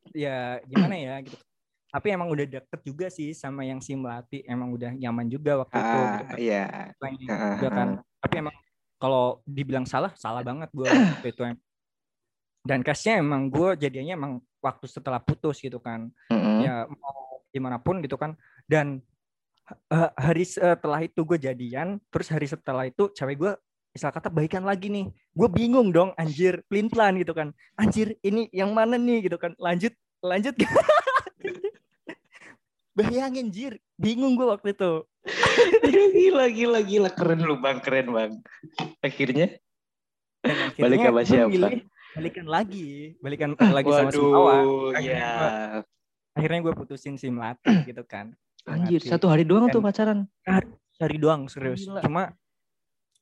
ya 0.10 0.38
gimana 0.66 0.96
ya 0.96 1.16
gitu 1.22 1.38
tapi 1.86 2.08
emang 2.12 2.28
udah 2.28 2.44
deket 2.44 2.82
juga 2.82 3.08
sih 3.08 3.32
sama 3.32 3.62
yang 3.64 3.78
si 3.80 3.94
melati 3.94 4.42
emang 4.44 4.74
udah 4.74 4.92
nyaman 4.92 5.30
juga 5.30 5.62
waktu 5.62 5.78
itu 5.78 5.86
gitu 5.86 6.24
Ah, 6.26 6.28
kan. 6.28 6.38
iya. 6.42 6.64
Selain 6.98 7.16
Ah, 7.30 7.50
juga 7.54 7.68
kan 7.70 7.88
tapi 8.20 8.36
emang 8.42 8.56
kalau 8.98 9.26
dibilang 9.46 9.86
salah 9.86 10.10
salah 10.18 10.42
banget 10.42 10.74
gue 10.74 10.90
waktu 11.22 11.28
itu. 11.30 11.42
Dan 12.66 12.82
cashnya 12.82 13.22
emang 13.22 13.54
gue 13.54 13.78
jadinya 13.78 14.18
emang 14.18 14.42
waktu 14.58 14.90
setelah 14.90 15.22
putus 15.22 15.62
gitu 15.62 15.78
kan. 15.78 16.10
Mm-mm. 16.34 16.66
ya 16.66 16.90
mau 16.90 17.46
gimana 17.54 17.78
pun 17.78 18.02
gitu 18.02 18.18
kan. 18.18 18.34
Dan 18.66 19.06
eh, 19.94 20.10
hari 20.18 20.42
setelah 20.50 21.06
itu 21.06 21.22
gue 21.22 21.38
jadian 21.38 22.02
terus 22.10 22.34
hari 22.34 22.50
setelah 22.50 22.90
itu 22.90 23.14
cewek 23.14 23.38
gue 23.38 23.52
istilah 23.94 24.18
kata 24.18 24.34
baikan 24.34 24.66
lagi 24.66 24.90
nih. 24.90 25.14
Gue 25.38 25.46
bingung 25.46 25.94
dong 25.94 26.18
anjir 26.18 26.66
pelin 26.66 26.90
pelan 26.90 27.22
gitu 27.22 27.38
kan. 27.38 27.54
Anjir 27.78 28.18
ini 28.26 28.50
yang 28.50 28.74
mana 28.74 28.98
nih 28.98 29.30
gitu 29.30 29.38
kan. 29.38 29.54
Lanjut 29.62 29.94
lanjut. 30.26 30.58
Bayangin 32.98 33.54
jir 33.54 33.78
bingung 34.02 34.34
gue 34.34 34.50
waktu 34.50 34.74
itu. 34.74 35.06
Gila 36.18 36.50
gila 36.50 36.80
gila. 36.82 37.10
Keren 37.14 37.46
lu 37.46 37.62
bang 37.62 37.78
keren 37.78 38.08
bang. 38.10 38.32
Akhirnya? 39.06 39.54
Akhirnya 40.46 40.86
Balik 40.86 41.00
sama 41.02 41.22
siapa? 41.26 41.50
milih 41.50 41.82
balikan 42.16 42.48
lagi 42.48 43.14
balikan 43.20 43.50
lagi 43.54 43.90
sama 43.90 44.10
si 44.10 44.20
Mawar 44.20 44.64
waduh 44.64 44.92
Akhirnya 44.96 45.20
ya. 45.20 45.80
akhirnya 46.34 46.60
gue 46.64 46.74
putusin 46.74 47.16
si 47.16 47.28
melati 47.28 47.64
gitu 47.90 48.04
kan 48.04 48.32
Anjir 48.66 48.98
Melati. 48.98 49.12
satu 49.12 49.30
hari 49.30 49.46
doang 49.46 49.70
tuh 49.70 49.78
pacaran. 49.80 50.26
cari 50.96 51.18
doang 51.20 51.46
serius 51.46 51.86
Gila. 51.86 52.02
cuma 52.02 52.32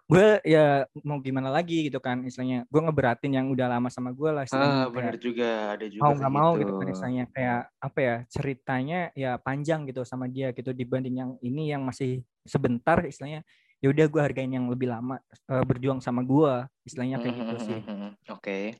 gue 0.04 0.38
ya 0.46 0.84
mau 1.02 1.18
gimana 1.18 1.50
lagi 1.50 1.88
gitu 1.90 1.98
kan 1.98 2.22
istilahnya 2.22 2.68
gue 2.68 2.82
ngeberatin 2.84 3.34
yang 3.34 3.48
udah 3.50 3.72
lama 3.72 3.88
sama 3.88 4.12
gue 4.12 4.30
lah. 4.30 4.46
Ah 4.46 4.86
Kayak 4.86 4.94
bener 4.94 5.16
juga 5.18 5.50
ada 5.74 5.86
juga 5.90 6.02
mau 6.04 6.14
nggak 6.14 6.34
mau 6.34 6.52
gitu 6.60 6.72
kan 6.76 6.88
istilahnya 6.92 7.26
kayak 7.34 7.62
apa 7.82 8.00
ya 8.00 8.16
ceritanya 8.30 9.00
ya 9.16 9.32
panjang 9.40 9.88
gitu 9.90 10.04
sama 10.06 10.28
dia 10.28 10.52
gitu 10.52 10.70
dibanding 10.70 11.16
yang 11.18 11.32
ini 11.42 11.72
yang 11.72 11.82
masih 11.82 12.22
sebentar 12.44 13.00
istilahnya 13.02 13.42
ya 13.84 13.92
udah 13.92 14.06
gue 14.08 14.22
hargain 14.22 14.48
yang 14.48 14.66
lebih 14.66 14.88
lama 14.88 15.20
eh, 15.28 15.60
berjuang 15.62 16.00
sama 16.00 16.24
gue 16.24 16.54
istilahnya 16.84 17.20
kayak 17.20 17.36
gitu 17.36 17.56
sih 17.62 17.80
Mhm, 17.84 18.10
Oke. 18.32 18.80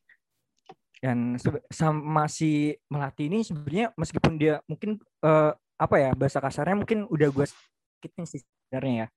dan 0.98 1.36
sebe- 1.36 1.68
sama 1.68 2.26
si 2.26 2.72
melati 2.88 3.28
ini 3.28 3.44
sebenarnya 3.44 3.92
meskipun 3.94 4.40
dia 4.40 4.64
mungkin 4.64 4.96
eh, 5.20 5.52
apa 5.76 5.96
ya 6.00 6.16
bahasa 6.16 6.40
kasarnya 6.40 6.80
mungkin 6.80 7.04
udah 7.06 7.28
gue 7.30 7.44
sakitin 7.44 8.24
sih 8.24 8.40
sebenarnya 8.40 8.94
ya 8.96 9.08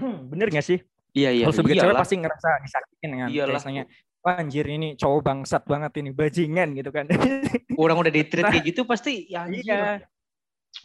bener 0.32 0.48
gak 0.48 0.64
sih 0.64 0.80
Iya 1.12 1.30
iya. 1.30 1.44
kalau 1.44 1.56
sebagai 1.56 1.76
cewek 1.78 1.96
pasti 1.98 2.16
ngerasa 2.16 2.48
disakitin 2.62 3.10
kan 3.14 3.28
Iyalah. 3.28 3.52
biasanya 3.52 3.84
Wah, 4.18 4.34
anjir 4.36 4.66
ini 4.66 4.92
cowok 4.94 5.20
bangsat 5.22 5.62
banget 5.62 5.92
ini 6.00 6.10
bajingan 6.10 6.68
gitu 6.72 6.90
kan 6.90 7.04
Orang 7.76 7.96
udah 7.96 8.10
di 8.10 8.24
treat 8.24 8.44
kayak 8.44 8.64
gitu 8.66 8.82
pasti 8.82 9.24
ya 9.26 9.44
anjir. 9.44 9.62
iya 9.62 10.02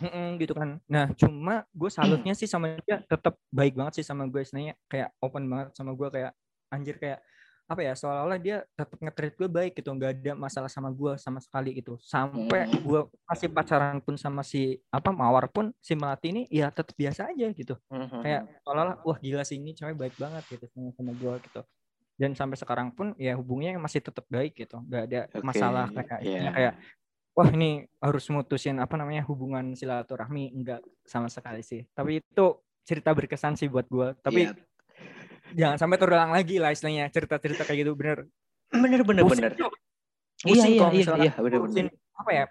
Mm-mm, 0.01 0.41
gitu 0.41 0.53
kan. 0.57 0.81
Nah 0.89 1.05
cuma 1.13 1.63
gue 1.69 1.89
salutnya 1.91 2.33
sih 2.39 2.49
sama 2.49 2.79
dia 2.81 3.01
tetap 3.05 3.37
baik 3.53 3.77
banget 3.77 4.01
sih 4.01 4.05
sama 4.05 4.25
gue. 4.25 4.41
Istilahnya 4.41 4.73
kayak 4.89 5.13
open 5.21 5.45
banget 5.45 5.75
sama 5.77 5.93
gue 5.93 6.07
kayak 6.09 6.31
anjir 6.73 6.97
kayak 6.97 7.21
apa 7.63 7.79
ya 7.79 7.95
seolah-olah 7.95 8.39
dia 8.43 8.67
tetap 8.75 8.99
nge-treat 8.99 9.33
gue 9.39 9.49
baik 9.49 9.71
gitu. 9.79 9.89
Nggak 9.93 10.11
ada 10.19 10.31
masalah 10.35 10.67
sama 10.67 10.89
gue 10.91 11.15
sama 11.21 11.39
sekali 11.39 11.77
gitu. 11.77 11.95
Sampai 12.01 12.67
Mm. 12.67 12.83
gue 12.83 13.01
masih 13.29 13.47
pacaran 13.53 13.97
pun 14.03 14.15
sama 14.19 14.41
si 14.43 14.81
apa 14.91 15.13
mawar 15.13 15.47
pun 15.47 15.71
si 15.79 15.93
melati 15.95 16.33
ini 16.35 16.43
ya 16.51 16.67
tetap 16.73 16.93
biasa 16.97 17.31
aja 17.31 17.47
gitu. 17.53 17.75
Mhm. 17.93 18.19
kayak 18.23 18.41
seolah-olah 18.65 18.95
wah 19.05 19.17
gila 19.21 19.43
sih 19.47 19.61
ini 19.61 19.71
cewek 19.77 19.95
baik 19.95 20.15
banget 20.19 20.43
gitu 20.51 20.65
sama, 20.73 20.89
sama 20.97 21.11
gue 21.15 21.33
gitu. 21.49 21.61
Dan 22.13 22.37
sampai 22.37 22.57
sekarang 22.61 22.93
pun 22.93 23.17
ya 23.17 23.33
hubungannya 23.33 23.81
masih 23.81 24.03
tetap 24.03 24.25
baik 24.29 24.53
gitu. 24.53 24.77
Nggak 24.85 25.03
ada 25.09 25.19
Oke, 25.33 25.45
masalah 25.45 25.85
kayak 25.89 26.09
iya. 26.09 26.21
istilahnya 26.21 26.53
kayak 26.53 26.73
wah 27.33 27.49
ini 27.49 27.71
harus 27.97 28.25
mutusin 28.27 28.77
apa 28.77 28.93
namanya 28.93 29.25
hubungan 29.25 29.73
silaturahmi 29.73 30.53
enggak 30.53 30.79
sama 31.03 31.27
sekali 31.27 31.61
sih 31.61 31.81
tapi 31.89 32.19
itu 32.19 32.45
cerita 32.81 33.09
berkesan 33.09 33.53
sih 33.53 33.67
buat 33.67 33.87
gue 33.87 34.13
tapi 34.19 34.45
Iya. 34.45 34.53
jangan 35.55 35.77
sampai 35.77 35.97
terulang 35.97 36.29
lagi 36.29 36.57
lah 36.57 36.69
istilahnya 36.69 37.09
cerita-cerita 37.09 37.63
kayak 37.63 37.79
gitu 37.81 37.91
bener 37.93 38.25
bener 38.69 39.01
bener 39.01 39.23
Pusing, 39.23 39.43
bener. 39.43 39.53
Cuk. 39.53 39.73
Iya 40.43 40.49
Pusing 40.49 40.71
iya 40.71 40.81
iya 40.83 40.89
misalkan 40.95 41.23
iya 41.23 41.33
bener 41.37 41.59
bener. 41.59 41.85
apa 42.13 42.31
ya 42.31 42.45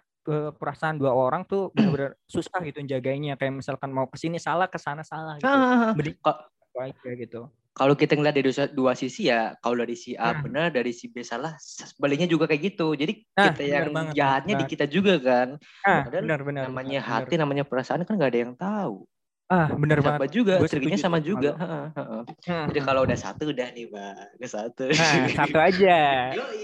perasaan 0.55 0.97
dua 0.97 1.11
orang 1.11 1.42
tuh 1.42 1.71
bener-bener 1.71 2.14
susah 2.25 2.62
gitu 2.62 2.79
jagainya 2.81 3.35
kayak 3.35 3.59
misalkan 3.59 3.90
mau 3.90 4.07
ke 4.07 4.14
sini 4.14 4.38
salah 4.38 4.66
ke 4.66 4.79
sana 4.79 5.03
salah 5.03 5.35
gitu 5.38 5.47
Ah, 5.47 5.90
Mending- 5.92 6.18
Ka- 6.18 6.47
satu 6.47 6.79
aja 6.79 7.11
gitu. 7.12 7.40
Kalau 7.72 7.96
kita 7.96 8.12
ngeliat 8.20 8.37
dari 8.37 8.44
dua, 8.52 8.64
dua 8.68 8.92
sisi 8.92 9.32
ya, 9.32 9.56
kalau 9.64 9.80
dari 9.80 9.96
si 9.96 10.12
A 10.12 10.37
Hmm. 10.37 10.44
benar, 10.44 10.68
dari 10.76 10.92
si 10.92 11.08
B 11.08 11.24
salah, 11.24 11.56
sebaliknya 11.58 12.28
juga 12.28 12.44
kayak 12.44 12.76
gitu. 12.76 12.92
Jadi 12.92 13.24
Nah, 13.32 13.48
kita 13.48 13.62
benar 13.64 13.72
yang 13.72 13.87
banget, 13.96 14.14
jahatnya 14.20 14.54
di 14.54 14.64
benar. 14.64 14.72
kita 14.76 14.85
juga 14.92 15.14
kan. 15.16 15.48
Ah, 15.88 16.04
Padahal 16.04 16.22
benar-benar. 16.28 16.62
namanya 16.68 17.00
hati, 17.00 17.35
namanya 17.40 17.64
perasaan 17.64 18.04
kan 18.04 18.14
nggak 18.20 18.30
ada 18.37 18.40
yang 18.44 18.54
tahu. 18.54 19.08
Ah, 19.48 19.68
benar 19.72 20.00
banget. 20.00 20.32
juga, 20.32 20.61
setuju 20.64 20.96
sama 21.00 21.20
juga. 21.20 21.56
lu. 21.56 21.61
Heeh, 21.61 21.87
heeh. 21.96 22.22
Hmm, 22.48 22.64
Jadi 22.72 22.78
hmm. 22.80 22.88
kalau 22.88 23.00
udah 23.08 23.18
satu 23.20 23.52
udah 23.52 23.68
nih 23.72 23.87
bang, 23.88 24.28
udah 24.37 24.50
satu. 24.52 24.85
Nah, 24.92 25.28
satu 25.32 25.58
aja. 25.61 25.96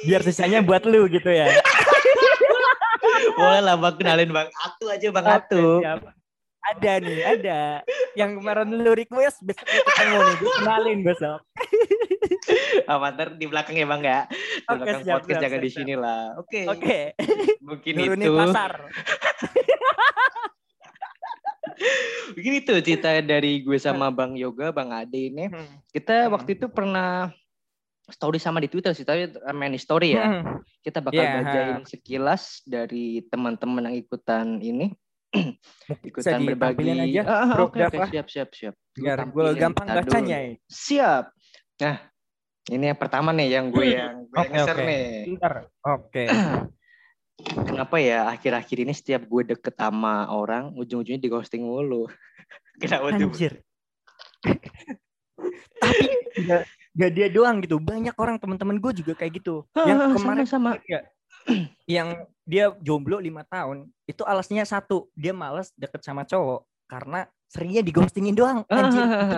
Biar 0.05 0.21
sisanya 0.25 0.61
buat 0.61 0.85
lu 0.85 1.09
gitu 1.09 1.29
ya. 1.33 1.49
Boleh 3.39 3.61
lah 3.65 3.77
bang 3.81 3.95
kenalin 3.97 4.31
bang 4.33 4.49
Atu 4.65 4.85
aja 4.93 5.09
bang 5.09 5.25
Atu. 5.41 5.65
Ada 6.69 6.93
nih, 7.01 7.19
ada. 7.25 7.61
Yang 8.19 8.31
kemarin 8.43 8.69
lu 8.75 8.93
request 8.93 9.39
besok 9.47 9.63
ketemu 9.63 10.17
nih, 10.19 10.35
gue 10.35 10.51
kenalin 10.59 10.99
besok. 11.07 11.41
Apa 12.85 13.07
ntar 13.15 13.29
di 13.39 13.47
belakang 13.47 13.79
ya 13.79 13.87
bang 13.87 14.03
ya? 14.03 14.21
Di 14.27 14.67
Oke, 14.67 14.75
belakang 14.75 15.03
siap, 15.07 15.17
podcast 15.23 15.39
siap, 15.39 15.53
siap, 15.55 15.63
di 15.63 15.71
sini 15.71 15.95
lah. 15.95 16.23
Oke. 16.35 16.63
Oke, 16.67 16.99
Mungkin 17.63 17.93
turunin 17.95 18.27
itu. 18.27 18.35
pasar. 18.35 18.73
Mungkin 22.35 22.53
itu 22.59 22.73
cerita 22.83 23.11
dari 23.23 23.63
gue 23.63 23.79
sama 23.79 24.11
Bang 24.11 24.35
Yoga, 24.35 24.75
Bang 24.75 24.91
Ade 24.91 25.31
ini. 25.31 25.47
Hmm. 25.47 25.79
Kita 25.89 26.27
Hmm. 26.27 26.35
waktu 26.35 26.59
itu 26.59 26.67
pernah 26.69 27.31
story 28.09 28.41
sama 28.41 28.59
di 28.59 28.67
Twitter 28.67 28.91
sih, 28.93 29.07
tapi 29.07 29.31
main 29.55 29.75
story 29.79 30.17
ya. 30.17 30.25
Hmm. 30.27 30.59
Kita 30.83 30.99
bakal 30.99 31.19
Yeah, 31.21 31.35
bacain 31.39 31.79
sekilas 31.85 32.65
dari 32.65 33.23
teman-teman 33.29 33.87
yang 33.87 33.97
ikutan 33.97 34.59
ini. 34.59 34.91
Bisa 35.29 35.95
ikutan 36.01 36.41
berbagi. 36.43 36.89
aja, 36.89 37.23
Ah, 37.23 37.35
ah, 37.35 37.49
Bro 37.53 37.65
oke, 37.67 37.79
oke, 37.79 37.97
Dafa. 37.99 38.05
siap, 38.09 38.27
siap, 38.27 38.49
siap. 38.51 38.75
Biar 38.93 39.19
gue 39.23 39.45
gampang 39.55 39.87
bacanya 39.87 40.37
ya. 40.41 40.53
Siap. 40.65 41.25
Nah, 41.79 41.97
ini 42.69 42.85
yang 42.87 42.99
pertama 42.99 43.31
nih 43.31 43.49
yang 43.55 43.67
gue 43.69 43.87
yang 43.87 44.25
gue 44.25 44.37
Oke, 44.37 44.49
nge-share 44.51 44.77
oke. 44.77 44.89
nih. 44.89 45.05
Bentar. 45.29 45.53
Oke. 45.87 46.25
Kenapa 47.69 47.97
ya 47.99 48.27
akhir-akhir 48.29 48.77
ini 48.83 48.93
setiap 48.93 49.23
gue 49.23 49.43
deket 49.47 49.73
sama 49.73 50.27
orang 50.27 50.75
ujung-ujungnya 50.75 51.21
di 51.21 51.31
ghosting 51.31 51.63
mulu. 51.63 52.09
Kenapa 52.83 53.15
tuh? 53.15 53.31
Anjir. 53.31 53.53
Tapi 55.79 56.05
gak, 56.43 56.63
gak 56.95 57.11
dia 57.15 57.29
doang 57.31 57.63
gitu. 57.63 57.79
Banyak 57.79 58.17
orang 58.19 58.41
teman-teman 58.41 58.77
gue 58.79 58.93
juga 58.97 59.13
kayak 59.15 59.39
gitu. 59.39 59.63
Yang 59.77 59.99
Ah, 59.99 60.11
kemarin 60.19 60.47
sama-sama. 60.47 60.71
ya, 60.85 61.01
yang 61.87 62.09
dia 62.49 62.73
jomblo 62.81 63.21
lima 63.21 63.45
tahun 63.45 63.93
itu 64.09 64.25
alasnya 64.25 64.65
satu 64.65 65.13
dia 65.13 65.37
males 65.37 65.69
deket 65.77 66.01
sama 66.01 66.25
cowok 66.25 66.65
karena 66.89 67.29
seringnya 67.47 67.85
dighostingin 67.85 68.33
doang 68.33 68.65
anjir 68.67 69.05
itu 69.05 69.37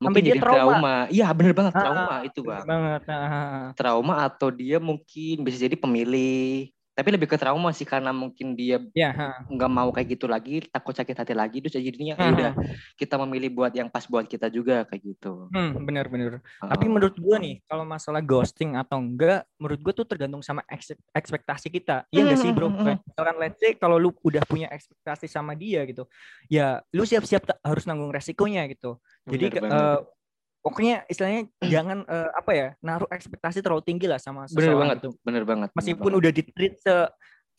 Mungkin 0.00 0.24
dia 0.24 0.32
jadi 0.32 0.40
trauma. 0.40 0.56
trauma. 0.80 0.94
Iya 1.12 1.28
bener 1.36 1.52
banget 1.52 1.72
Ah, 1.76 1.80
trauma 1.84 2.16
itu 2.24 2.40
bener 2.40 2.56
bang. 2.56 2.64
banget 2.64 3.02
ah. 3.12 3.68
Trauma 3.76 4.14
atau 4.24 4.48
dia 4.48 4.80
mungkin 4.80 5.44
bisa 5.44 5.60
jadi 5.60 5.76
pemilih. 5.76 6.72
Tapi 7.00 7.16
lebih 7.16 7.32
ke 7.32 7.40
trauma 7.40 7.72
sih 7.72 7.88
karena 7.88 8.12
mungkin 8.12 8.52
dia 8.52 8.76
ya 8.92 9.16
nggak 9.48 9.70
mau 9.72 9.88
kayak 9.88 10.20
gitu 10.20 10.28
lagi, 10.28 10.60
takut 10.68 10.92
sakit 10.92 11.16
hati 11.16 11.32
lagi, 11.32 11.64
terus 11.64 11.80
jadinya 11.80 12.12
ya 12.12 12.20
Ah, 12.20 12.28
udah 12.28 12.52
kita 13.00 13.16
memilih 13.24 13.56
buat 13.56 13.72
yang 13.72 13.88
pas 13.88 14.04
buat 14.04 14.28
kita 14.28 14.52
juga 14.52 14.84
kayak 14.84 15.16
gitu. 15.16 15.48
hmm, 15.48 15.80
bener 15.88 16.06
bener. 16.12 16.32
Ah, 16.60 16.76
tapi 16.76 16.92
menurut 16.92 17.16
gue 17.16 17.36
nih 17.40 17.54
kalau 17.64 17.88
masalah 17.88 18.20
ghosting 18.20 18.76
atau 18.76 19.00
enggak 19.00 19.48
menurut 19.56 19.80
gue 19.80 19.92
tuh 19.96 20.04
tergantung 20.04 20.44
sama 20.44 20.60
eks- 20.68 21.00
ekspektasi 21.16 21.72
kita. 21.72 22.04
Iya 22.12 22.20
enggak 22.28 22.38
sih 22.44 22.52
bro? 22.52 22.68
Hmm, 22.68 22.76
hmm, 22.76 22.84
Kayak 22.84 22.98
misalkan 23.08 23.36
let's 23.40 23.56
say 23.56 23.72
kalau 23.80 23.96
lu 23.96 24.12
udah 24.20 24.44
punya 24.44 24.68
ekspektasi 24.68 25.24
sama 25.24 25.56
dia 25.56 25.80
gitu 25.88 26.04
ya 26.52 26.84
lu 26.92 27.08
siap-siap 27.08 27.48
harus 27.64 27.88
nanggung 27.88 28.12
resikonya 28.12 28.68
gitu. 28.68 29.00
Jadi 29.24 29.44
bener. 29.48 29.62
banget. 29.64 30.19
Pokoknya 30.60 31.08
istilahnya 31.08 31.48
jangan 31.64 32.04
eh, 32.04 32.30
apa 32.36 32.50
ya 32.52 32.68
naruh 32.84 33.08
ekspektasi 33.08 33.64
terlalu 33.64 33.82
tinggi 33.84 34.06
lah 34.06 34.20
sama 34.20 34.44
bener 34.52 34.76
banget, 34.76 34.96
gitu. 35.00 35.10
bener 35.24 35.44
banget. 35.48 35.68
bener 35.72 35.78
Meskipun 35.80 36.10
banget. 36.12 36.20
udah 36.20 36.30
di 36.32 36.42
treat 36.52 36.74
se 36.80 36.94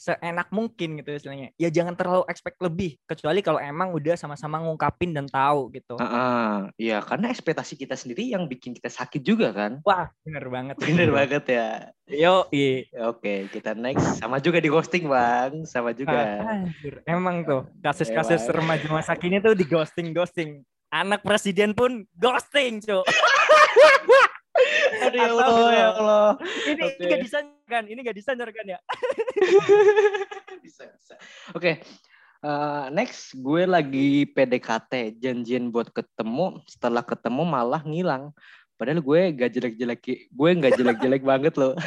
seenak 0.02 0.50
mungkin 0.50 0.98
gitu 0.98 1.14
istilahnya. 1.14 1.54
Ya 1.62 1.70
jangan 1.70 1.94
terlalu 1.94 2.26
expect 2.26 2.58
lebih 2.58 2.98
kecuali 3.06 3.46
kalau 3.46 3.62
emang 3.62 3.94
udah 3.94 4.18
sama-sama 4.18 4.58
ngungkapin 4.58 5.14
dan 5.14 5.30
tahu 5.30 5.70
gitu. 5.78 5.94
Ah, 6.02 6.10
ah, 6.10 6.54
iya 6.82 7.06
karena 7.06 7.30
ekspektasi 7.30 7.78
kita 7.78 7.94
sendiri 7.94 8.26
yang 8.26 8.50
bikin 8.50 8.74
kita 8.74 8.90
sakit 8.90 9.22
juga 9.22 9.54
kan. 9.54 9.78
Wah, 9.86 10.10
bener 10.26 10.50
banget. 10.50 10.76
Bener 10.90 11.14
banget 11.14 11.44
ya. 11.54 11.68
Yo, 12.10 12.50
iya. 12.50 12.90
Oke, 13.14 13.46
kita 13.54 13.78
next. 13.78 14.18
Sama 14.18 14.42
juga 14.42 14.58
di 14.58 14.74
ghosting, 14.74 15.06
Bang. 15.06 15.70
Sama 15.70 15.94
juga. 15.94 16.50
Anjir, 16.50 17.06
emang 17.06 17.46
tuh 17.46 17.70
kasus-kasus 17.86 18.42
Emang. 18.50 18.58
remaja 18.58 18.88
masa 18.90 19.14
kini 19.14 19.38
tuh 19.38 19.54
di 19.54 19.70
ghosting 19.70 20.18
ghosting. 20.18 20.66
Anak 20.92 21.24
presiden 21.24 21.72
pun 21.72 22.04
ghosting, 22.20 22.84
cuy. 22.84 23.00
Aduh, 25.02 25.18
ya 25.18 25.32
Allah, 25.32 25.70
ya 25.72 25.88
Allah. 25.96 26.30
Ini 26.68 26.82
Oke. 26.84 27.00
nggak 27.08 27.22
disandarkan, 27.24 27.84
ini 27.88 28.00
nggak 28.04 28.18
disandarkan 28.20 28.66
ya. 28.76 28.80
bisa, 30.64 30.84
bisa. 30.92 31.16
Oke. 31.56 31.80
eh, 32.42 32.86
next, 32.92 33.32
gue 33.40 33.64
lagi 33.64 34.28
PDKT, 34.28 35.16
janjian 35.16 35.72
buat 35.72 35.88
ketemu. 35.90 36.60
Setelah 36.68 37.02
ketemu 37.08 37.42
malah 37.48 37.82
ngilang. 37.88 38.36
Padahal 38.76 38.98
gue 38.98 39.22
gak 39.38 39.52
jelek-jelek, 39.54 40.02
gue 40.28 40.50
gak 40.58 40.74
jelek-jelek 40.74 41.22
banget 41.32 41.54
loh. 41.54 41.78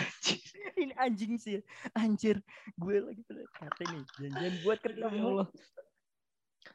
ini 0.79 0.95
anjing 0.95 1.35
sih, 1.37 1.59
anjir. 1.93 2.38
Gue 2.79 3.03
lagi 3.03 3.21
PDKT 3.27 3.79
nih, 3.83 4.03
janjian 4.14 4.55
buat 4.62 4.79
Ya 4.79 4.85
ketemu. 4.88 5.27
Allah. 5.27 5.49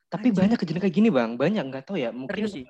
Tapi 0.09 0.27
Anjir. 0.29 0.39
banyak 0.41 0.57
kejadian 0.57 0.81
kayak 0.81 0.95
gini 0.95 1.09
bang, 1.09 1.37
banyak 1.37 1.63
nggak 1.69 1.85
tahu 1.85 1.97
ya. 1.97 2.09
Mungkin 2.09 2.33
Serius 2.33 2.53
sih. 2.57 2.65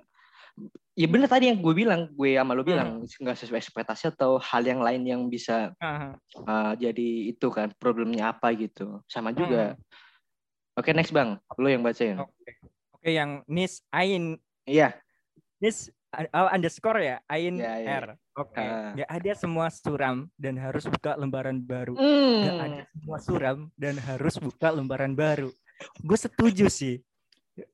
ya 0.91 1.07
bener 1.07 1.31
tadi 1.31 1.47
yang 1.47 1.63
gue 1.63 1.71
bilang, 1.71 2.11
gue 2.11 2.35
sama 2.35 2.51
lo 2.51 2.67
bilang 2.67 2.99
Hmm. 2.99 3.07
nggak 3.07 3.37
sesuai 3.39 3.63
ekspektasi 3.63 4.11
atau 4.11 4.35
hal 4.37 4.59
yang 4.61 4.83
lain 4.83 5.07
yang 5.07 5.21
bisa 5.25 5.71
Ah, 5.79 6.19
uh, 6.35 6.73
jadi 6.75 7.31
itu 7.31 7.47
kan 7.47 7.71
problemnya 7.79 8.35
apa 8.35 8.51
gitu. 8.53 8.99
Sama 9.07 9.31
juga. 9.31 9.79
Hmm. 9.79 9.83
Oke 10.75 10.91
next 10.91 11.11
bang, 11.11 11.39
lo 11.55 11.67
yang 11.67 11.79
bacain. 11.79 12.19
Oke. 12.19 12.51
Oke, 12.91 13.09
yang 13.09 13.47
Nis 13.47 13.79
Ain 13.89 14.35
Iya. 14.67 14.91
Nis 15.59 15.87
uh, 16.11 16.51
underscore 16.51 16.99
ya, 16.99 17.17
Ain 17.25 17.55
Ya, 17.55 17.79
ya. 17.79 17.87
R. 18.03 18.05
Oke. 18.35 18.59
Ah. 18.59 18.91
Nggak 18.91 19.09
ada 19.09 19.31
semua 19.35 19.67
suram 19.71 20.27
dan 20.35 20.59
harus 20.59 20.83
buka 20.83 21.15
lembaran 21.15 21.59
baru. 21.59 21.95
Hmm. 21.95 22.43
ada 22.59 22.83
semua 22.91 23.17
suram 23.19 23.57
dan 23.75 23.95
harus 23.97 24.35
buka 24.35 24.71
lembaran 24.71 25.15
baru. 25.15 25.47
Gue 25.99 26.19
setuju 26.19 26.67
sih. 26.67 26.99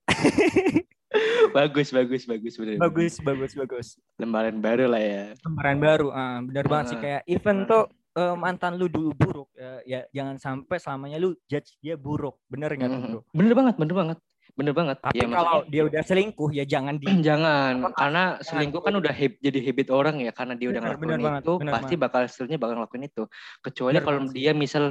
bagus 1.55 1.89
bagus 1.89 2.23
bagus 2.23 2.53
bener. 2.55 2.75
Bagus, 2.77 3.13
bagus, 3.19 3.51
bagus. 3.53 3.87
Lembaran 4.15 4.59
baru 4.59 4.85
lah 4.85 4.99
ya. 4.99 5.23
Lembaran 5.41 5.77
baru, 5.77 6.07
ah, 6.11 6.39
benar 6.41 6.65
banget 6.65 6.85
sih 6.87 6.97
Ah. 6.97 7.01
kayak 7.01 7.21
event 7.25 7.59
tuh 7.65 7.83
eh, 8.13 8.31
mantan 8.33 8.75
lu 8.75 8.87
dulu 8.87 9.11
buruk 9.11 9.51
ya, 9.53 9.71
ya 9.85 9.99
jangan 10.09 10.35
sampai 10.37 10.79
selamanya 10.79 11.17
lu 11.17 11.35
judge 11.45 11.75
dia 11.77 11.95
buruk. 11.95 12.39
Bener 12.45 12.71
nggak 12.71 12.87
Mhm. 12.87 13.07
bro? 13.09 13.21
Bener 13.29 13.53
banget, 13.53 13.75
bener 13.75 13.91
banget, 13.93 14.17
bener 14.53 14.73
banget. 14.73 14.97
Tapi 15.01 15.15
Ya, 15.15 15.25
kalau 15.25 15.35
maksudnya- 15.35 15.67
dia 15.67 15.81
udah 15.83 16.01
selingkuh 16.01 16.49
ya 16.49 16.63
jangan 16.65 16.95
di 16.95 17.07
Jangan, 17.21 17.73
Apa, 17.77 17.89
karena 17.93 18.23
selingkuh 18.39 18.81
kan 18.81 18.93
udah 18.95 19.11
hab- 19.11 19.39
jadi 19.41 19.59
habit 19.61 19.87
orang 19.89 20.15
ya, 20.21 20.31
karena 20.31 20.53
dia 20.53 20.67
udah 20.69 20.79
Benar, 20.79 20.95
ngelakuin 20.95 21.19
banget, 21.21 21.43
itu, 21.43 21.53
benar 21.59 21.73
pasti 21.75 21.93
bakal 21.97 22.21
seterusnya 22.23 22.55
bakal 22.55 22.75
ngelakuin 22.77 23.03
itu. 23.05 23.23
Kecuali 23.61 23.93
Benar 23.93 24.05
kalau 24.05 24.19
banget 24.21 24.33
dia 24.33 24.51
misal 24.53 24.83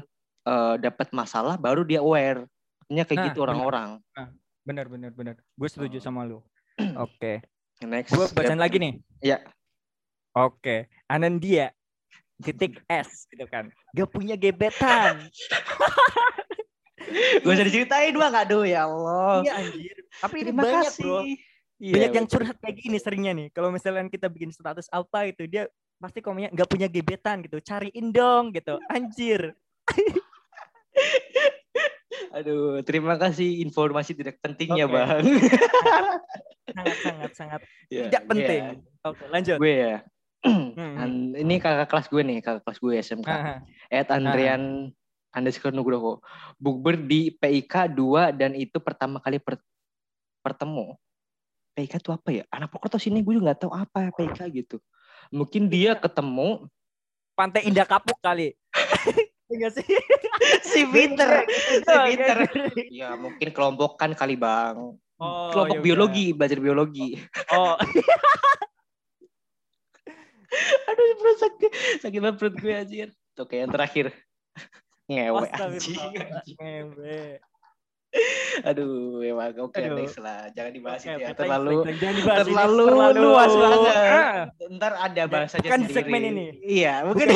eh, 0.44 0.74
dapat 0.78 1.08
masalah, 1.10 1.56
baru 1.56 1.80
dia 1.82 2.00
aware. 2.00 2.44
Nya 2.86 3.02
kayak 3.02 3.16
Nah, 3.16 3.26
gitu 3.26 3.40
orang-orang. 3.40 4.04
Bener 4.64 4.88
bener 4.88 5.12
bener. 5.12 5.36
Gue 5.54 5.68
setuju 5.68 6.00
Oh. 6.00 6.02
sama 6.02 6.24
lu. 6.24 6.40
Oke. 7.04 7.44
Next. 7.80 8.10
Gue 8.10 8.26
bacain 8.32 8.56
lagi 8.56 8.76
nih. 8.76 8.92
Iya. 9.20 9.38
Oke. 10.32 10.88
Anandia 11.06 11.70
titik 12.40 12.80
S 12.84 13.28
gitu 13.28 13.44
kan. 13.46 13.68
Gak 13.92 14.08
punya 14.10 14.34
gebetan. 14.34 15.24
Gue 17.44 17.52
usah 17.52 17.62
diceritain 17.62 18.10
bang, 18.10 18.34
aduh 18.34 18.64
ya 18.64 18.88
Allah. 18.88 19.44
Iya 19.44 19.52
anjir. 19.60 19.96
Tapi 20.18 20.34
ini 20.40 20.50
Terima 20.50 20.62
banyak 20.64 20.84
kasih. 20.88 21.04
bro. 21.04 21.18
Iya, 21.74 21.92
Banyak 21.92 22.12
yang 22.16 22.26
curhat 22.26 22.56
kayak 22.58 22.76
gini 22.80 22.96
seringnya 22.96 23.32
nih. 23.34 23.46
Kalau 23.52 23.68
misalnya 23.68 24.08
kita 24.08 24.26
bikin 24.26 24.50
status 24.50 24.88
apa 24.88 25.28
itu 25.28 25.44
dia 25.44 25.68
pasti 26.00 26.18
komennya 26.18 26.50
nggak 26.50 26.66
punya 26.66 26.88
gebetan 26.88 27.44
gitu. 27.44 27.60
Cariin 27.60 28.08
dong 28.10 28.50
gitu. 28.50 28.80
Anjir. 28.88 29.52
Aduh, 32.34 32.82
terima 32.82 33.14
kasih 33.14 33.62
informasi 33.62 34.10
tidak 34.18 34.42
pentingnya 34.42 34.90
Oke. 34.90 34.94
bang. 34.98 35.24
Sangat 36.74 36.96
sangat 36.98 37.30
sangat 37.38 37.60
Iya, 37.86 38.02
tidak 38.10 38.22
penting. 38.26 38.62
iya. 38.74 39.06
Oke 39.06 39.24
lanjut. 39.30 39.56
Gue 39.62 39.74
ya. 39.78 39.96
Hmm. 40.42 40.74
Ini 41.46 41.54
kakak 41.62 41.88
kelas 41.88 42.06
gue 42.10 42.22
nih, 42.26 42.38
kakak 42.42 42.62
kelas 42.66 42.78
gue 42.82 42.92
SMK. 42.98 43.30
Ed 43.86 44.08
Andrian 44.10 44.90
underscore 45.30 45.70
Nugroho. 45.74 46.18
Bukber 46.58 46.98
di 46.98 47.30
PIK 47.30 47.94
2 47.94 48.34
dan 48.34 48.58
itu 48.58 48.82
pertama 48.82 49.22
kali 49.22 49.38
per- 49.38 49.62
pertemu. 50.42 50.98
PIK 51.78 52.02
itu 52.02 52.10
apa 52.10 52.28
ya? 52.34 52.42
Anak 52.50 52.70
pokok 52.74 52.98
sini 52.98 53.22
gue 53.22 53.38
juga 53.38 53.54
nggak 53.54 53.60
tahu 53.62 53.72
apa 53.74 53.98
ya 54.06 54.10
PIK 54.10 54.40
gitu. 54.58 54.76
Mungkin 55.30 55.70
dia 55.70 55.94
ketemu 55.94 56.66
Pantai 57.34 57.66
Indah 57.66 57.86
Kapuk 57.86 58.18
kali. 58.18 58.54
Enggak 59.54 59.72
sih? 59.78 59.86
si 60.74 60.82
Peter. 60.90 61.46
Gitu 61.46 61.86
si 61.86 61.98
Peter. 62.10 62.36
kan? 62.42 62.74
Ya 62.90 63.08
mungkin 63.14 63.48
kelompokan 63.54 64.12
kali 64.18 64.34
bang. 64.34 64.98
Oh, 65.14 65.54
kelompok 65.54 65.78
ya 65.78 65.78
udah. 65.78 65.86
biologi, 65.86 66.26
belajar 66.34 66.58
biologi. 66.58 67.14
Oh, 67.54 67.78
Aduh, 70.90 71.06
bro, 71.18 71.32
sakit, 71.38 71.70
sakit 72.02 72.18
banget 72.22 72.36
perut 72.38 72.54
gue 72.58 72.72
anjir. 72.74 73.08
Oke, 73.38 73.58
yang 73.58 73.70
terakhir. 73.70 74.14
Ngewe 75.10 75.50
anjing. 75.50 75.98
astagfirullah. 75.98 76.42
Ngewe. 76.58 77.22
Aduh, 78.70 79.18
emang 79.20 79.50
oke 79.58 79.76
Aduh. 79.76 79.98
next 79.98 80.18
lah. 80.22 80.46
Jangan 80.54 80.72
dibahas 80.72 81.00
Oke, 81.02 81.10
itu 81.10 81.20
ya. 81.20 81.28
Terlalu 81.34 81.76
thanks. 81.82 81.98
Jangan 82.00 82.14
dibahas 82.16 82.46
terlalu, 82.46 82.84
terlalu 82.86 83.20
luas 83.20 83.52
banget. 83.52 83.94
Ah, 83.94 84.34
Ntar 84.70 84.92
ada 84.94 85.22
bahasanya 85.26 85.62
bukan 85.68 85.80
di 85.80 85.86
sendiri. 85.86 85.96
segmen 85.98 86.22
ini. 86.22 86.44
Iya, 86.62 86.94
Bukan 87.10 87.26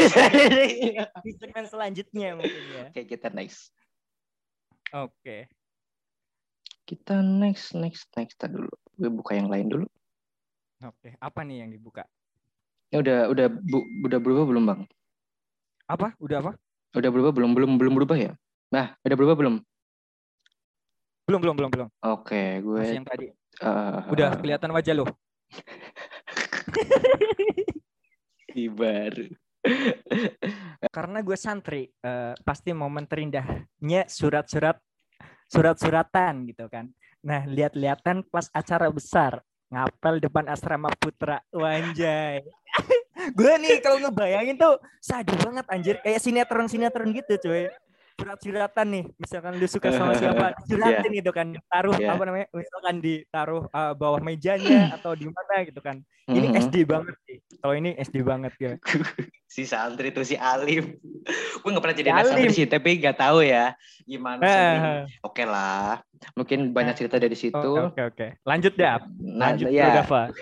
di 1.27 1.33
segmen 1.35 1.65
selanjutnya 1.67 2.29
mungkin 2.39 2.63
ya. 2.71 2.83
Oke, 2.91 3.01
kita 3.11 3.29
next. 3.35 3.75
Oke. 4.95 5.51
Kita 6.89 7.21
next, 7.21 7.77
next, 7.77 8.09
next. 8.17 8.35
Tadi 8.41 8.57
dulu. 8.57 8.73
Gue 8.97 9.11
buka 9.13 9.37
yang 9.37 9.51
lain 9.53 9.67
dulu. 9.69 9.87
Oke, 10.87 11.19
apa 11.19 11.43
nih 11.43 11.67
yang 11.67 11.71
dibuka? 11.75 12.07
Ya 12.89 13.03
udah, 13.03 13.29
udah, 13.29 13.47
bu, 13.51 13.85
udah 14.07 14.19
berubah 14.23 14.45
belum 14.49 14.65
bang? 14.65 14.81
Apa? 15.91 16.15
Udah 16.23 16.41
apa? 16.41 16.53
Udah 16.97 17.11
berubah 17.13 17.35
belum? 17.35 17.51
Belum, 17.53 17.71
belum 17.77 17.93
berubah 17.99 18.17
ya? 18.17 18.33
Nah, 18.73 18.97
udah 19.05 19.17
berubah 19.19 19.37
belum? 19.37 19.55
Belum, 21.29 21.45
belum, 21.45 21.55
belum, 21.61 21.71
belum. 21.77 21.89
Oke, 22.09 22.65
gue. 22.65 22.81
Masih 22.81 22.97
yang 22.97 23.05
tadi. 23.05 23.27
eh, 23.61 24.01
Udah 24.09 24.41
kelihatan 24.41 24.73
wajah 24.73 24.97
lo. 24.97 25.05
di 28.49 28.65
baru. 28.81 29.29
Karena 30.89 31.21
gue 31.21 31.37
santri, 31.37 31.93
eh, 31.93 32.33
pasti 32.41 32.73
momen 32.73 33.05
terindahnya 33.05 34.09
surat-surat 34.09 34.81
surat-suratan 35.53 36.49
gitu 36.49 36.65
kan. 36.73 36.89
Nah, 37.21 37.45
lihat-lihatan 37.45 38.25
pas 38.33 38.49
acara 38.49 38.89
besar 38.89 39.45
ngapel 39.69 40.25
depan 40.25 40.49
asrama 40.49 40.89
putra 40.97 41.45
wanjay. 41.53 42.41
gue 43.37 43.53
nih 43.61 43.85
kalau 43.85 44.01
ngebayangin 44.01 44.57
tuh 44.57 44.81
sadu 44.97 45.37
banget 45.45 45.69
anjir 45.69 45.97
kayak 46.01 46.25
sinetron-sinetron 46.25 47.13
gitu 47.13 47.37
cuy. 47.49 47.69
Surat-suratan 48.19 48.87
nih, 48.91 49.05
misalkan 49.15 49.53
lu 49.55 49.67
suka 49.71 49.95
sama 49.95 50.11
siapa, 50.19 50.51
suratin 50.67 51.13
gitu 51.15 51.31
kan, 51.31 51.55
taruh 51.71 51.95
Yeah. 51.95 52.19
apa 52.19 52.27
namanya, 52.27 52.47
misalkan 52.51 52.99
ditaruh 52.99 53.63
eh, 53.65 53.93
bawah 53.95 54.19
mejanya 54.19 54.59
atau 54.99 55.15
di 55.15 55.31
mana 55.31 55.63
gitu 55.63 55.79
kan. 55.79 56.03
Ini 56.27 56.51
Mhm. 56.51 56.59
SD 56.61 56.77
banget 56.83 57.15
sih. 57.25 57.39
Kalau 57.63 57.75
ini 57.75 57.95
SD 57.95 58.17
banget 58.21 58.53
ya. 58.59 58.73
si 59.55 59.63
santri 59.65 60.11
tuh 60.11 60.27
si 60.27 60.35
Alim. 60.35 60.99
gue 61.63 61.71
gak 61.71 61.79
pernah 61.81 61.97
jadi 61.97 62.11
anak 62.11 62.25
santri 62.29 62.51
sih, 62.51 62.67
tapi 62.67 62.99
gak 62.99 63.17
tahu 63.17 63.39
ya 63.41 63.79
gimana 64.03 64.43
sih. 64.43 64.51
Eh, 64.51 65.03
Oke 65.23 65.47
lah, 65.47 66.03
mungkin 66.35 66.75
banyak 66.75 66.99
cerita 66.99 67.17
dari 67.17 67.39
situ. 67.39 67.55
Oke 67.55 68.03
oke 68.03 68.03
oke. 68.13 68.27
Lanjut 68.43 68.75
deh. 68.75 68.87
Nah, 69.23 69.55
Lanjut 69.55 69.71
ya, 69.71 70.03
Dava. 70.03 70.35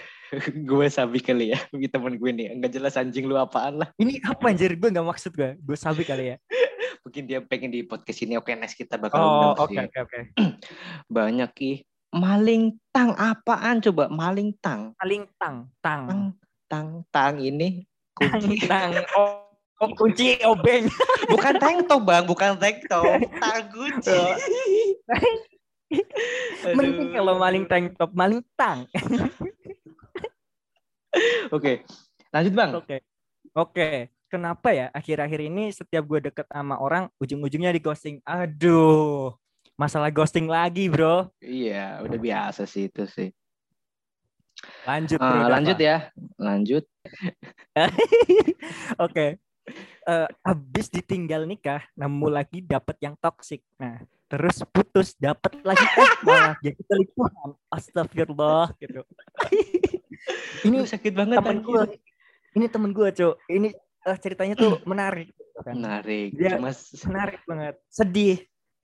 gue 0.51 0.87
sabi 0.91 1.23
kali 1.23 1.55
ya, 1.55 1.59
temen 1.71 2.19
gue 2.19 2.31
nih, 2.35 2.59
nggak 2.59 2.73
jelas 2.73 2.99
anjing 2.99 3.31
lu 3.31 3.39
apaan 3.39 3.79
lah. 3.79 3.89
Ini 3.95 4.27
apa 4.27 4.51
anjir? 4.51 4.75
Gue 4.75 4.91
nggak 4.91 5.07
maksud 5.07 5.31
gue. 5.33 5.55
Gue 5.61 5.77
sabi 5.79 6.03
kali 6.03 6.35
ya. 6.35 6.37
Mungkin 7.07 7.23
dia 7.23 7.39
pengen 7.39 7.71
di 7.71 7.87
podcast 7.87 8.19
ini, 8.27 8.35
oke 8.35 8.51
next 8.59 8.75
kita 8.75 8.99
bakal 8.99 9.23
Oh 9.23 9.31
undang 9.39 9.55
oke 9.55 9.71
sih. 9.71 9.79
oke 9.79 9.99
oke. 10.11 10.21
Banyak 11.15 11.53
ih. 11.63 11.79
Maling 12.11 12.83
tang 12.91 13.15
apaan 13.15 13.79
coba? 13.79 14.11
Maling 14.11 14.51
tang, 14.59 14.91
Paling 14.99 15.31
tang 15.39 15.71
tang 15.79 16.03
tang, 16.11 16.23
tang, 16.67 16.89
tang 17.15 17.35
ini 17.39 17.87
kunci. 18.11 18.59
tang. 18.67 18.91
Oh, 19.15 19.87
oh 19.87 19.95
kunci 19.95 20.35
obeng. 20.43 20.91
bukan 21.31 21.55
tank 21.63 21.87
top 21.87 22.03
bang, 22.03 22.27
bukan 22.27 22.59
tank 22.59 22.83
top, 22.91 23.07
tang 23.45 23.63
kunci. 23.71 24.19
Mending 26.75 27.15
kalau 27.15 27.39
maling 27.39 27.71
tank 27.71 27.95
top, 27.95 28.11
maling 28.19 28.43
tang. 28.59 28.83
Oke, 31.55 31.87
lanjut 32.35 32.51
bang. 32.51 32.71
Oke. 32.75 32.97
Oke. 33.55 34.16
Kenapa 34.27 34.75
ya 34.75 34.87
akhir-akhir 34.91 35.41
ini 35.47 35.71
setiap 35.71 36.03
gue 36.03 36.31
deket 36.31 36.47
sama 36.51 36.83
orang 36.83 37.07
ujung-ujungnya 37.23 37.71
di 37.71 37.79
ghosting. 37.79 38.19
Aduh. 38.27 39.31
Masalah 39.79 40.11
ghosting 40.11 40.51
lagi, 40.51 40.91
Bro. 40.91 41.31
Iya, 41.39 42.03
udah 42.03 42.19
biasa 42.19 42.67
sih 42.67 42.91
itu 42.91 43.07
sih. 43.07 43.31
Lanjut, 44.89 45.21
Ah, 45.23 45.31
Bro. 45.31 45.53
Lanjut 45.53 45.79
ya, 45.79 45.97
lanjut. 46.41 46.85
Oke. 49.07 49.39
Eh, 50.07 50.29
habis 50.47 50.87
ditinggal 50.87 51.43
nikah, 51.47 51.83
nemu 51.99 52.27
lagi 52.31 52.63
dapat 52.63 52.95
yang 53.03 53.19
toksik. 53.19 53.63
Nah, 53.79 53.99
terus 54.27 54.63
putus, 54.71 55.19
dapat 55.19 55.59
lagi 55.67 55.83
eh 55.83 56.11
malah 56.27 56.55
jadi 56.63 56.79
selingkuhan. 56.87 57.51
Astagfirullah 57.71 58.75
gitu. 58.79 59.03
ini 60.67 60.87
sakit 60.87 61.13
banget 61.15 61.43
temen 61.43 61.63
gue. 61.63 61.83
Ini 62.57 62.67
temen 62.71 62.91
gue, 62.95 63.09
Cuk. 63.13 63.35
Ini 63.51 63.69
eh, 64.07 64.17
ceritanya 64.17 64.55
tuh 64.55 64.79
menarik 64.91 65.29
gitu 65.29 65.61
kan. 65.61 65.75
Menarik, 65.75 66.31
Dia- 66.33 66.55
cuma 66.55 66.71
Menarik 67.07 67.41
banget. 67.43 67.75
Sedih, 67.89 68.37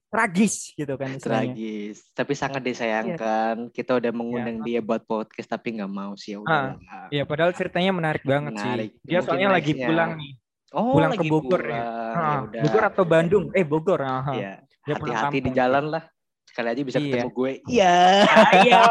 tragis 0.08 0.54
gitu 0.72 0.94
kan 0.94 1.08
istilahnya. 1.10 1.54
tragis. 1.54 1.96
Tapi 2.10 2.32
sangat 2.32 2.62
disayangkan. 2.62 3.70
Kita 3.70 3.96
udah 3.96 4.10
mengundang 4.10 4.60
dia 4.60 4.80
buat 4.80 5.00
podcast, 5.02 5.48
tapi 5.48 5.78
nggak 5.78 5.88
mau 5.88 6.12
sih. 6.14 6.34
Ya 6.34 6.38
udah. 6.40 6.52
lah. 6.74 7.06
Iya, 7.08 7.22
padahal 7.22 7.52
ceritanya 7.52 7.90
menarik 7.90 8.22
banget 8.22 8.52
Menarik. 8.52 8.90
sih. 8.92 9.04
Dia 9.04 9.18
Mungkin 9.18 9.26
soalnya 9.26 9.48
lagi 9.50 9.72
pulang 9.74 10.10
nih. 10.16 10.32
Oh, 10.72 10.96
pulang 10.96 11.12
ke 11.12 11.20
lagi 11.20 11.28
Bogor 11.28 11.62
ya? 11.62 11.68
pulang. 11.68 11.84
Ya 11.84 12.16
Ah, 12.16 12.38
udah. 12.42 12.60
Bogor 12.64 12.82
atau 12.86 13.04
Bandung? 13.04 13.44
Eh, 13.52 13.64
Bogor. 13.64 14.00
aha. 14.00 14.32
Iya. 14.32 14.52
Dia 14.82 14.94
Hati-hati 14.96 15.38
di 15.38 15.50
jalan 15.52 15.84
lah. 15.88 16.04
Sekali 16.42 16.68
aja 16.68 16.82
bisa 16.82 16.96
Iya. 16.96 17.04
ketemu 17.06 17.28
gue. 17.30 17.52
Iya. 17.66 17.94
Ayo. 18.26 18.82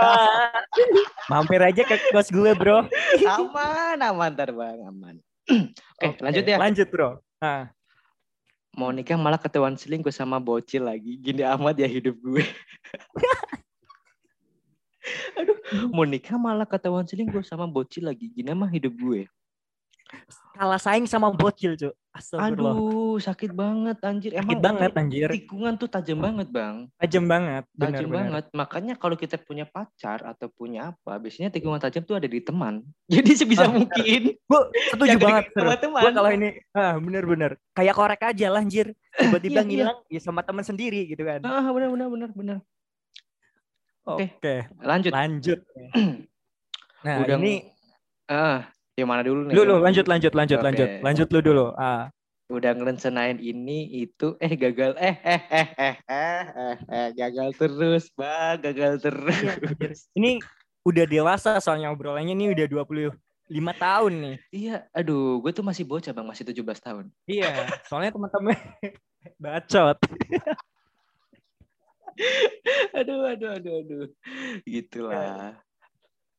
Mampir 1.32 1.58
aja 1.60 1.82
ke 1.84 1.96
kos 2.10 2.30
gue, 2.30 2.52
Bro. 2.54 2.86
aman, 3.24 3.98
aman 4.00 4.30
ntar 4.32 4.50
bang, 4.50 4.78
aman. 4.84 5.15
Oke, 6.01 6.17
lanjut 6.21 6.45
ya. 6.45 6.58
Lanjut, 6.58 6.88
Bro. 6.91 7.10
Nah, 7.41 7.73
Mau 8.71 8.88
nikah 8.88 9.19
malah 9.19 9.36
ketahuan 9.36 9.75
selingkuh 9.75 10.15
sama 10.15 10.39
bocil 10.39 10.88
lagi. 10.88 11.19
Gini 11.19 11.43
amat 11.43 11.75
ya 11.75 11.91
hidup 11.91 12.15
gue. 12.23 12.39
Aduh, 15.39 15.58
mau 15.91 16.08
nikah 16.08 16.39
malah 16.39 16.63
ketahuan 16.63 17.04
selingkuh 17.04 17.43
sama 17.43 17.67
bocil 17.67 18.08
lagi. 18.08 18.32
Gini 18.32 18.56
mah 18.56 18.71
hidup 18.71 18.95
gue. 18.95 19.27
Kalah 20.52 20.78
saing 20.78 21.06
sama 21.06 21.30
bocil. 21.30 21.74
Astagfirullah. 22.12 22.76
Aduh, 22.76 23.15
sakit 23.17 23.52
banget 23.52 23.95
anjir. 24.02 24.36
Sakit 24.36 24.52
Emang 24.52 24.60
banget 24.62 24.91
anjir. 24.93 25.28
tikungan 25.32 25.74
tuh 25.74 25.88
tajam 25.88 26.19
banget, 26.19 26.47
Bang. 26.47 26.91
Tajam 27.00 27.24
banget. 27.24 27.63
Tajam 27.71 28.10
banget. 28.10 28.43
Makanya 28.52 28.93
kalau 28.95 29.15
kita 29.15 29.39
punya 29.39 29.63
pacar 29.63 30.19
atau 30.21 30.52
punya 30.52 30.91
apa, 30.91 31.15
biasanya 31.17 31.47
tikungan 31.47 31.80
tajam 31.80 32.04
tuh 32.04 32.19
ada 32.19 32.28
di 32.28 32.38
teman. 32.38 32.84
Jadi 33.13 33.32
sebisa 33.32 33.63
Ah, 33.63 33.71
mungkin 33.71 34.36
Gue 34.36 34.62
setuju 34.91 35.17
banget. 35.17 35.43
sama 35.56 35.76
teman. 35.76 36.02
Gue 36.04 36.12
kalau 36.12 36.30
ini 36.30 36.50
ah 36.71 36.93
bener-bener 36.95 37.52
kayak 37.71 37.95
korek 37.95 38.21
aja 38.21 38.47
lah 38.50 38.60
anjir. 38.60 38.91
Tiba-tiba 39.17 39.60
Iya, 39.60 39.63
iya. 39.63 39.69
ngilang 39.71 39.97
ya 40.08 40.19
sama 40.19 40.43
teman 40.43 40.63
sendiri 40.63 41.08
gitu 41.08 41.24
kan. 41.24 41.39
Ah, 41.41 41.63
benar 41.69 41.89
benar 41.89 42.08
benar 42.08 42.30
benar. 42.32 42.58
Oke. 44.04 44.36
Oke. 44.36 44.56
Lanjut. 44.80 45.12
Lanjut. 45.12 45.60
Nah, 47.02 47.26
Udah 47.26 47.41
ini 47.41 47.65
Ah, 48.30 48.69
yang 49.01 49.09
mana 49.09 49.25
dulu 49.25 49.49
nih? 49.49 49.53
lu 49.57 49.61
lu 49.65 49.75
lanjut 49.81 50.05
lanjut 50.05 50.31
lanjut 50.37 50.59
Oke. 50.61 50.65
lanjut. 50.69 50.87
Lanjut 51.01 51.27
lu 51.33 51.39
dulu. 51.41 51.65
Ah. 51.73 52.13
Udah 52.51 52.75
ngerencanain 52.75 53.39
ini 53.39 54.03
itu 54.05 54.35
eh 54.37 54.53
gagal 54.59 54.99
eh 54.99 55.15
eh 55.23 55.41
eh 55.49 55.67
eh 55.79 55.95
eh 56.05 56.43
eh, 56.45 56.75
eh 56.91 57.07
gagal 57.15 57.55
terus, 57.57 58.11
Bang, 58.13 58.59
gagal 58.61 58.99
terus. 58.99 59.39
Iya, 59.39 59.53
anjir. 59.57 59.91
Ini 60.13 60.31
udah 60.83 61.05
dewasa 61.07 61.57
soalnya 61.63 61.89
obrolannya 61.95 62.35
ini 62.35 62.51
udah 62.51 62.67
25 62.67 63.15
tahun 63.79 64.13
nih. 64.19 64.37
Iya, 64.51 64.77
aduh, 64.91 65.39
gue 65.39 65.51
tuh 65.55 65.63
masih 65.63 65.87
bocah, 65.87 66.11
Bang, 66.11 66.27
masih 66.27 66.43
17 66.43 66.83
tahun. 66.83 67.05
Iya, 67.23 67.71
soalnya 67.87 68.11
teman-teman 68.11 68.57
bacot. 69.43 69.97
Aduh, 72.91 73.23
aduh, 73.23 73.55
aduh, 73.55 73.73
aduh. 73.81 74.05
Gitulah. 74.67 75.57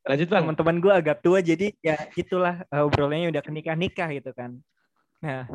Lanjut, 0.03 0.29
Bang. 0.29 0.43
Teman-teman 0.43 0.77
gue 0.83 0.93
agak 0.93 1.17
tua 1.23 1.39
jadi 1.39 1.71
ya 1.79 1.95
gitulah 2.11 2.67
eh, 2.67 2.83
obrolannya 2.83 3.31
udah 3.31 3.43
ke 3.43 3.51
nikah-nikah 3.55 4.09
gitu 4.11 4.31
kan. 4.35 4.59
Nah, 5.23 5.47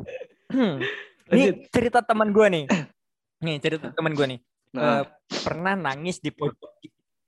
ini 1.35 1.67
cerita 1.67 1.99
teman 1.99 2.31
gue 2.31 2.47
nih. 2.47 2.65
Nih 3.45 3.61
cerita 3.61 3.93
teman 3.93 4.17
gue 4.17 4.25
nih. 4.25 4.39
Nah, 4.73 4.81
Eh, 4.81 5.03
pernah 5.45 5.77
nangis 5.77 6.17
di 6.17 6.33
pojok 6.33 6.81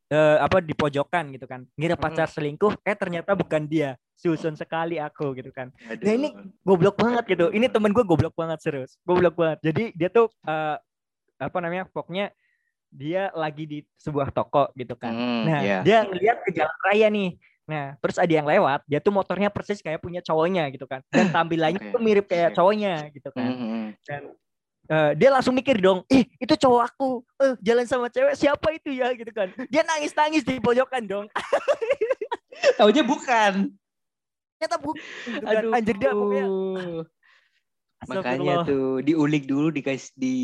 eh, 0.10 0.38
apa 0.42 0.58
di 0.64 0.74
pojokan 0.74 1.30
gitu 1.36 1.46
kan. 1.46 1.68
Ngira 1.78 1.94
pacar 1.94 2.26
selingkuh, 2.26 2.82
eh 2.82 2.96
ternyata 2.98 3.38
bukan 3.38 3.68
dia. 3.70 3.94
Susun 4.18 4.58
sekali 4.58 4.98
aku 4.98 5.32
gitu 5.38 5.54
kan. 5.54 5.70
aduh. 5.86 6.04
nah, 6.04 6.14
ini- 6.16 6.34
Goblok 6.66 6.98
banget 6.98 7.24
gitu. 7.30 7.54
Ini 7.54 7.70
temen 7.70 7.94
gue 7.94 8.04
goblok 8.04 8.34
banget 8.34 8.60
serius. 8.64 8.98
Goblok 9.06 9.38
banget. 9.38 9.60
Jadi 9.70 9.84
dia 9.94 10.10
tuh 10.10 10.28
eh, 10.48 10.76
apa 11.38 11.58
namanya? 11.62 11.86
Pokoknya 11.86 12.34
dia 12.90 13.30
lagi 13.38 13.64
di 13.70 13.80
sebuah 14.02 14.34
toko 14.34 14.74
gitu 14.74 14.98
kan. 14.98 15.14
Hmm, 15.14 15.44
Nah, 15.46 15.62
iya. 15.62 15.80
dia 15.86 16.04
ngeliat 16.06 16.38
ke 16.42 16.50
jalan 16.54 16.78
raya 16.86 17.08
nih. 17.10 17.30
Nah, 17.70 17.94
terus 18.02 18.18
ada 18.18 18.34
yang 18.34 18.50
lewat, 18.50 18.82
dia 18.90 18.98
tuh 18.98 19.14
motornya 19.14 19.54
persis 19.54 19.78
kayak 19.78 20.02
punya 20.02 20.26
cowoknya 20.26 20.74
gitu 20.74 20.90
kan. 20.90 21.06
Dan 21.14 21.30
tampilannya 21.38 21.78
Oke, 21.78 21.94
tuh 21.94 22.02
mirip 22.02 22.26
kayak 22.26 22.54
oke. 22.54 22.58
cowoknya 22.58 22.94
gitu 23.14 23.30
kan. 23.30 23.46
Hmm, 23.46 23.70
hmm. 23.70 23.86
Dan 24.10 24.22
eh, 24.90 25.12
dia 25.22 25.30
langsung 25.30 25.54
mikir 25.54 25.78
dong, 25.78 26.02
ih 26.10 26.26
itu 26.42 26.54
cowok 26.58 26.82
aku, 26.90 27.22
eh 27.46 27.54
jalan 27.62 27.86
sama 27.86 28.10
cewek 28.10 28.34
siapa 28.34 28.74
itu 28.74 28.90
ya 28.98 29.14
gitu 29.14 29.30
kan. 29.30 29.54
Dia 29.70 29.86
nangis 29.86 30.18
nangis 30.18 30.42
di 30.42 30.58
pojokan 30.58 31.06
dong. 31.06 31.26
Taunya 32.76 33.06
bukan. 33.06 33.70
Ternyata 34.58 34.78
bukan. 34.82 35.02
gitu 35.30 35.46
kan. 35.46 35.64
Anjir 35.78 35.96
dia 35.96 36.12
pokoknya. 36.12 36.46
Makanya 38.08 38.64
tuh 38.64 39.04
diulik 39.04 39.44
dulu 39.44 39.76
dikasih 39.76 40.16
di 40.16 40.36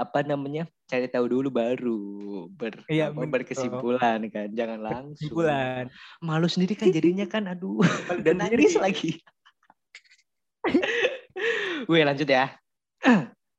apa 0.00 0.24
namanya 0.24 0.64
cari 0.88 1.04
tahu 1.04 1.28
dulu 1.28 1.52
baru 1.52 2.00
ber 2.48 2.80
Iya, 2.88 3.12
berkesimpulan 3.12 4.24
kan. 4.32 4.48
Jangan 4.56 4.80
langsung. 4.80 5.28
Kesimpulan. 5.28 5.92
malu 6.24 6.48
sendiri 6.48 6.72
kan 6.72 6.88
jadinya 6.88 7.28
kan 7.28 7.44
aduh 7.44 7.84
dan 8.24 8.40
nangis 8.40 8.80
lagi. 8.80 9.20
Wih 11.90 12.08
lanjut 12.08 12.24
ya. 12.24 12.56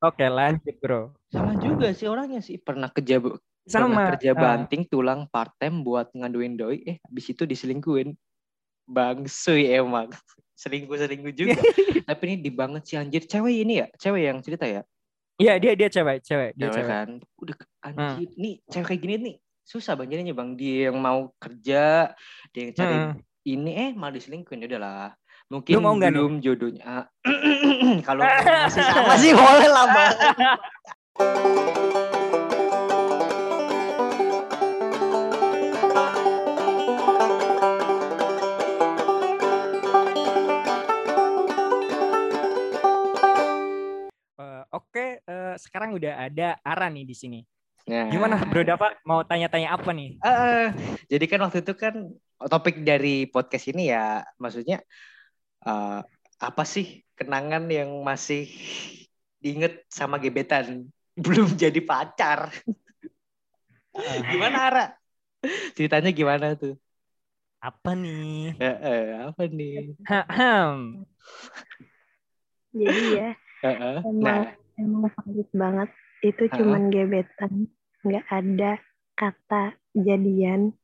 Oke 0.02 0.26
lanjut 0.26 0.76
bro. 0.82 1.14
sama 1.30 1.54
juga 1.62 1.94
sih 1.94 2.10
orangnya 2.10 2.42
sih. 2.42 2.58
Pernah 2.58 2.90
kerja 2.90 3.22
pernah 3.22 3.38
Sama. 3.66 4.10
kerja 4.14 4.34
ah, 4.34 4.42
banting 4.42 4.90
tulang 4.90 5.30
part 5.30 5.54
time 5.62 5.86
buat 5.86 6.10
ngaduin 6.18 6.58
doi. 6.58 6.82
Eh 6.82 6.98
habis 7.06 7.30
itu 7.30 7.46
diselingkuhin 7.46 8.18
bangsuy 8.86 9.70
emang. 9.72 10.10
Selingkuh 10.62 10.96
selingkuh 10.96 11.34
juga. 11.34 11.60
Tapi 12.10 12.24
ini 12.26 12.36
di 12.40 12.50
banget 12.50 12.88
sih 12.88 12.96
anjir. 12.96 13.26
Cewek 13.26 13.68
ini 13.68 13.84
ya? 13.84 13.88
Cewek 13.94 14.22
yang 14.24 14.40
cerita 14.40 14.64
ya? 14.64 14.82
Iya 15.36 15.60
dia 15.60 15.76
dia 15.76 15.92
cewek 15.92 16.24
cewek 16.24 16.56
dia 16.56 16.72
cewek 16.72 16.76
cewek. 16.80 16.88
kan? 16.88 17.10
Udah 17.36 17.56
anjir. 17.84 18.30
Nih 18.40 18.64
cewek 18.66 18.88
kayak 18.88 19.02
gini 19.02 19.14
nih. 19.20 19.36
Susah 19.62 19.94
bang 19.94 20.08
jadinya 20.08 20.32
bang. 20.32 20.56
Dia 20.56 20.88
yang 20.88 20.98
mau 20.98 21.36
kerja 21.36 22.16
dia 22.50 22.62
yang 22.62 22.72
cari 22.72 22.96
Hmm. 22.96 23.14
ini 23.44 23.72
eh 23.76 23.92
malah 23.92 24.16
diselingkuhin. 24.16 24.64
Ya 24.64 24.68
udahlah. 24.72 25.12
Mungkin 25.46 25.76
Lu 25.76 25.84
mau 25.84 25.94
nih? 25.94 26.08
belum 26.10 26.34
jodohnya. 26.40 26.84
Ah, 26.88 27.06
kalau 28.08 28.24
masih 28.24 28.82
sama 28.82 29.14
sih 29.22 29.36
boleh 29.36 29.70
lah 29.70 29.86
bang 29.92 30.14
sekarang 45.58 45.96
udah 45.96 46.28
ada 46.30 46.56
Ara 46.62 46.88
nih 46.92 47.06
di 47.08 47.16
sini. 47.16 47.40
Nah, 47.86 48.10
Gimana 48.10 48.42
Bro 48.42 48.66
Dava 48.66 48.98
mau 49.06 49.22
tanya-tanya 49.22 49.78
apa 49.78 49.94
nih? 49.94 50.18
eh, 50.26 50.74
jadi 51.06 51.26
kan 51.30 51.40
waktu 51.46 51.62
itu 51.62 51.74
kan 51.78 51.94
topik 52.50 52.82
dari 52.82 53.30
podcast 53.30 53.70
ini 53.70 53.94
ya 53.94 54.26
maksudnya 54.42 54.82
eh, 55.62 56.00
apa 56.42 56.64
sih 56.66 57.06
kenangan 57.14 57.70
yang 57.70 57.94
masih 58.02 58.50
diinget 59.38 59.86
sama 59.88 60.18
gebetan 60.18 60.90
belum 61.24 61.54
jadi 61.54 61.80
pacar 61.86 62.50
Eh, 63.96 64.20
gimana 64.28 64.58
Ara 64.68 64.86
ceritanya 65.78 66.12
gimana 66.12 66.52
tuh 66.60 66.76
apa 67.64 67.96
nih? 67.98 68.54
Eh, 68.62 68.78
eh, 68.78 69.04
apa 69.26 69.42
nih. 69.50 69.96
Jadi 72.76 73.02
ya 73.16 73.30
eh. 73.66 74.00
Emang. 74.06 74.22
nah 74.22 74.42
emang 74.80 75.08
valid 75.12 75.50
banget. 75.56 75.90
Itu 76.24 76.44
Ah. 76.50 76.54
cuman 76.58 76.84
gebetan, 76.90 77.70
nggak 78.04 78.26
ada 78.32 78.72
kata 79.16 79.64
jadian, 79.96 80.76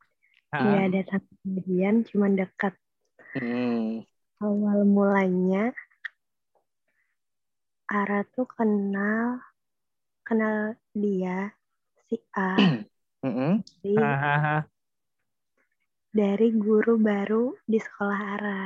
nggak 0.52 0.84
ada 0.92 1.02
kata 1.08 1.32
jadian, 1.44 1.96
cuman 2.08 2.32
dekat. 2.40 2.74
hmm, 3.36 4.04
Awal 4.42 4.84
mulanya 4.90 5.72
Ara 7.92 8.24
tuh 8.24 8.48
kenal 8.48 9.44
kenal 10.24 10.80
dia 10.96 11.52
si 12.08 12.16
A 12.32 12.56
dari, 13.84 13.96
dari 16.12 16.48
guru 16.56 16.96
baru 17.00 17.52
di 17.68 17.80
sekolah 17.80 18.20
Ara. 18.40 18.62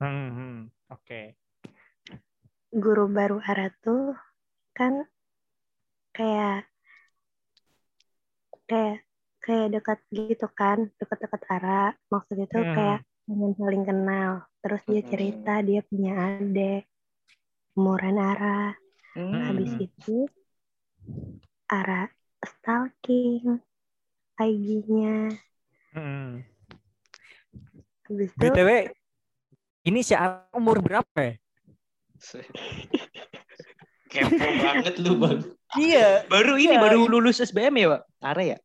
Hmm, 0.00 0.28
hmm. 0.32 0.56
Oke. 0.92 1.36
Guru 2.72 3.04
baru 3.12 3.40
Ara 3.44 3.68
tuh 3.84 4.16
kan 4.78 4.94
kayak 6.16 6.68
kayak 8.70 8.96
kayak 9.44 9.66
dekat 9.74 9.98
gitu 10.16 10.46
kan, 10.60 10.78
dekat-dekat 11.00 11.42
Ara. 11.54 11.82
Maksudnya 12.12 12.46
tuh 12.54 12.64
Hmm. 12.64 12.74
kayak 12.76 13.00
pengen 13.26 13.52
saling 13.60 13.84
kenal. 13.88 14.32
Terus 14.62 14.82
dia 14.90 15.02
Hmm. 15.02 15.10
cerita 15.12 15.52
dia 15.68 15.80
punya 15.88 16.10
adik 16.26 16.82
umuran 17.78 18.16
Ara. 18.30 18.60
Hmm. 19.14 19.40
Habis 19.46 19.72
itu 19.86 20.14
Ara 21.78 22.00
stalking 22.50 23.46
IG-nya. 24.46 25.16
Hmm. 25.92 26.40
Habis 28.06 28.32
itu 28.34 28.48
BTW 28.48 28.70
ini 29.88 30.00
si 30.08 30.14
Ara 30.14 30.48
umur 30.58 30.78
berapa 30.86 31.18
ya? 31.28 31.34
kepo 34.08 34.34
banget 34.64 34.94
lu 34.98 35.12
bang 35.16 35.38
Iya. 35.76 36.24
baru 36.26 36.56
ini 36.56 36.72
Iya. 36.72 36.80
baru 36.80 36.98
lulus 37.06 37.38
SBM 37.38 37.74
ya 37.76 37.86
pak 37.90 38.02
Ara 38.20 38.42
ya 38.46 38.58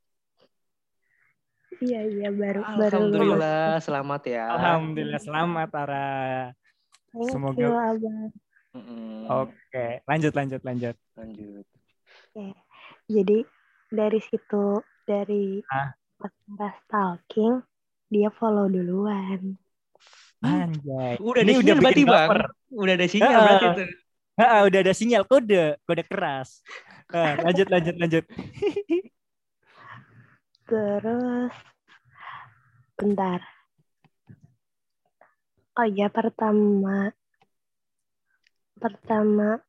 iya 1.77 1.99
iya 2.01 2.29
baru 2.31 2.61
baru 2.63 2.79
lulus. 2.79 3.11
Alhamdulillah 3.11 3.63
selamat 3.79 4.21
ya 4.25 4.43
Alhamdulillah 4.49 5.21
selamat 5.21 5.69
Ara. 5.75 6.11
Thank 7.11 7.29
Semoga- 7.29 7.59
you, 7.59 7.69
Abang. 7.69 8.31
Mm-mm. 8.73 9.29
Oke, 9.29 10.01
lanjut 10.03 10.33
lanjut 10.33 10.61
lanjut. 10.63 10.95
lanjut 11.13 11.65
Jadi 13.05 13.37
dari 13.87 14.19
situ 14.19 14.65
dari 15.03 15.61
Ah. 15.67 15.93
pas 16.17 16.33
stalking 16.81 17.61
dia 18.07 18.31
follow 18.31 18.65
duluan. 18.65 19.59
Anjay. 20.41 21.21
udah 21.21 21.41
Ini 21.41 21.51
bikin 21.53 21.77
bang 21.77 22.03
baper. 22.03 22.39
udah 22.73 22.93
ada 22.95 23.05
sinyal 23.05 23.29
Ah. 23.29 23.43
berarti 23.45 23.67
tuh 23.77 23.87
Ah, 24.33 24.65
udah 24.65 24.81
ada 24.81 24.93
sinyal 24.97 25.29
kode, 25.29 25.77
kode 25.85 26.03
keras. 26.09 26.65
Ah, 27.13 27.37
lanjut 27.37 27.69
lanjut 27.69 27.95
lanjut. 28.01 28.25
Terus 30.69 31.53
bentar. 32.97 33.41
Oh 35.77 35.85
ya 35.85 36.09
pertama 36.09 37.13
pertama 38.81 39.61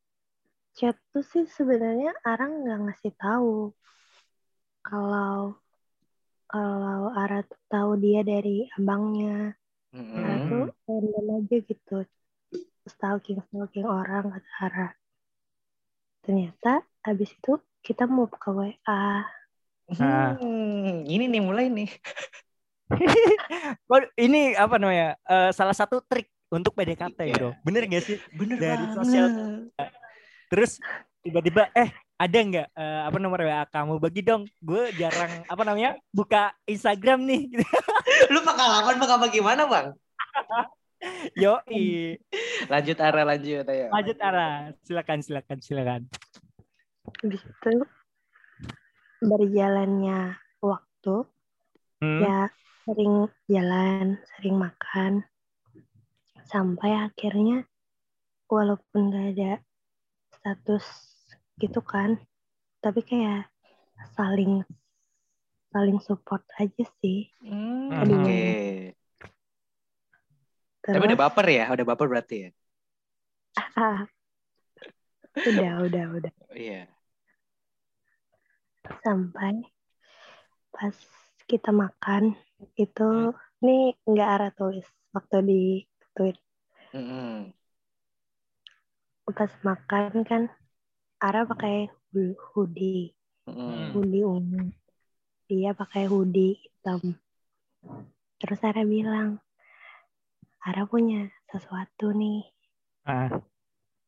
chat 0.76 0.96
tuh 1.12 1.24
sih 1.24 1.44
sebenarnya 1.44 2.16
Ara 2.24 2.48
nggak 2.48 2.78
ngasih 2.88 3.12
tahu 3.20 3.72
kalau 4.84 5.60
kalau 6.48 7.12
Ara 7.12 7.44
tuh 7.44 7.60
tahu 7.72 7.90
dia 8.00 8.24
dari 8.24 8.64
abangnya. 8.80 9.52
Ara 10.16 10.40
Mm-mm. 10.40 10.48
tuh 10.48 10.64
random 10.88 11.26
aja 11.36 11.56
gitu 11.68 11.96
stalking 12.88 13.40
stalking 13.48 13.86
orang 13.88 14.32
kata 14.32 14.50
Ara. 14.60 14.88
Ternyata 16.24 16.84
abis 17.04 17.32
itu 17.36 17.60
kita 17.84 18.08
mau 18.08 18.28
ke 18.28 18.48
WA. 18.48 18.74
Ah. 20.00 20.32
Hmm, 20.40 21.04
ini 21.04 21.28
nih 21.28 21.44
mulai 21.44 21.68
nih 21.68 21.92
ini 24.24 24.56
apa 24.56 24.80
namanya? 24.80 25.16
Eh, 25.28 25.50
salah 25.52 25.76
satu 25.76 26.00
trik 26.04 26.28
untuk 26.48 26.72
PDKT, 26.72 27.18
Iya. 27.20 27.34
bro. 27.36 27.50
Bener 27.64 27.84
gak 27.88 28.04
sih? 28.04 28.16
bener 28.32 28.56
Dari 28.56 28.80
banget 28.80 28.96
sosial 28.96 29.26
Terus 30.48 30.80
tiba-tiba, 31.24 31.68
eh 31.76 31.90
ada 32.14 32.38
nggak 32.38 32.68
eh, 32.72 33.00
apa 33.08 33.16
nomor 33.20 33.44
WA 33.44 33.64
kamu? 33.68 34.00
Bagi 34.00 34.20
dong. 34.24 34.48
Gue 34.60 34.92
jarang 34.96 35.44
apa 35.48 35.62
namanya 35.64 35.96
buka 36.12 36.52
Instagram 36.68 37.24
nih. 37.24 37.42
lu 38.32 38.40
pengalaman 38.44 38.96
apa 39.00 39.26
gimana 39.28 39.62
bang 39.66 39.86
Yoi. 41.42 42.16
lanjut 42.70 42.98
Ara 43.00 43.22
lanjut 43.28 43.64
ayo 43.68 43.86
Lanjut 43.92 44.18
Ara. 44.20 44.72
Silakan 44.84 45.20
silakan 45.20 45.58
silakan. 45.60 46.02
Habis 47.20 47.42
itu 47.44 47.74
berjalannya 49.24 50.36
waktu 50.60 51.16
Hmm. 52.02 52.20
ya 52.20 52.52
sering 52.84 53.32
jalan, 53.48 54.20
sering 54.36 54.60
makan 54.60 55.24
sampai 56.44 56.92
akhirnya 57.08 57.64
walaupun 58.44 59.08
gak 59.08 59.26
ada 59.36 59.52
status 60.36 60.84
gitu 61.56 61.80
kan, 61.80 62.20
tapi 62.84 63.00
kayak 63.00 63.48
saling 64.12 64.60
saling 65.72 65.96
support 66.04 66.44
aja 66.60 66.84
sih. 67.00 67.32
Hmm, 67.40 67.88
oke 68.04 68.93
Terus 70.84 71.00
tapi 71.00 71.08
udah 71.08 71.20
baper 71.24 71.46
ya? 71.48 71.64
Udah 71.72 71.84
baper 71.88 72.06
berarti 72.12 72.36
ya? 72.44 72.50
Ah, 73.74 74.04
udah 75.32 75.72
udah 75.88 76.04
udah. 76.20 76.32
Iya. 76.52 76.84
Sampai 79.00 79.64
pas 80.68 80.92
kita 81.48 81.72
makan 81.72 82.36
itu 82.76 83.32
ini 83.64 83.96
nggak 84.04 84.28
Ara 84.28 84.48
tulis 84.52 84.84
waktu 85.16 85.36
di 85.40 85.62
tweet. 86.12 86.36
Mm-mm. 86.92 87.48
pas 89.24 89.50
makan 89.64 90.20
kan 90.28 90.42
Ara 91.16 91.48
pakai 91.48 91.88
hoodie, 92.12 93.16
Mm. 93.48 93.96
hoodie 93.96 94.24
ungu. 94.28 94.68
Dia 95.48 95.72
pakai 95.72 96.04
hoodie 96.04 96.60
hitam. 96.60 97.16
Terus 98.36 98.60
Ara 98.60 98.84
bilang, 98.84 99.40
Ara 100.64 100.88
punya 100.88 101.28
sesuatu 101.52 102.10
nih. 102.10 102.48
Ah, 103.04 103.28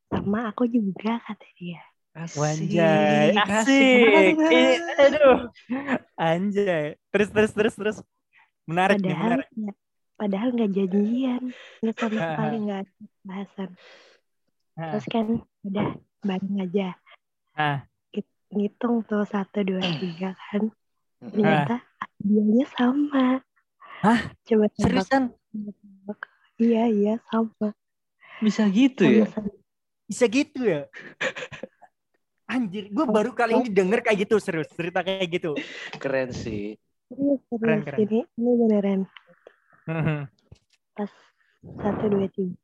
Sama 0.08 0.48
aku 0.48 0.64
juga, 0.66 1.20
kata 1.20 1.44
dia. 1.54 1.82
Asik. 2.16 2.40
Wanjay, 2.40 3.36
asik. 3.36 4.34
Ih, 4.48 4.80
aduh. 4.96 5.38
Anjay. 6.16 6.96
Terus 7.12 7.28
terus 7.28 7.52
terus 7.52 7.74
terus. 7.76 7.96
Menarik 8.64 8.96
nih, 8.96 9.12
Padahal 9.12 9.30
menarik. 9.36 9.48
nggak- 9.52 9.80
padahal 10.16 10.48
nggak 10.56 10.70
janjian, 10.72 11.42
nggak 11.84 11.96
sama 12.00 12.16
Ah, 12.16 12.24
sekali 12.24 12.56
ah. 12.56 12.60
nggak 12.64 12.78
ada 12.80 12.92
bahasan. 13.20 13.70
Ah, 14.76 14.90
Terus 14.96 15.06
kan 15.12 15.26
udah 15.62 15.88
bareng 16.22 16.56
aja. 16.58 16.88
ah, 17.54 17.78
Ngitung 18.46 19.02
tuh 19.04 19.26
satu 19.26 19.60
dua 19.60 19.82
tiga 19.98 20.30
kan. 20.32 20.70
Ternyata 21.18 21.82
dianya 22.16 22.64
sama. 22.72 23.42
Hah? 24.00 24.20
Coba 24.46 24.70
seriusan. 24.72 25.34
Iya 26.56 26.88
iya 26.88 27.14
sama. 27.28 27.76
Bisa 28.40 28.64
gitu 28.72 29.04
ya? 29.04 29.28
Sama-sama. 29.28 29.52
bisa 30.06 30.24
gitu 30.30 30.60
ya? 30.62 30.82
Anjir, 32.54 32.86
gue 32.94 33.06
baru 33.10 33.34
kali 33.34 33.58
ini 33.58 33.70
denger 33.74 34.06
kayak 34.06 34.22
gitu 34.22 34.38
serius 34.38 34.70
cerita 34.70 35.02
kayak 35.02 35.26
gitu. 35.34 35.58
Keren 35.98 36.30
sih. 36.30 36.78
Serius, 37.10 37.42
serius. 37.50 37.60
Keren, 37.60 37.80
keren. 37.82 37.98
Ini, 38.06 38.20
ini 38.38 38.50
beneran. 38.54 39.00
Mhm. 39.90 40.18
Pas 40.94 41.12
satu 41.82 42.04
dua 42.06 42.30
tiga. 42.30 42.54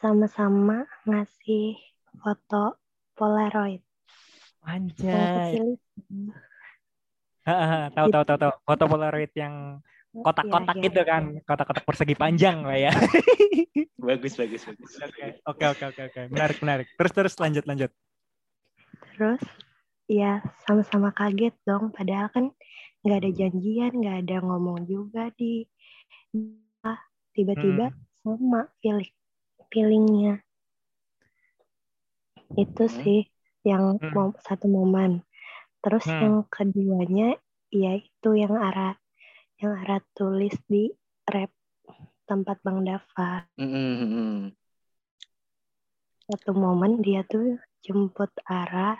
Sama-sama 0.00 0.86
ngasih 1.04 1.76
foto 2.22 2.80
Polaroid. 3.12 3.82
Anjay. 4.64 5.58
Tahu 7.92 8.06
tahu 8.08 8.24
tahu 8.24 8.38
tahu. 8.38 8.52
Foto 8.64 8.84
Polaroid 8.88 9.32
yang 9.36 9.84
kotak-kotak 10.24 10.76
iya. 10.78 10.84
gitu 10.90 11.00
kan, 11.04 11.22
kotak-kotak 11.44 11.84
persegi 11.86 12.14
panjang 12.18 12.62
lah 12.64 12.78
ya. 12.78 12.92
Bagus, 13.98 14.38
bagus, 14.38 14.62
bagus. 14.62 14.94
Oke 15.42 15.64
oke 15.66 15.84
oke 15.90 16.02
oke. 16.06 16.20
Menarik 16.30 16.58
menarik. 16.62 16.86
Terus 16.94 17.12
terus 17.12 17.34
lanjut 17.42 17.66
lanjut. 17.66 17.90
Terus 19.18 19.42
ya 20.06 20.38
sama-sama 20.62 21.10
kaget 21.10 21.52
dong. 21.66 21.90
Padahal 21.90 22.30
kan 22.30 22.54
nggak 23.02 23.18
ada 23.26 23.30
janjian, 23.34 23.92
nggak 23.98 24.16
ada 24.22 24.36
ngomong 24.46 24.86
juga 24.86 25.34
di 25.34 25.66
ah, 26.86 26.98
tiba-tiba 27.34 27.90
sama 28.22 28.70
feeling 28.78 29.10
feelingnya. 29.74 30.34
Itu 32.54 32.86
Hmm. 32.86 32.96
sih 33.02 33.20
yang 33.66 33.98
Hmm. 33.98 34.30
satu 34.46 34.70
momen. 34.70 35.26
Terus 35.82 36.06
Hmm. 36.06 36.22
yang 36.22 36.36
keduanya 36.46 37.34
yaitu 37.74 38.30
yang 38.38 38.54
arah 38.56 38.96
yang 39.58 39.74
arah 39.74 39.98
tulis 40.14 40.54
di 40.70 40.86
rap 41.26 41.50
tempat 42.30 42.62
Bang 42.62 42.86
Dava. 42.86 43.42
Mm-mm. 43.58 44.54
Satu 46.28 46.52
momen 46.54 47.02
dia 47.02 47.26
tuh 47.26 47.58
jemput 47.82 48.30
Ara 48.46 48.94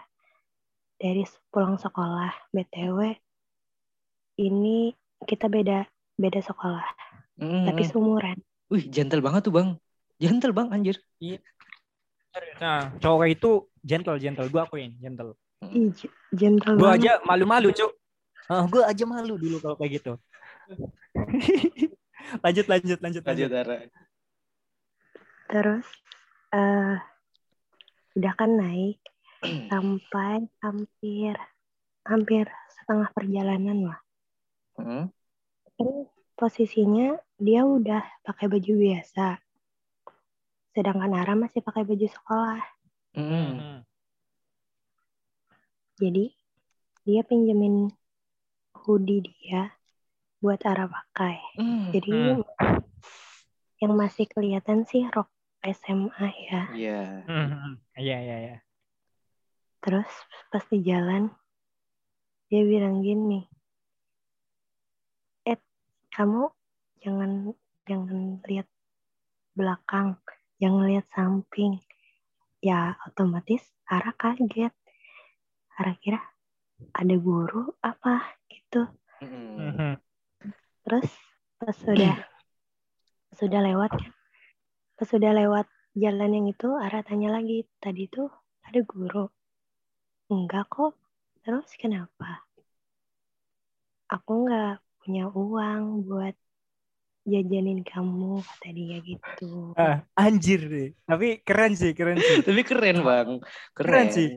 dari 0.99 1.23
pulang 1.55 1.79
sekolah. 1.79 2.51
BTW 2.51 2.99
ini 4.43 4.91
kita 5.23 5.47
beda 5.47 5.87
beda 6.19 6.41
sekolah, 6.43 6.87
Mm-mm. 7.39 7.71
tapi 7.71 7.83
seumuran. 7.87 8.39
Wih, 8.69 8.91
gentle 8.91 9.23
banget 9.23 9.47
tuh, 9.47 9.55
Bang. 9.55 9.79
Gentle, 10.19 10.51
Bang, 10.51 10.75
anjir. 10.75 10.99
Nah, 12.59 12.91
cowok 12.99 13.27
itu 13.31 13.71
gentle 13.87 14.19
gentle. 14.19 14.51
Gue 14.51 14.61
akuin 14.63 14.91
gentle. 14.99 15.39
Ih, 15.71 15.95
gentle 16.35 16.75
Gue 16.75 16.91
aja 16.91 17.23
malu-malu 17.23 17.71
cuk. 17.71 17.95
Ah, 18.49 18.65
gue 18.67 18.83
aja 18.83 19.05
malu 19.07 19.39
dulu 19.39 19.63
kalau 19.63 19.77
kayak 19.79 20.03
gitu. 20.03 20.13
lanjut 22.45 22.67
lanjut 22.69 22.99
lanjut 23.01 23.23
Lanjut. 23.25 23.51
Terus 25.49 25.87
eh 26.53 26.97
udah 28.19 28.35
kan 28.35 28.51
naik 28.59 28.99
sampai 29.71 30.45
hampir 30.61 31.35
hampir 32.05 32.45
setengah 32.75 33.09
perjalanan 33.13 33.79
lah. 33.93 34.01
Mm. 34.81 35.07
Kan 35.79 35.89
posisinya 36.35 37.19
dia 37.39 37.63
udah 37.63 38.03
pakai 38.27 38.51
baju 38.51 38.73
biasa. 38.75 39.39
Sedangkan 40.75 41.15
Ara 41.15 41.35
masih 41.35 41.63
pakai 41.63 41.83
baju 41.87 42.07
sekolah. 42.07 42.63
Mhm. 43.19 43.83
Jadi 45.99 46.31
dia 47.03 47.27
pinjemin 47.27 47.91
hoodie 48.85 49.25
dia 49.27 49.78
buat 50.39 50.63
Ara 50.63 50.87
pakai. 50.87 51.39
Mm. 51.59 51.85
Jadi 51.95 52.15
Hmm. 52.15 52.43
yang 53.79 53.95
masih 53.95 54.27
kelihatan 54.31 54.87
sih 54.87 55.07
rok 55.11 55.31
SMA 55.63 56.27
ya. 56.51 56.63
Iya. 56.75 57.03
Mhm. 57.27 57.71
Iya 57.99 58.17
iya 58.23 58.37
iya. 58.47 58.57
Terus 59.83 60.11
pas 60.51 60.63
di 60.71 60.83
jalan 60.83 61.31
dia 62.49 62.63
bilang 62.65 63.05
gini, 63.05 63.45
"Eh, 65.45 65.59
kamu 66.11 66.49
jangan 67.05 67.53
jangan 67.87 68.41
lihat 68.49 68.67
belakang, 69.55 70.19
jangan 70.59 70.83
lihat 70.89 71.07
samping." 71.13 71.79
Ya 72.59 72.99
otomatis 73.07 73.63
Ara 73.87 74.11
kaget. 74.19 74.75
Ara 75.79 75.95
kira 76.03 76.19
ada 76.91 77.15
guru 77.19 77.71
apa 77.83 78.35
gitu. 78.51 78.87
Mm-mm. 79.23 79.75
Mhm. 79.75 79.93
Terus 80.89 81.09
pas 81.61 81.77
sudah 81.77 82.17
sudah 83.37 83.61
lewat 83.61 83.93
kan, 83.93 84.13
pas 84.97 85.05
sudah 85.05 85.37
lewat 85.37 85.69
jalan 85.93 86.33
yang 86.33 86.47
itu, 86.49 86.69
Ara 86.81 87.05
tanya 87.05 87.29
lagi, 87.29 87.69
tadi 87.77 88.09
tuh 88.09 88.33
ada 88.65 88.81
guru? 88.89 89.29
Enggak 90.33 90.65
kok. 90.73 90.97
Terus 91.45 91.69
kenapa? 91.77 92.41
Aku 94.09 94.49
nggak 94.49 94.81
punya 95.05 95.29
uang 95.29 96.09
buat 96.09 96.33
jajanin 97.29 97.85
kamu, 97.85 98.41
kata 98.41 98.69
dia 98.73 98.97
gitu. 99.05 99.77
Ah, 99.77 100.09
anjir 100.17 100.65
deh. 100.65 100.89
Tapi 101.05 101.45
keren 101.45 101.77
sih, 101.77 101.93
keren 101.93 102.17
sih. 102.17 102.41
Tapi 102.41 102.65
keren, 102.65 103.05
Bang. 103.05 103.45
Keren, 103.77 104.09
Keren 104.09 104.09
sih. 104.09 104.29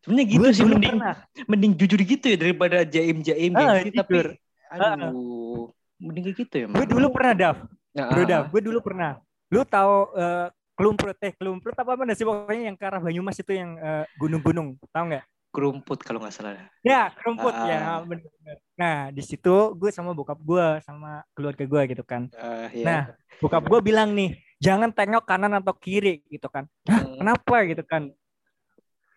Sebenarnya 0.00 0.26
gitu 0.32 0.40
Gue 0.40 0.50
sih 0.56 0.64
mending 0.64 0.96
pernah. 0.96 1.16
mending 1.44 1.72
jujur 1.76 2.00
gitu 2.00 2.24
ya 2.32 2.36
daripada 2.40 2.88
jaim-jaim 2.88 3.52
Ah, 3.52 3.84
gengsi, 3.84 3.92
tapi. 3.92 4.16
Aduh, 4.80 5.70
mending 6.02 6.24
kayak 6.30 6.36
gitu 6.42 6.54
ya, 6.62 6.66
Gue 6.70 6.86
dulu 6.86 7.06
pernah 7.14 7.32
Dav. 7.36 7.56
Nah, 7.94 8.06
Bro 8.10 8.22
ah, 8.22 8.26
Dav, 8.26 8.42
gue 8.50 8.60
dulu 8.64 8.78
pernah. 8.82 9.10
Lu 9.52 9.62
tahu 9.62 9.94
eh, 10.18 10.46
Kelumprut 10.74 11.14
eh 11.22 11.30
Kelumprut 11.38 11.76
apa 11.78 11.94
mana 11.94 12.18
sih 12.18 12.26
pokoknya 12.26 12.74
yang 12.74 12.76
ke 12.76 12.82
arah 12.82 12.98
Banyumas 12.98 13.38
itu 13.38 13.54
yang 13.54 13.78
eh, 13.78 14.04
gunung-gunung, 14.18 14.74
tahu 14.90 15.04
nggak? 15.14 15.24
kerumput 15.54 16.02
kalau 16.02 16.18
nggak 16.18 16.34
salah. 16.34 16.66
Ya, 16.82 17.14
kerumput 17.14 17.54
Ah. 17.54 17.70
ya, 17.70 17.78
bener-bener. 18.02 18.58
Nah, 18.74 19.14
di 19.14 19.22
situ 19.22 19.54
gue 19.78 19.86
sama 19.94 20.10
bokap 20.10 20.42
gue 20.42 20.82
sama 20.82 21.22
keluarga 21.30 21.62
gue 21.62 21.82
gitu 21.94 22.02
kan. 22.02 22.26
Ah, 22.34 22.66
ya. 22.74 22.82
Nah, 22.82 23.02
bokap 23.38 23.62
gue 23.62 23.78
bilang 23.78 24.10
nih, 24.10 24.34
jangan 24.58 24.90
tengok 24.90 25.22
kanan 25.22 25.54
atau 25.54 25.70
kiri 25.70 26.26
gitu 26.26 26.50
kan. 26.50 26.66
Hah, 26.90 27.06
Hmm. 27.06 27.22
kenapa 27.22 27.56
gitu 27.70 27.86
kan? 27.86 28.10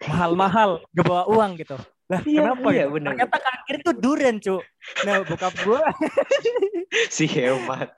Mahal-mahal, 0.05 0.86
gak 0.93 1.05
bawa 1.10 1.26
uang 1.26 1.58
gitu. 1.58 1.74
Lah, 2.08 2.22
Iya, 2.24 2.39
kenapa 2.39 2.68
iya, 2.72 2.84
gitu? 2.88 2.93
bener. 2.95 3.10
Ternyata 3.14 3.38
kanan 3.43 3.62
kiri 3.68 3.80
tuh 3.84 3.95
duren, 3.99 4.36
cu. 4.39 4.55
Nah, 5.03 5.16
bokap 5.28 5.53
gue 5.60 5.80
si 7.18 7.26
hemat. 7.28 7.89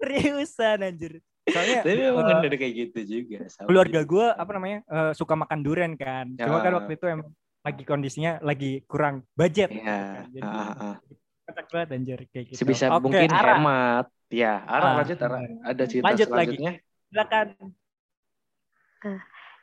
seriusan 0.00 0.78
anjir. 0.80 1.12
Soalnya 1.44 1.84
Tapi 1.84 2.00
emang 2.08 2.24
bener 2.40 2.52
kayak 2.56 2.74
gitu 2.88 2.98
juga. 3.04 3.38
sama 3.52 3.68
keluarga 3.68 4.00
gitu. 4.00 4.10
gue 4.16 4.26
apa 4.32 4.50
namanya 4.56 4.78
eh, 4.88 5.12
suka 5.12 5.34
makan 5.36 5.58
durian 5.60 5.92
kan. 5.92 6.26
Cuma 6.40 6.58
kan 6.64 6.72
Ya. 6.72 6.76
waktu 6.80 6.92
itu 6.96 7.04
emang 7.04 7.28
lagi 7.64 7.82
kondisinya 7.84 8.32
lagi 8.40 8.80
kurang 8.88 9.24
budget. 9.36 9.68
Iya. 9.72 9.84
kan. 9.84 10.24
Jadi 10.32 10.40
ah, 10.44 10.72
ah. 10.72 10.96
kocak 11.44 11.66
banget 11.68 11.88
anjir 11.92 12.18
kayak 12.32 12.44
gitu. 12.48 12.58
Sebisa 12.64 12.88
Oke, 12.96 13.04
mungkin 13.04 13.28
Ara, 13.28 13.60
hemat. 13.60 14.06
Ya, 14.32 14.64
Ara 14.64 14.84
Ah, 14.88 14.92
lanjut 15.04 15.18
Ara. 15.20 15.38
Ada 15.68 15.82
cerita 15.84 16.04
Lanjut 16.08 16.28
lagi. 16.32 16.56
selanjutnya? 16.56 16.72
Silakan. 17.12 17.46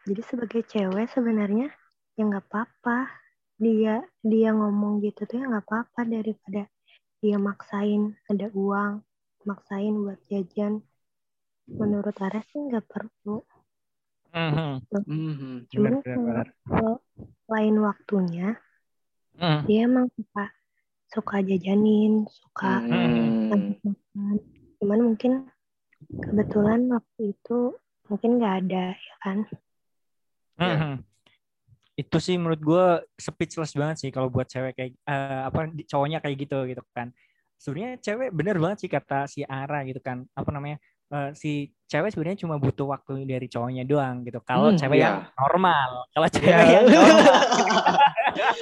Jadi 0.05 0.21
sebagai 0.25 0.61
cewek 0.65 1.07
sebenarnya 1.13 1.67
ya 2.13 2.21
nggak 2.25 2.45
apa-apa. 2.45 3.09
Dia 3.61 4.01
dia 4.25 4.49
ngomong 4.57 5.05
gitu 5.05 5.29
tuh 5.29 5.37
ya 5.37 5.45
nggak 5.45 5.65
apa-apa 5.69 6.01
daripada 6.09 6.65
dia 7.21 7.37
maksain 7.37 8.17
ada 8.25 8.49
uang, 8.57 9.05
maksain 9.45 9.93
buat 10.01 10.17
jajan. 10.25 10.81
Menurut 11.69 12.17
Ara 12.17 12.41
sih 12.49 12.57
nggak 12.57 12.89
perlu. 12.89 13.45
Mhm. 14.33 14.81
Mhm. 15.05 15.51
Cuman 15.69 15.93
Benar, 16.01 16.17
benar, 16.17 16.47
kalau 16.65 16.95
lain 17.51 17.75
waktunya 17.85 18.57
Mhm. 19.37 19.61
dia 19.69 19.79
emang 19.85 20.09
suka 20.17 20.45
suka 21.13 21.37
jajanin, 21.45 22.25
suka 22.25 22.81
Hmm. 22.81 22.89
ngajak 22.89 23.77
makan. 23.85 24.35
Cuman 24.81 24.99
mungkin 25.05 25.31
kebetulan 26.17 26.89
waktu 26.89 27.37
itu 27.37 27.77
mungkin 28.09 28.41
nggak 28.41 28.55
ada 28.65 28.85
ya 28.97 29.15
kan. 29.21 29.37
Ya. 30.57 30.97
Itu 31.93 32.17
sih 32.17 32.39
menurut 32.39 32.59
gue 32.59 32.85
speechless 33.15 33.73
banget 33.73 33.97
sih 33.99 34.09
kalau 34.09 34.27
buat 34.27 34.45
cewek 34.45 34.73
kayak 34.73 34.91
eh, 34.97 35.41
apa 35.45 35.59
cowoknya 35.85 36.19
kayak 36.19 36.37
gitu 36.39 36.57
gitu 36.65 36.81
kan 36.91 37.11
sebenarnya 37.55 37.99
cewek 37.99 38.29
bener 38.31 38.57
banget 38.57 38.77
sih 38.81 38.89
kata 38.89 39.25
si 39.25 39.43
Ara 39.43 39.85
gitu 39.85 39.99
kan 39.99 40.25
apa 40.33 40.49
namanya 40.49 40.81
eh, 41.09 41.29
si 41.33 41.51
cewek 41.85 42.09
sebenarnya 42.09 42.41
cuma 42.41 42.57
butuh 42.57 42.89
waktu 42.89 43.21
dari 43.23 43.45
cowoknya 43.45 43.83
doang 43.83 44.23
gitu 44.23 44.39
kalau 44.41 44.71
Hmm, 44.71 44.79
cewek 44.79 44.97
iya. 44.97 45.05
yang 45.05 45.17
normal 45.35 45.89
kalau 46.09 46.27
cewek 46.27 46.49
Ya. 46.49 46.59
yang 46.73 46.85
normal 46.95 47.35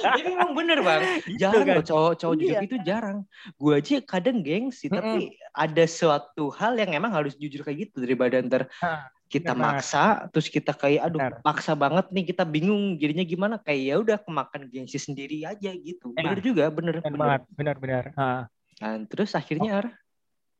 Tapi 0.00 0.20
memang 0.26 0.50
bener 0.52 0.78
bang, 0.82 1.02
Gitu 1.30 1.38
jarang 1.38 1.62
kan. 1.62 1.74
loh 1.78 1.86
cowok 1.86 2.12
cowok 2.18 2.34
Iya. 2.34 2.42
jujur 2.42 2.58
itu 2.66 2.76
jarang. 2.82 3.18
Gue 3.54 3.72
aja 3.78 3.96
kadang 4.02 4.42
gengsi, 4.42 4.86
Mm-mm. 4.86 4.98
tapi 4.98 5.20
ada 5.54 5.84
suatu 5.86 6.50
hal 6.50 6.74
yang 6.74 6.90
emang 6.92 7.12
harus 7.14 7.38
jujur 7.38 7.62
kayak 7.62 7.86
gitu 7.88 8.02
daripada 8.02 8.42
ntar 8.42 8.66
Hah, 8.82 9.06
kita 9.30 9.54
banget. 9.54 9.78
maksa, 9.78 10.26
terus 10.34 10.50
kita 10.50 10.74
kayak 10.74 11.06
aduh 11.06 11.22
Bener. 11.22 11.38
paksa 11.46 11.72
banget 11.78 12.10
nih 12.10 12.34
kita 12.34 12.42
bingung 12.42 12.98
jadinya 12.98 13.22
gimana 13.22 13.54
kayak 13.62 13.82
ya 13.86 13.94
udah 14.02 14.18
kemakan 14.18 14.66
gengsi 14.66 14.98
sendiri 14.98 15.46
aja 15.46 15.70
gitu. 15.70 16.10
Iya. 16.18 16.26
Bener 16.26 16.38
juga, 16.42 16.64
bener. 16.74 16.98
bener 16.98 17.40
benar 17.54 17.76
benar 17.78 18.04
Ah. 18.18 18.42
Nah, 18.82 18.96
terus 19.06 19.30
akhirnya 19.38 19.86
Ara, 19.86 19.90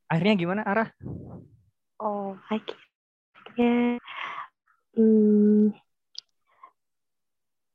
akhirnya 0.06 0.34
gimana 0.38 0.62
Ara 0.62 0.94
Oh, 2.00 2.32
akhirnya, 2.48 4.00
hmm, 4.96 5.74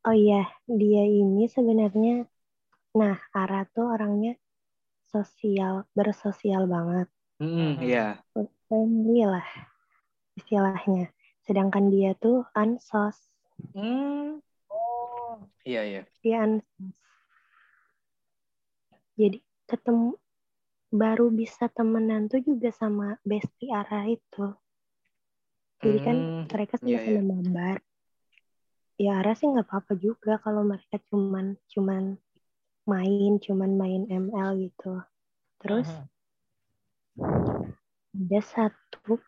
oh 0.05 0.15
iya, 0.15 0.49
dia 0.65 1.03
ini 1.05 1.45
sebenarnya, 1.45 2.25
nah, 2.97 3.21
Ara 3.35 3.69
tuh 3.69 3.85
orangnya 3.85 4.33
sosial, 5.11 5.85
bersosial 5.93 6.65
banget, 6.65 7.05
Hmm, 7.37 7.77
iya. 7.83 8.17
friendly 8.65 9.27
lah 9.27 9.45
istilahnya. 10.39 11.11
Sedangkan 11.45 11.91
dia 11.93 12.15
tuh 12.17 12.45
ansos, 12.57 13.17
Hmm, 13.73 14.39
oh 14.71 15.37
iya 15.65 15.81
iya. 15.89 16.01
dia 16.23 16.37
ansos. 16.45 16.95
Jadi 19.15 19.39
ketemu 19.69 20.19
baru 20.91 21.27
bisa 21.31 21.67
temenan 21.71 22.27
tuh 22.31 22.43
juga 22.43 22.69
sama 22.71 23.15
bestie 23.23 23.71
Ara 23.71 24.07
itu. 24.11 24.51
Jadi 25.83 25.99
kan 26.01 26.17
Hmm, 26.17 26.47
mereka 26.51 26.75
iya, 26.83 26.97
sama-sama 26.99 27.21
mabar. 27.35 27.77
Ya 28.95 29.19
Ara 29.19 29.35
sih 29.35 29.47
nggak 29.51 29.67
apa-apa 29.67 29.93
juga 29.99 30.39
kalau 30.39 30.63
mereka 30.63 30.97
cuman 31.11 31.59
cuman 31.67 32.03
main, 32.87 33.31
cuman 33.43 33.71
main 33.75 34.01
ML 34.07 34.49
gitu. 34.67 35.03
Terus 35.59 35.87
Mhm. 35.87 36.07
ada 38.15 38.39
satu, 38.39 39.19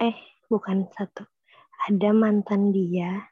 eh 0.00 0.16
bukan 0.48 0.88
satu, 0.92 1.24
ada 1.88 2.10
mantan 2.12 2.72
dia. 2.72 3.28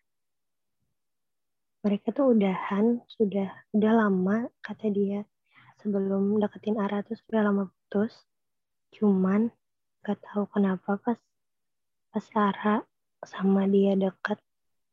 Mereka 1.82 2.14
tuh 2.14 2.38
udahan, 2.38 3.02
sudah 3.10 3.50
udah 3.74 3.92
lama 4.06 4.46
kata 4.62 4.86
dia 4.92 5.26
sebelum 5.82 6.38
deketin 6.38 6.78
Ara 6.78 7.02
tuh 7.02 7.18
sudah 7.26 7.50
lama 7.50 7.66
putus. 7.68 8.14
Cuman 8.94 9.50
gak 10.06 10.22
tahu 10.22 10.46
kenapa 10.54 10.98
pas 11.02 11.18
pas 12.14 12.26
Ara 12.38 12.86
sama 13.26 13.66
dia 13.66 13.98
deket, 13.98 14.38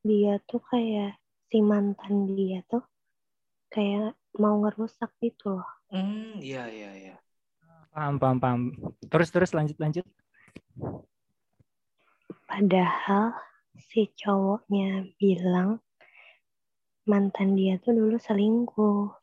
dia 0.01 0.41
tuh 0.49 0.61
kayak 0.65 1.19
si 1.49 1.61
mantan 1.61 2.33
dia 2.33 2.65
tuh 2.65 2.81
kayak 3.69 4.17
mau 4.41 4.57
ngerusak 4.65 5.13
gitu 5.21 5.61
loh. 5.61 5.69
Hmm, 5.89 6.37
iya 6.41 6.69
iya 6.69 6.91
iya. 6.93 7.15
paham 7.89 8.21
paham 8.21 8.37
paham 8.37 8.61
terus 9.09 9.33
terus 9.33 9.49
lanjut 9.57 9.73
lanjut 9.81 10.05
Padahal 12.49 13.37
si 13.77 14.09
cowoknya 14.17 15.05
bilang 15.21 15.77
mantan 17.05 17.53
dia 17.53 17.77
tuh 17.77 17.93
dulu 17.93 18.17
selingkuh. 18.17 19.13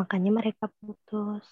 Makanya 0.00 0.32
mereka 0.32 0.72
putus. 0.80 1.44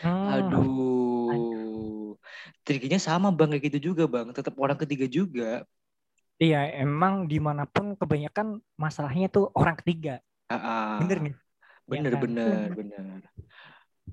Hmm. 0.00 0.48
Aduh. 0.48 2.16
Triggernya 2.64 2.96
sama 2.96 3.28
bang 3.36 3.52
kayak 3.52 3.64
gitu 3.68 3.92
juga 3.92 4.08
bang. 4.08 4.32
Tetap 4.32 4.56
orang 4.56 4.80
ketiga 4.80 5.04
juga. 5.04 5.68
Iya, 6.40 6.68
emang 6.84 7.28
di 7.28 7.36
mana 7.40 7.64
pun 7.64 7.96
kebanyakan 7.96 8.60
masalahnya 8.76 9.28
tuh 9.28 9.52
orang 9.52 9.76
ketiga. 9.80 10.20
Ah, 10.48 10.56
ah. 10.56 10.96
Bener 11.04 11.18
nih? 11.20 11.34
Bener 11.84 12.12
Ya 12.12 12.16
kan? 12.16 12.22
bener 12.24 12.68
bener. 12.72 13.20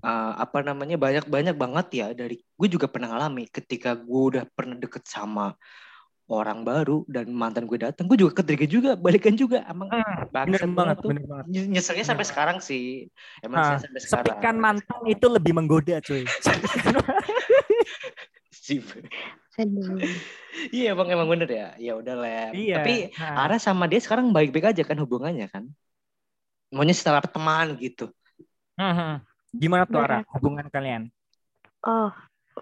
Ah, 0.03 0.35
apa 0.43 0.59
namanya 0.59 0.99
banyak 0.99 1.25
banyak 1.31 1.55
banget 1.55 1.87
ya 2.03 2.07
dari 2.11 2.43
gue 2.43 2.67
juga 2.67 2.91
pernah 2.91 3.15
ngalami 3.15 3.47
ketika 3.47 3.95
gue 3.95 4.21
udah 4.35 4.43
pernah 4.51 4.75
deket 4.75 5.07
sama 5.07 5.55
orang 6.31 6.63
baru 6.63 7.03
dan 7.11 7.27
mantan 7.35 7.67
gue 7.67 7.75
datang 7.79 8.07
gue 8.07 8.15
juga 8.15 8.39
ketrigger 8.41 8.69
juga 8.69 8.91
balikan 8.95 9.35
juga 9.35 9.61
emang 9.67 9.91
Hmm, 9.91 10.31
bener 10.33 10.61
banget, 10.73 10.95
tuh. 11.03 11.09
bener 11.11 11.25
banget. 11.29 11.45
Ny- 11.53 11.69
nyeselnya 11.75 12.05
sampai 12.07 12.25
sekarang 12.25 12.57
sih 12.63 13.11
emang 13.45 13.59
Ah, 13.59 13.67
saya 13.75 13.79
sampai 13.83 14.01
sekarang 14.01 14.39
Sepikan 14.39 14.55
mantan 14.57 14.99
itu 15.05 15.25
lebih 15.29 15.51
menggoda, 15.57 15.99
cuy. 16.01 16.23
Iya 20.73 20.89
bang 20.97 21.07
emang 21.13 21.27
bener 21.33 21.49
ya 21.49 21.67
ya 21.81 21.91
udah 21.99 22.15
lah 22.21 22.29
iya. 22.53 22.73
tapi 22.77 22.93
Nah, 23.17 23.41
Ara 23.43 23.57
sama 23.57 23.83
dia 23.89 23.99
sekarang 24.05 24.29
baik-baik 24.35 24.65
aja 24.71 24.83
kan 24.85 24.97
hubungannya 25.03 25.45
kan 25.53 25.63
maunya 26.73 26.95
setelah 26.97 27.21
teman 27.23 27.67
gitu 27.83 28.09
mhm. 28.79 29.21
Gimana 29.61 29.83
tuh 29.85 30.01
Ara 30.01 30.17
hubungan 30.33 30.65
kalian? 30.73 31.03
Oh, 31.85 32.09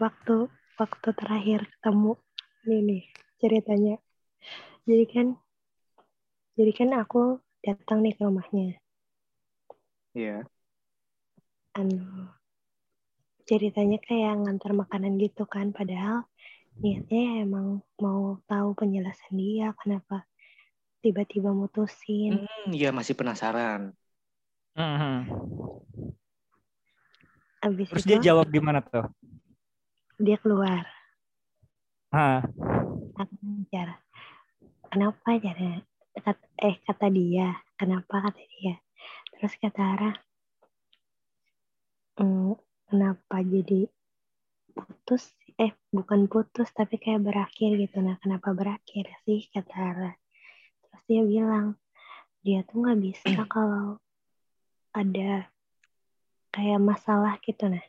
waktu 0.04 0.36
waktu 0.80 1.08
terakhir 1.20 1.60
ketemu 1.72 2.12
ini 2.68 2.78
nih 2.90 3.04
ceritanya. 3.42 3.96
Jadi 4.88 5.06
kan 5.14 5.28
jadi 6.58 6.72
kan 6.80 6.90
aku 7.04 7.22
datang 7.66 7.98
nih 8.04 8.14
ke 8.18 8.22
rumahnya. 8.28 8.68
Iya 10.16 10.44
Anu 11.80 11.98
ceritanya 13.50 13.98
kayak 14.08 14.34
ngantar 14.42 14.72
makanan 14.82 15.14
gitu 15.24 15.44
kan 15.54 15.68
padahal 15.78 16.18
niatnya 16.84 17.20
ya 17.28 17.34
emang 17.48 17.68
mau 18.06 18.24
tahu 18.52 18.70
penjelasan 18.80 19.34
dia 19.44 19.68
kenapa 19.82 20.18
tiba-tiba 21.04 21.50
mutusin. 21.62 22.34
Hmm, 22.34 22.66
iya 22.78 22.88
masih 22.98 23.16
penasaran 23.20 23.82
Mhm. 24.76 25.16
Abis 27.68 27.90
Terus 27.90 28.04
itu 28.04 28.10
dia 28.10 28.18
jawab 28.26 28.48
gimana 28.56 28.80
tuh? 28.82 29.06
dia 30.20 30.38
keluar. 30.40 30.88
Ah, 32.12 32.44
aku 33.24 33.34
ngejar 33.42 34.02
kenapa 34.92 35.40
cara 35.40 35.80
kata, 36.12 36.32
eh 36.60 36.76
kata 36.84 37.08
dia? 37.08 37.56
Kenapa 37.80 38.28
kata 38.28 38.44
dia? 38.60 38.76
Terus 39.32 39.56
kata 39.58 39.82
Ara 39.82 40.12
"Hmm, 42.20 42.60
kenapa 42.92 43.40
jadi 43.42 43.88
putus? 44.76 45.32
Eh 45.56 45.72
bukan 45.96 46.28
putus 46.28 46.70
tapi 46.76 47.00
kayak 47.00 47.24
berakhir 47.24 47.80
gitu. 47.80 48.04
Nah 48.04 48.20
kenapa 48.20 48.52
berakhir 48.52 49.08
sih? 49.24 49.48
Kata 49.48 49.74
Ara. 49.74 50.12
Terus 50.84 51.02
dia 51.08 51.22
bilang 51.24 51.80
dia 52.44 52.68
tuh 52.68 52.84
nggak 52.84 53.00
bisa 53.00 53.48
kalau 53.54 53.96
ada 54.92 55.48
kayak 56.52 56.84
masalah 56.84 57.40
gitu. 57.40 57.72
Nah 57.72 57.86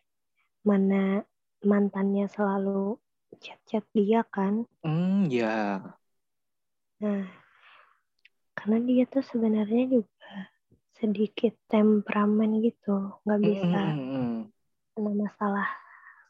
mana 0.62 1.26
mantannya 1.66 2.30
selalu 2.30 3.02
chat-chat 3.45 3.85
dia 3.97 4.20
kan 4.35 4.55
hmm 4.85 5.30
ya 5.30 5.51
Nah, 7.01 7.26
karena 8.59 8.78
dia 8.89 9.05
tuh 9.12 9.20
sebenarnya 9.30 9.83
juga 9.95 10.30
sedikit 10.99 11.53
temperamen 11.72 12.51
gitu, 12.66 12.97
nggak 13.24 13.41
Hmm, 13.43 13.49
bisa 13.49 13.80
hmm, 13.83 13.99
hmm. 14.11 14.53
kena 14.97 15.12
masalah 15.22 15.68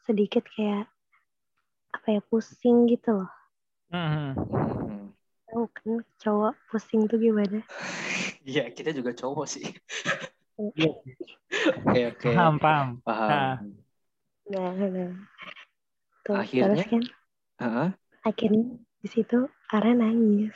sedikit 0.05 0.43
kayak 0.53 0.85
apa 1.95 2.07
ya 2.15 2.21
pusing 2.29 2.77
gitu 2.91 3.09
loh. 3.17 3.31
mhm. 3.91 4.35
Hmm. 4.45 5.13
Tahu 5.47 5.63
kan 5.77 5.89
cowok 6.21 6.53
pusing 6.67 7.01
tuh 7.09 7.17
gimana? 7.25 7.59
Iya 8.49 8.61
kita 8.77 8.89
juga 8.97 9.11
cowok 9.19 9.45
sih 9.53 9.65
Iya. 10.57 10.93
oke 11.87 11.99
oke 12.11 12.29
Paham, 12.33 12.53
paham. 12.59 13.01
paham 13.05 13.47
Nah, 14.49 14.71
nah. 14.73 15.13
Tuh, 16.23 16.39
Akhirnya? 16.39 16.79
terus 16.79 16.87
kan 16.87 17.03
Heeh. 17.59 17.89
akhirnya 18.23 18.79
di 19.03 19.07
situ 19.11 19.51
Ara 19.67 19.91
nangis. 19.91 20.55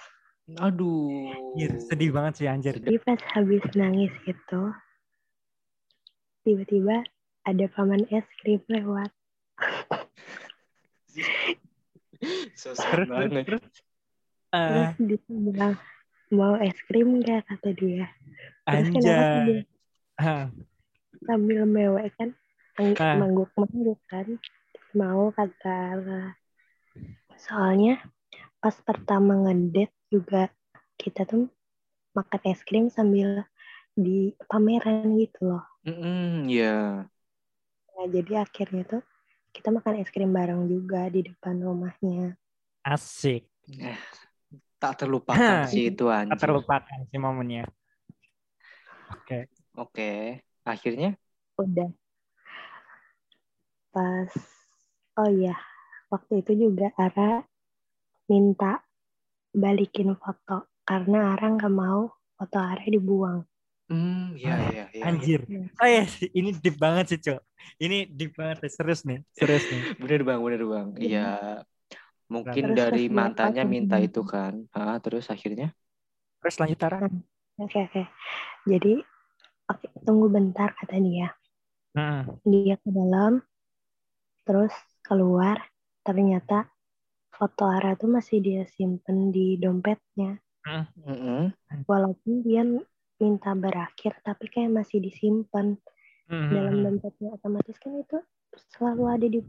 aduh 0.56 1.28
Anjir, 1.36 1.76
sedih 1.84 2.16
banget 2.16 2.34
sih 2.40 2.48
anjir. 2.48 2.80
Jadi 2.80 2.96
pas 3.04 3.20
habis 3.36 3.60
nangis 3.76 4.16
itu 4.24 4.62
tiba-tiba 6.48 7.04
ada 7.44 7.66
paman 7.76 8.08
es 8.08 8.24
krim 8.40 8.64
lewat. 8.72 9.12
so 12.56 12.72
Terus, 12.72 12.80
sad 12.80 12.92
terus, 12.96 13.08
banget 13.12 13.44
terus. 13.44 13.64
Eh, 14.56 14.72
Terus 14.72 14.96
dia 15.04 15.20
bilang 15.28 15.76
mau 16.32 16.56
es 16.56 16.80
krim 16.88 17.20
nggak 17.20 17.44
kata 17.44 17.76
dia. 17.76 18.08
Terus 18.64 18.88
anjay. 18.96 19.68
dia 20.16 20.48
sambil 21.28 21.68
mewek 21.68 22.16
kan 22.16 22.32
ang- 22.80 22.96
mangguk-mangguk 22.96 24.00
kan 24.08 24.40
mau 25.02 25.22
kata 25.38 25.70
Ara. 25.94 26.22
soalnya 27.46 27.94
pas 28.62 28.76
pertama 28.88 29.34
ngedate 29.44 29.96
juga 30.14 30.42
kita 31.02 31.22
tuh 31.32 31.44
makan 32.18 32.42
es 32.52 32.62
krim 32.68 32.86
sambil 32.98 33.30
di 34.06 34.20
pameran 34.52 35.08
gitu 35.22 35.40
loh. 35.50 35.64
Mm-mm, 35.86 36.50
ya. 36.50 37.10
Nah, 37.96 38.08
jadi 38.16 38.34
akhirnya 38.46 38.84
tuh 38.92 39.02
kita 39.56 39.70
makan 39.76 39.94
es 40.02 40.10
krim 40.14 40.32
bareng 40.38 40.62
juga 40.74 41.02
di 41.16 41.20
depan 41.30 41.56
rumahnya. 41.68 42.24
Asik. 42.94 43.44
Tak 44.82 44.94
terlupakan 45.02 45.60
sih 45.72 45.84
itu 45.92 46.04
Tak 46.30 46.38
anjir. 46.40 46.42
terlupakan 46.42 47.00
sih 47.10 47.20
momennya. 47.26 47.62
Oke. 49.12 49.36
Oke. 49.76 50.04
Akhirnya 50.68 51.08
Udah. 51.58 51.92
Pas, 53.92 54.32
oh 55.22 55.30
iya, 55.40 55.56
waktu 56.14 56.34
itu 56.42 56.52
juga 56.64 56.88
Ara 57.06 57.32
minta 58.32 58.72
balikin 59.64 60.10
foto 60.22 60.58
karena 60.90 61.20
Ara 61.36 61.48
nggak 61.56 61.74
mau 61.84 62.02
foto 62.38 62.58
Ara 62.72 62.86
dibuang. 62.96 63.40
Hmm, 63.88 64.36
ya, 64.36 64.56
ya, 64.60 64.84
ya. 64.92 65.08
Anjir. 65.08 65.40
Iya. 65.48 65.64
Oh 65.80 65.88
ya, 65.88 66.04
ini 66.36 66.50
deep 66.64 66.76
banget 66.76 67.06
sih, 67.12 67.20
Cok. 67.24 67.40
Ini 67.80 67.96
deep 68.18 68.32
banget, 68.36 68.58
serius 68.68 69.02
nih. 69.08 69.20
Serius 69.32 69.64
nih. 69.72 69.82
Bener 70.02 70.22
bang, 70.28 70.40
bener 70.44 70.62
bang. 70.68 70.88
Iya. 71.00 71.20
Mungkin 72.28 72.64
Terus 72.64 72.80
dari 72.80 73.04
mantannya 73.08 73.64
minta 73.64 73.96
itu 74.04 74.20
kan. 74.28 74.54
Ah, 74.76 75.00
terus 75.00 75.32
akhirnya? 75.32 75.72
Terus 76.44 76.56
lanjut 76.60 76.80
Tara. 76.80 76.98
Oke, 77.64 77.80
oke. 77.88 78.04
Jadi, 78.68 78.94
oke, 79.72 79.88
tunggu 80.06 80.28
bentar 80.32 80.70
kata 80.80 80.98
dia. 81.00 81.30
Hmm. 81.96 82.38
Dia 82.52 82.76
ke 82.82 82.90
dalam, 82.90 83.34
terus 84.48 84.74
keluar, 85.08 85.58
ternyata 86.04 86.68
foto 87.32 87.64
Ara 87.68 87.96
tuh 87.96 88.12
masih 88.12 88.44
dia 88.44 88.64
simpen 88.68 89.32
di 89.32 89.56
dompetnya. 89.56 90.38
Mm-mm. 90.68 91.56
Walaupun 91.88 92.44
dia 92.44 92.68
minta 93.18 93.52
berakhir, 93.56 94.20
tapi 94.22 94.46
kayak 94.52 94.84
masih 94.84 95.00
disimpan 95.00 95.80
Hmm. 96.28 96.52
dalam 96.52 96.76
dompetnya. 96.84 97.32
Otomatis 97.40 97.80
kan 97.80 97.96
itu 97.96 98.18
selalu 98.76 99.04
ada 99.08 99.28
di 99.32 99.40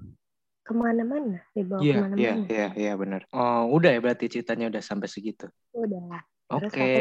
ke 0.63 0.73
mana-mana, 0.77 1.43
dibawa 1.57 1.83
Iya, 1.83 1.91
iya, 1.91 1.99
ke 1.99 2.01
mana-mana. 2.07 2.47
iya, 2.53 2.67
iya 2.77 2.93
benar. 2.95 3.21
Oh, 3.35 3.73
udah 3.75 3.91
ya 3.95 4.01
berarti 4.05 4.25
ceritanya 4.31 4.71
udah 4.71 4.83
sampai 4.85 5.09
segitu. 5.11 5.51
Udah. 5.75 6.23
Terus 6.49 6.73
Oke. 6.73 6.87
aku 6.87 6.99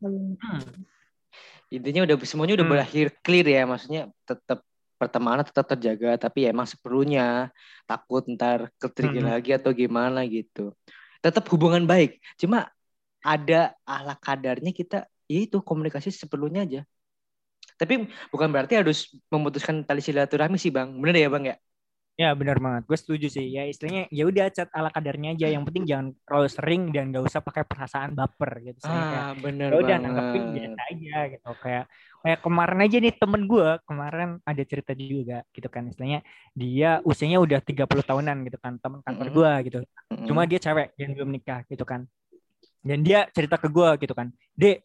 sama 0.00 0.18
Hmm. 0.40 0.62
Intinya 1.70 2.00
udah 2.06 2.16
semuanya 2.26 2.54
udah 2.58 2.66
Hmm. 2.66 2.74
berakhir 2.74 3.06
clear 3.22 3.46
ya, 3.46 3.62
maksudnya 3.68 4.02
tetap 4.26 4.58
pertemanan 5.00 5.44
tetap 5.48 5.66
terjaga, 5.72 6.08
tapi 6.24 6.38
ya 6.44 6.48
emang 6.54 6.68
seperlunya 6.72 7.22
takut 7.88 8.22
ntar 8.34 8.60
ketrigger 8.80 9.24
Hmm. 9.24 9.32
lagi 9.32 9.50
atau 9.58 9.70
gimana 9.80 10.18
gitu. 10.34 10.60
Tetap 11.24 11.44
hubungan 11.52 11.84
baik, 11.90 12.10
cuma 12.40 12.58
ada 13.24 13.72
ala 13.88 14.14
kadarnya 14.24 14.72
kita, 14.80 14.96
ya 15.32 15.38
itu 15.46 15.56
komunikasi 15.68 16.08
seperlunya 16.22 16.60
aja. 16.66 16.80
Tapi 17.80 17.94
bukan 18.32 18.48
berarti 18.52 18.74
harus 18.80 18.98
memutuskan 19.32 19.76
tali 19.88 20.00
silaturahmi 20.04 20.56
sih 20.60 20.72
bang, 20.76 20.88
bener 21.00 21.16
ya 21.22 21.28
bang 21.34 21.44
ya? 21.50 21.56
Ya 22.20 22.36
benar 22.36 22.60
banget, 22.60 22.82
gue 22.84 22.98
setuju 23.00 23.26
sih. 23.32 23.46
Ya 23.56 23.64
istilahnya 23.64 24.04
ya 24.12 24.22
udah 24.28 24.44
chat 24.52 24.68
ala 24.76 24.92
kadarnya 24.92 25.32
aja. 25.32 25.46
Yang 25.54 25.64
penting 25.72 25.84
jangan 25.88 26.06
terlalu 26.28 26.48
sering 26.52 26.82
dan 26.92 27.04
gak 27.16 27.24
usah 27.28 27.40
pakai 27.40 27.64
perasaan 27.64 28.10
baper 28.12 28.50
gitu. 28.60 28.76
Istilahnya 28.76 29.06
kayak, 29.08 29.26
Ah 29.26 29.32
bener 29.44 29.70
ya 29.70 29.74
udah 29.80 29.96
nanggepin 30.04 30.44
biasa 30.56 30.80
aja 30.92 31.16
gitu. 31.32 31.48
Kayak 31.64 31.84
kayak 32.20 32.40
kemarin 32.44 32.78
aja 32.84 32.96
nih 33.00 33.14
temen 33.16 33.42
gue 33.48 33.68
kemarin 33.88 34.30
ada 34.44 34.62
cerita 34.64 34.92
juga 34.92 35.40
gitu 35.56 35.68
kan. 35.72 35.88
Istilahnya 35.88 36.20
dia 36.52 37.00
usianya 37.02 37.40
udah 37.40 37.60
30 37.64 37.88
tahunan 37.88 38.36
gitu 38.46 38.58
kan 38.60 38.76
teman 38.76 39.00
kantor 39.00 39.26
Mm-mm. 39.26 39.36
gue 39.36 39.52
gitu. 39.68 39.78
Mm-mm. 40.12 40.26
Cuma 40.28 40.44
dia 40.44 40.60
cewek 40.60 40.92
yang 41.00 41.16
belum 41.16 41.30
nikah 41.32 41.64
gitu 41.68 41.84
kan. 41.88 42.04
Dan 42.80 43.04
dia 43.04 43.28
cerita 43.32 43.56
ke 43.56 43.68
gue 43.68 43.88
gitu 44.04 44.12
kan. 44.12 44.32
Dek, 44.56 44.84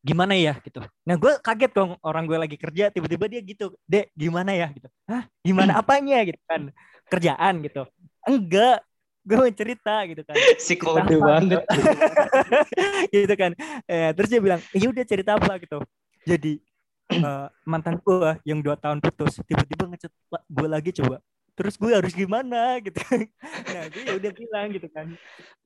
gimana 0.00 0.32
ya 0.36 0.56
gitu. 0.60 0.80
Nah 1.04 1.16
gue 1.16 1.32
kaget 1.40 1.72
dong 1.72 1.96
orang 2.04 2.24
gue 2.24 2.38
lagi 2.40 2.56
kerja 2.56 2.88
tiba-tiba 2.88 3.24
dia 3.28 3.40
gitu. 3.44 3.76
Dek, 3.84 4.08
gimana 4.16 4.56
ya 4.56 4.68
gitu. 4.72 4.88
Hah? 5.08 5.28
Gimana 5.44 5.80
apanya 5.80 6.24
gitu 6.24 6.40
kan. 6.48 6.72
Kerjaan 7.08 7.60
gitu. 7.60 7.84
Enggak. 8.24 8.80
Gue 9.22 9.38
mau 9.38 9.54
cerita 9.54 10.02
gitu 10.10 10.26
kan. 10.26 10.34
si 10.58 10.74
kode 10.74 11.14
banget. 11.14 11.62
gitu 13.14 13.34
kan. 13.38 13.54
Eh, 13.86 14.10
terus 14.18 14.28
dia 14.32 14.40
bilang, 14.42 14.58
ya 14.74 14.86
udah 14.90 15.04
cerita 15.06 15.38
apa 15.38 15.62
gitu. 15.62 15.78
Jadi 16.24 16.52
eh, 17.10 17.46
mantan 17.64 17.98
gue 17.98 18.30
yang 18.42 18.60
dua 18.60 18.74
tahun 18.74 18.98
putus 18.98 19.42
tiba-tiba 19.44 19.90
ngechat 19.90 20.12
gue 20.28 20.68
lagi 20.68 20.90
coba. 20.94 21.18
Terus 21.52 21.76
gue 21.76 21.92
harus 21.92 22.12
gimana 22.12 22.80
gitu. 22.80 22.96
Nah 23.68 23.84
gue 23.88 24.02
ya 24.02 24.14
udah 24.16 24.32
bilang 24.32 24.66
gitu 24.70 24.88
kan. 24.88 25.06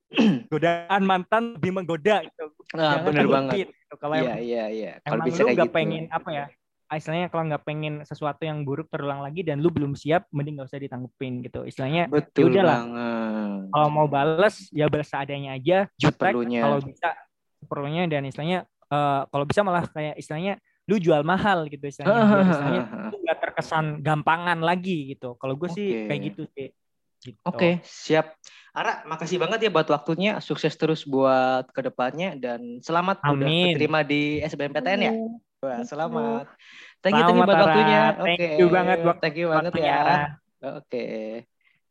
Godaan 0.53 1.03
mantan 1.03 1.59
lebih 1.59 1.75
menggoda 1.75 2.23
gitu. 2.23 2.47
Nah, 2.75 2.99
Jangan 2.99 3.07
bener 3.07 3.27
banget. 3.27 3.55
gitu. 3.67 3.95
Kalau 3.97 4.15
Iya, 4.15 4.23
emang, 4.23 4.39
iya, 4.41 4.65
iya. 4.69 4.93
Kalau 5.03 5.15
emang 5.19 5.27
bisa 5.29 5.41
lu 5.43 5.49
nggak 5.53 5.67
gitu. 5.67 5.77
pengen 5.77 6.05
apa 6.11 6.31
ya? 6.31 6.47
Istilahnya 6.87 7.27
kalau 7.35 7.43
nggak 7.51 7.65
pengen 7.67 7.95
sesuatu 8.07 8.43
yang 8.47 8.63
buruk 8.63 8.87
terulang 8.87 9.19
lagi 9.19 9.43
dan 9.43 9.59
lu 9.59 9.75
belum 9.75 9.99
siap, 9.99 10.31
mending 10.31 10.55
nggak 10.55 10.71
usah 10.71 10.79
ditanggepin 10.79 11.43
gitu. 11.43 11.67
Istilahnya 11.67 12.07
Betul 12.07 12.55
udahlah. 12.55 12.87
kalau 13.67 13.89
mau 13.91 14.07
bales 14.07 14.71
ya 14.71 14.87
balas 14.87 15.11
seadanya 15.11 15.59
aja 15.59 15.91
jutek 15.99 16.31
kalau 16.39 16.79
bisa 16.79 17.11
seperlunya 17.59 18.07
dan 18.07 18.23
istilahnya 18.23 18.71
eh, 18.91 19.23
kalau 19.27 19.45
bisa 19.45 19.61
malah 19.67 19.85
kayak 19.89 20.15
istilahnya 20.19 20.59
lu 20.87 21.03
jual 21.03 21.27
mahal 21.27 21.67
gitu 21.67 21.83
istilahnya 21.91 22.23
biar 22.23 22.47
istilahnya 22.55 22.83
lu 23.13 23.17
nggak 23.27 23.39
terkesan 23.43 23.87
gampangan 24.03 24.59
lagi 24.63 25.17
gitu 25.17 25.35
kalau 25.39 25.59
gue 25.59 25.71
sih 25.71 25.89
Oke. 25.91 26.07
kayak 26.11 26.21
gitu 26.33 26.43
sih 26.55 26.69
gitu. 27.27 27.43
Oke, 27.49 27.83
siap. 27.83 28.39
Ara, 28.77 29.03
makasih 29.09 29.41
banget 29.41 29.67
ya 29.67 29.71
buat 29.73 29.89
waktunya. 29.89 30.39
Sukses 30.39 30.77
terus 30.77 31.03
buat 31.03 31.67
ke 31.73 31.81
depannya 31.81 32.37
dan 32.37 32.79
selamat 32.85 33.25
udah 33.25 33.49
Amin. 33.49 33.73
keterima 33.73 34.05
di 34.05 34.39
SBMPTN 34.45 35.01
ya. 35.01 35.13
Wah, 35.65 35.81
Thank 35.81 35.91
selamat. 35.91 36.47
Thank 37.01 37.17
you, 37.17 37.25
thank 37.25 37.39
you 37.41 37.49
buat 37.49 37.63
waktunya. 37.67 38.03
Thank 38.21 38.39
Oke. 38.39 38.49
you 38.61 38.67
banget 38.69 38.99
buat 39.01 39.19
Thank 39.19 39.37
you 39.41 39.49
banget 39.49 39.73
ya. 39.81 39.95
Ara. 39.97 40.17
Oke. 40.77 41.07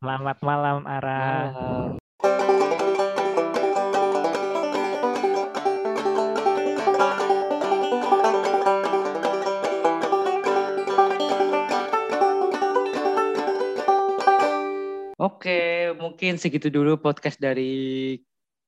selamat 0.05 0.37
malam 0.45 0.77
Ara 0.85 1.21
Malam. 1.49 2.04
Oke, 15.15 15.95
mungkin 15.95 16.35
segitu 16.35 16.67
dulu 16.67 16.99
podcast 16.99 17.39
dari 17.39 18.19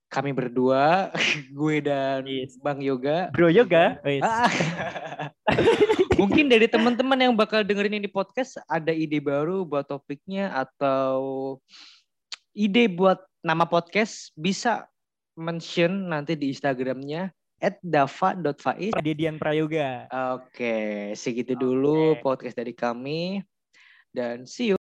kami 0.08 0.32
berdua, 0.32 1.12
gue 1.60 1.84
dan 1.84 2.24
Yes. 2.24 2.56
Bang 2.64 2.80
Yoga. 2.80 3.28
bro 3.36 3.52
yoga 3.52 4.00
Wait. 4.08 4.24
Ah. 4.24 4.48
Mungkin 6.20 6.48
dari 6.48 6.72
teman-teman 6.72 7.20
yang 7.20 7.36
bakal 7.36 7.68
dengerin 7.68 8.00
ini 8.00 8.08
podcast 8.08 8.56
ada 8.72 8.96
ide 8.96 9.20
baru 9.20 9.68
buat 9.68 9.92
topiknya 9.92 10.50
atau 10.56 11.60
ide 12.56 12.88
buat 12.88 13.20
nama 13.44 13.68
podcast 13.68 14.32
bisa 14.40 14.88
mention 15.36 16.08
nanti 16.10 16.40
di 16.40 16.56
Instagramnya 16.56 17.30
@dava.faiz. 17.84 18.96
Dedian 19.04 19.36
Prayoga 19.36 20.08
Oke, 20.40 21.12
segitu 21.14 21.60
dulu 21.60 22.16
Oke. 22.16 22.24
podcast 22.24 22.56
dari 22.56 22.72
kami 22.72 23.44
dan 24.16 24.48
see 24.48 24.72
you. 24.74 24.77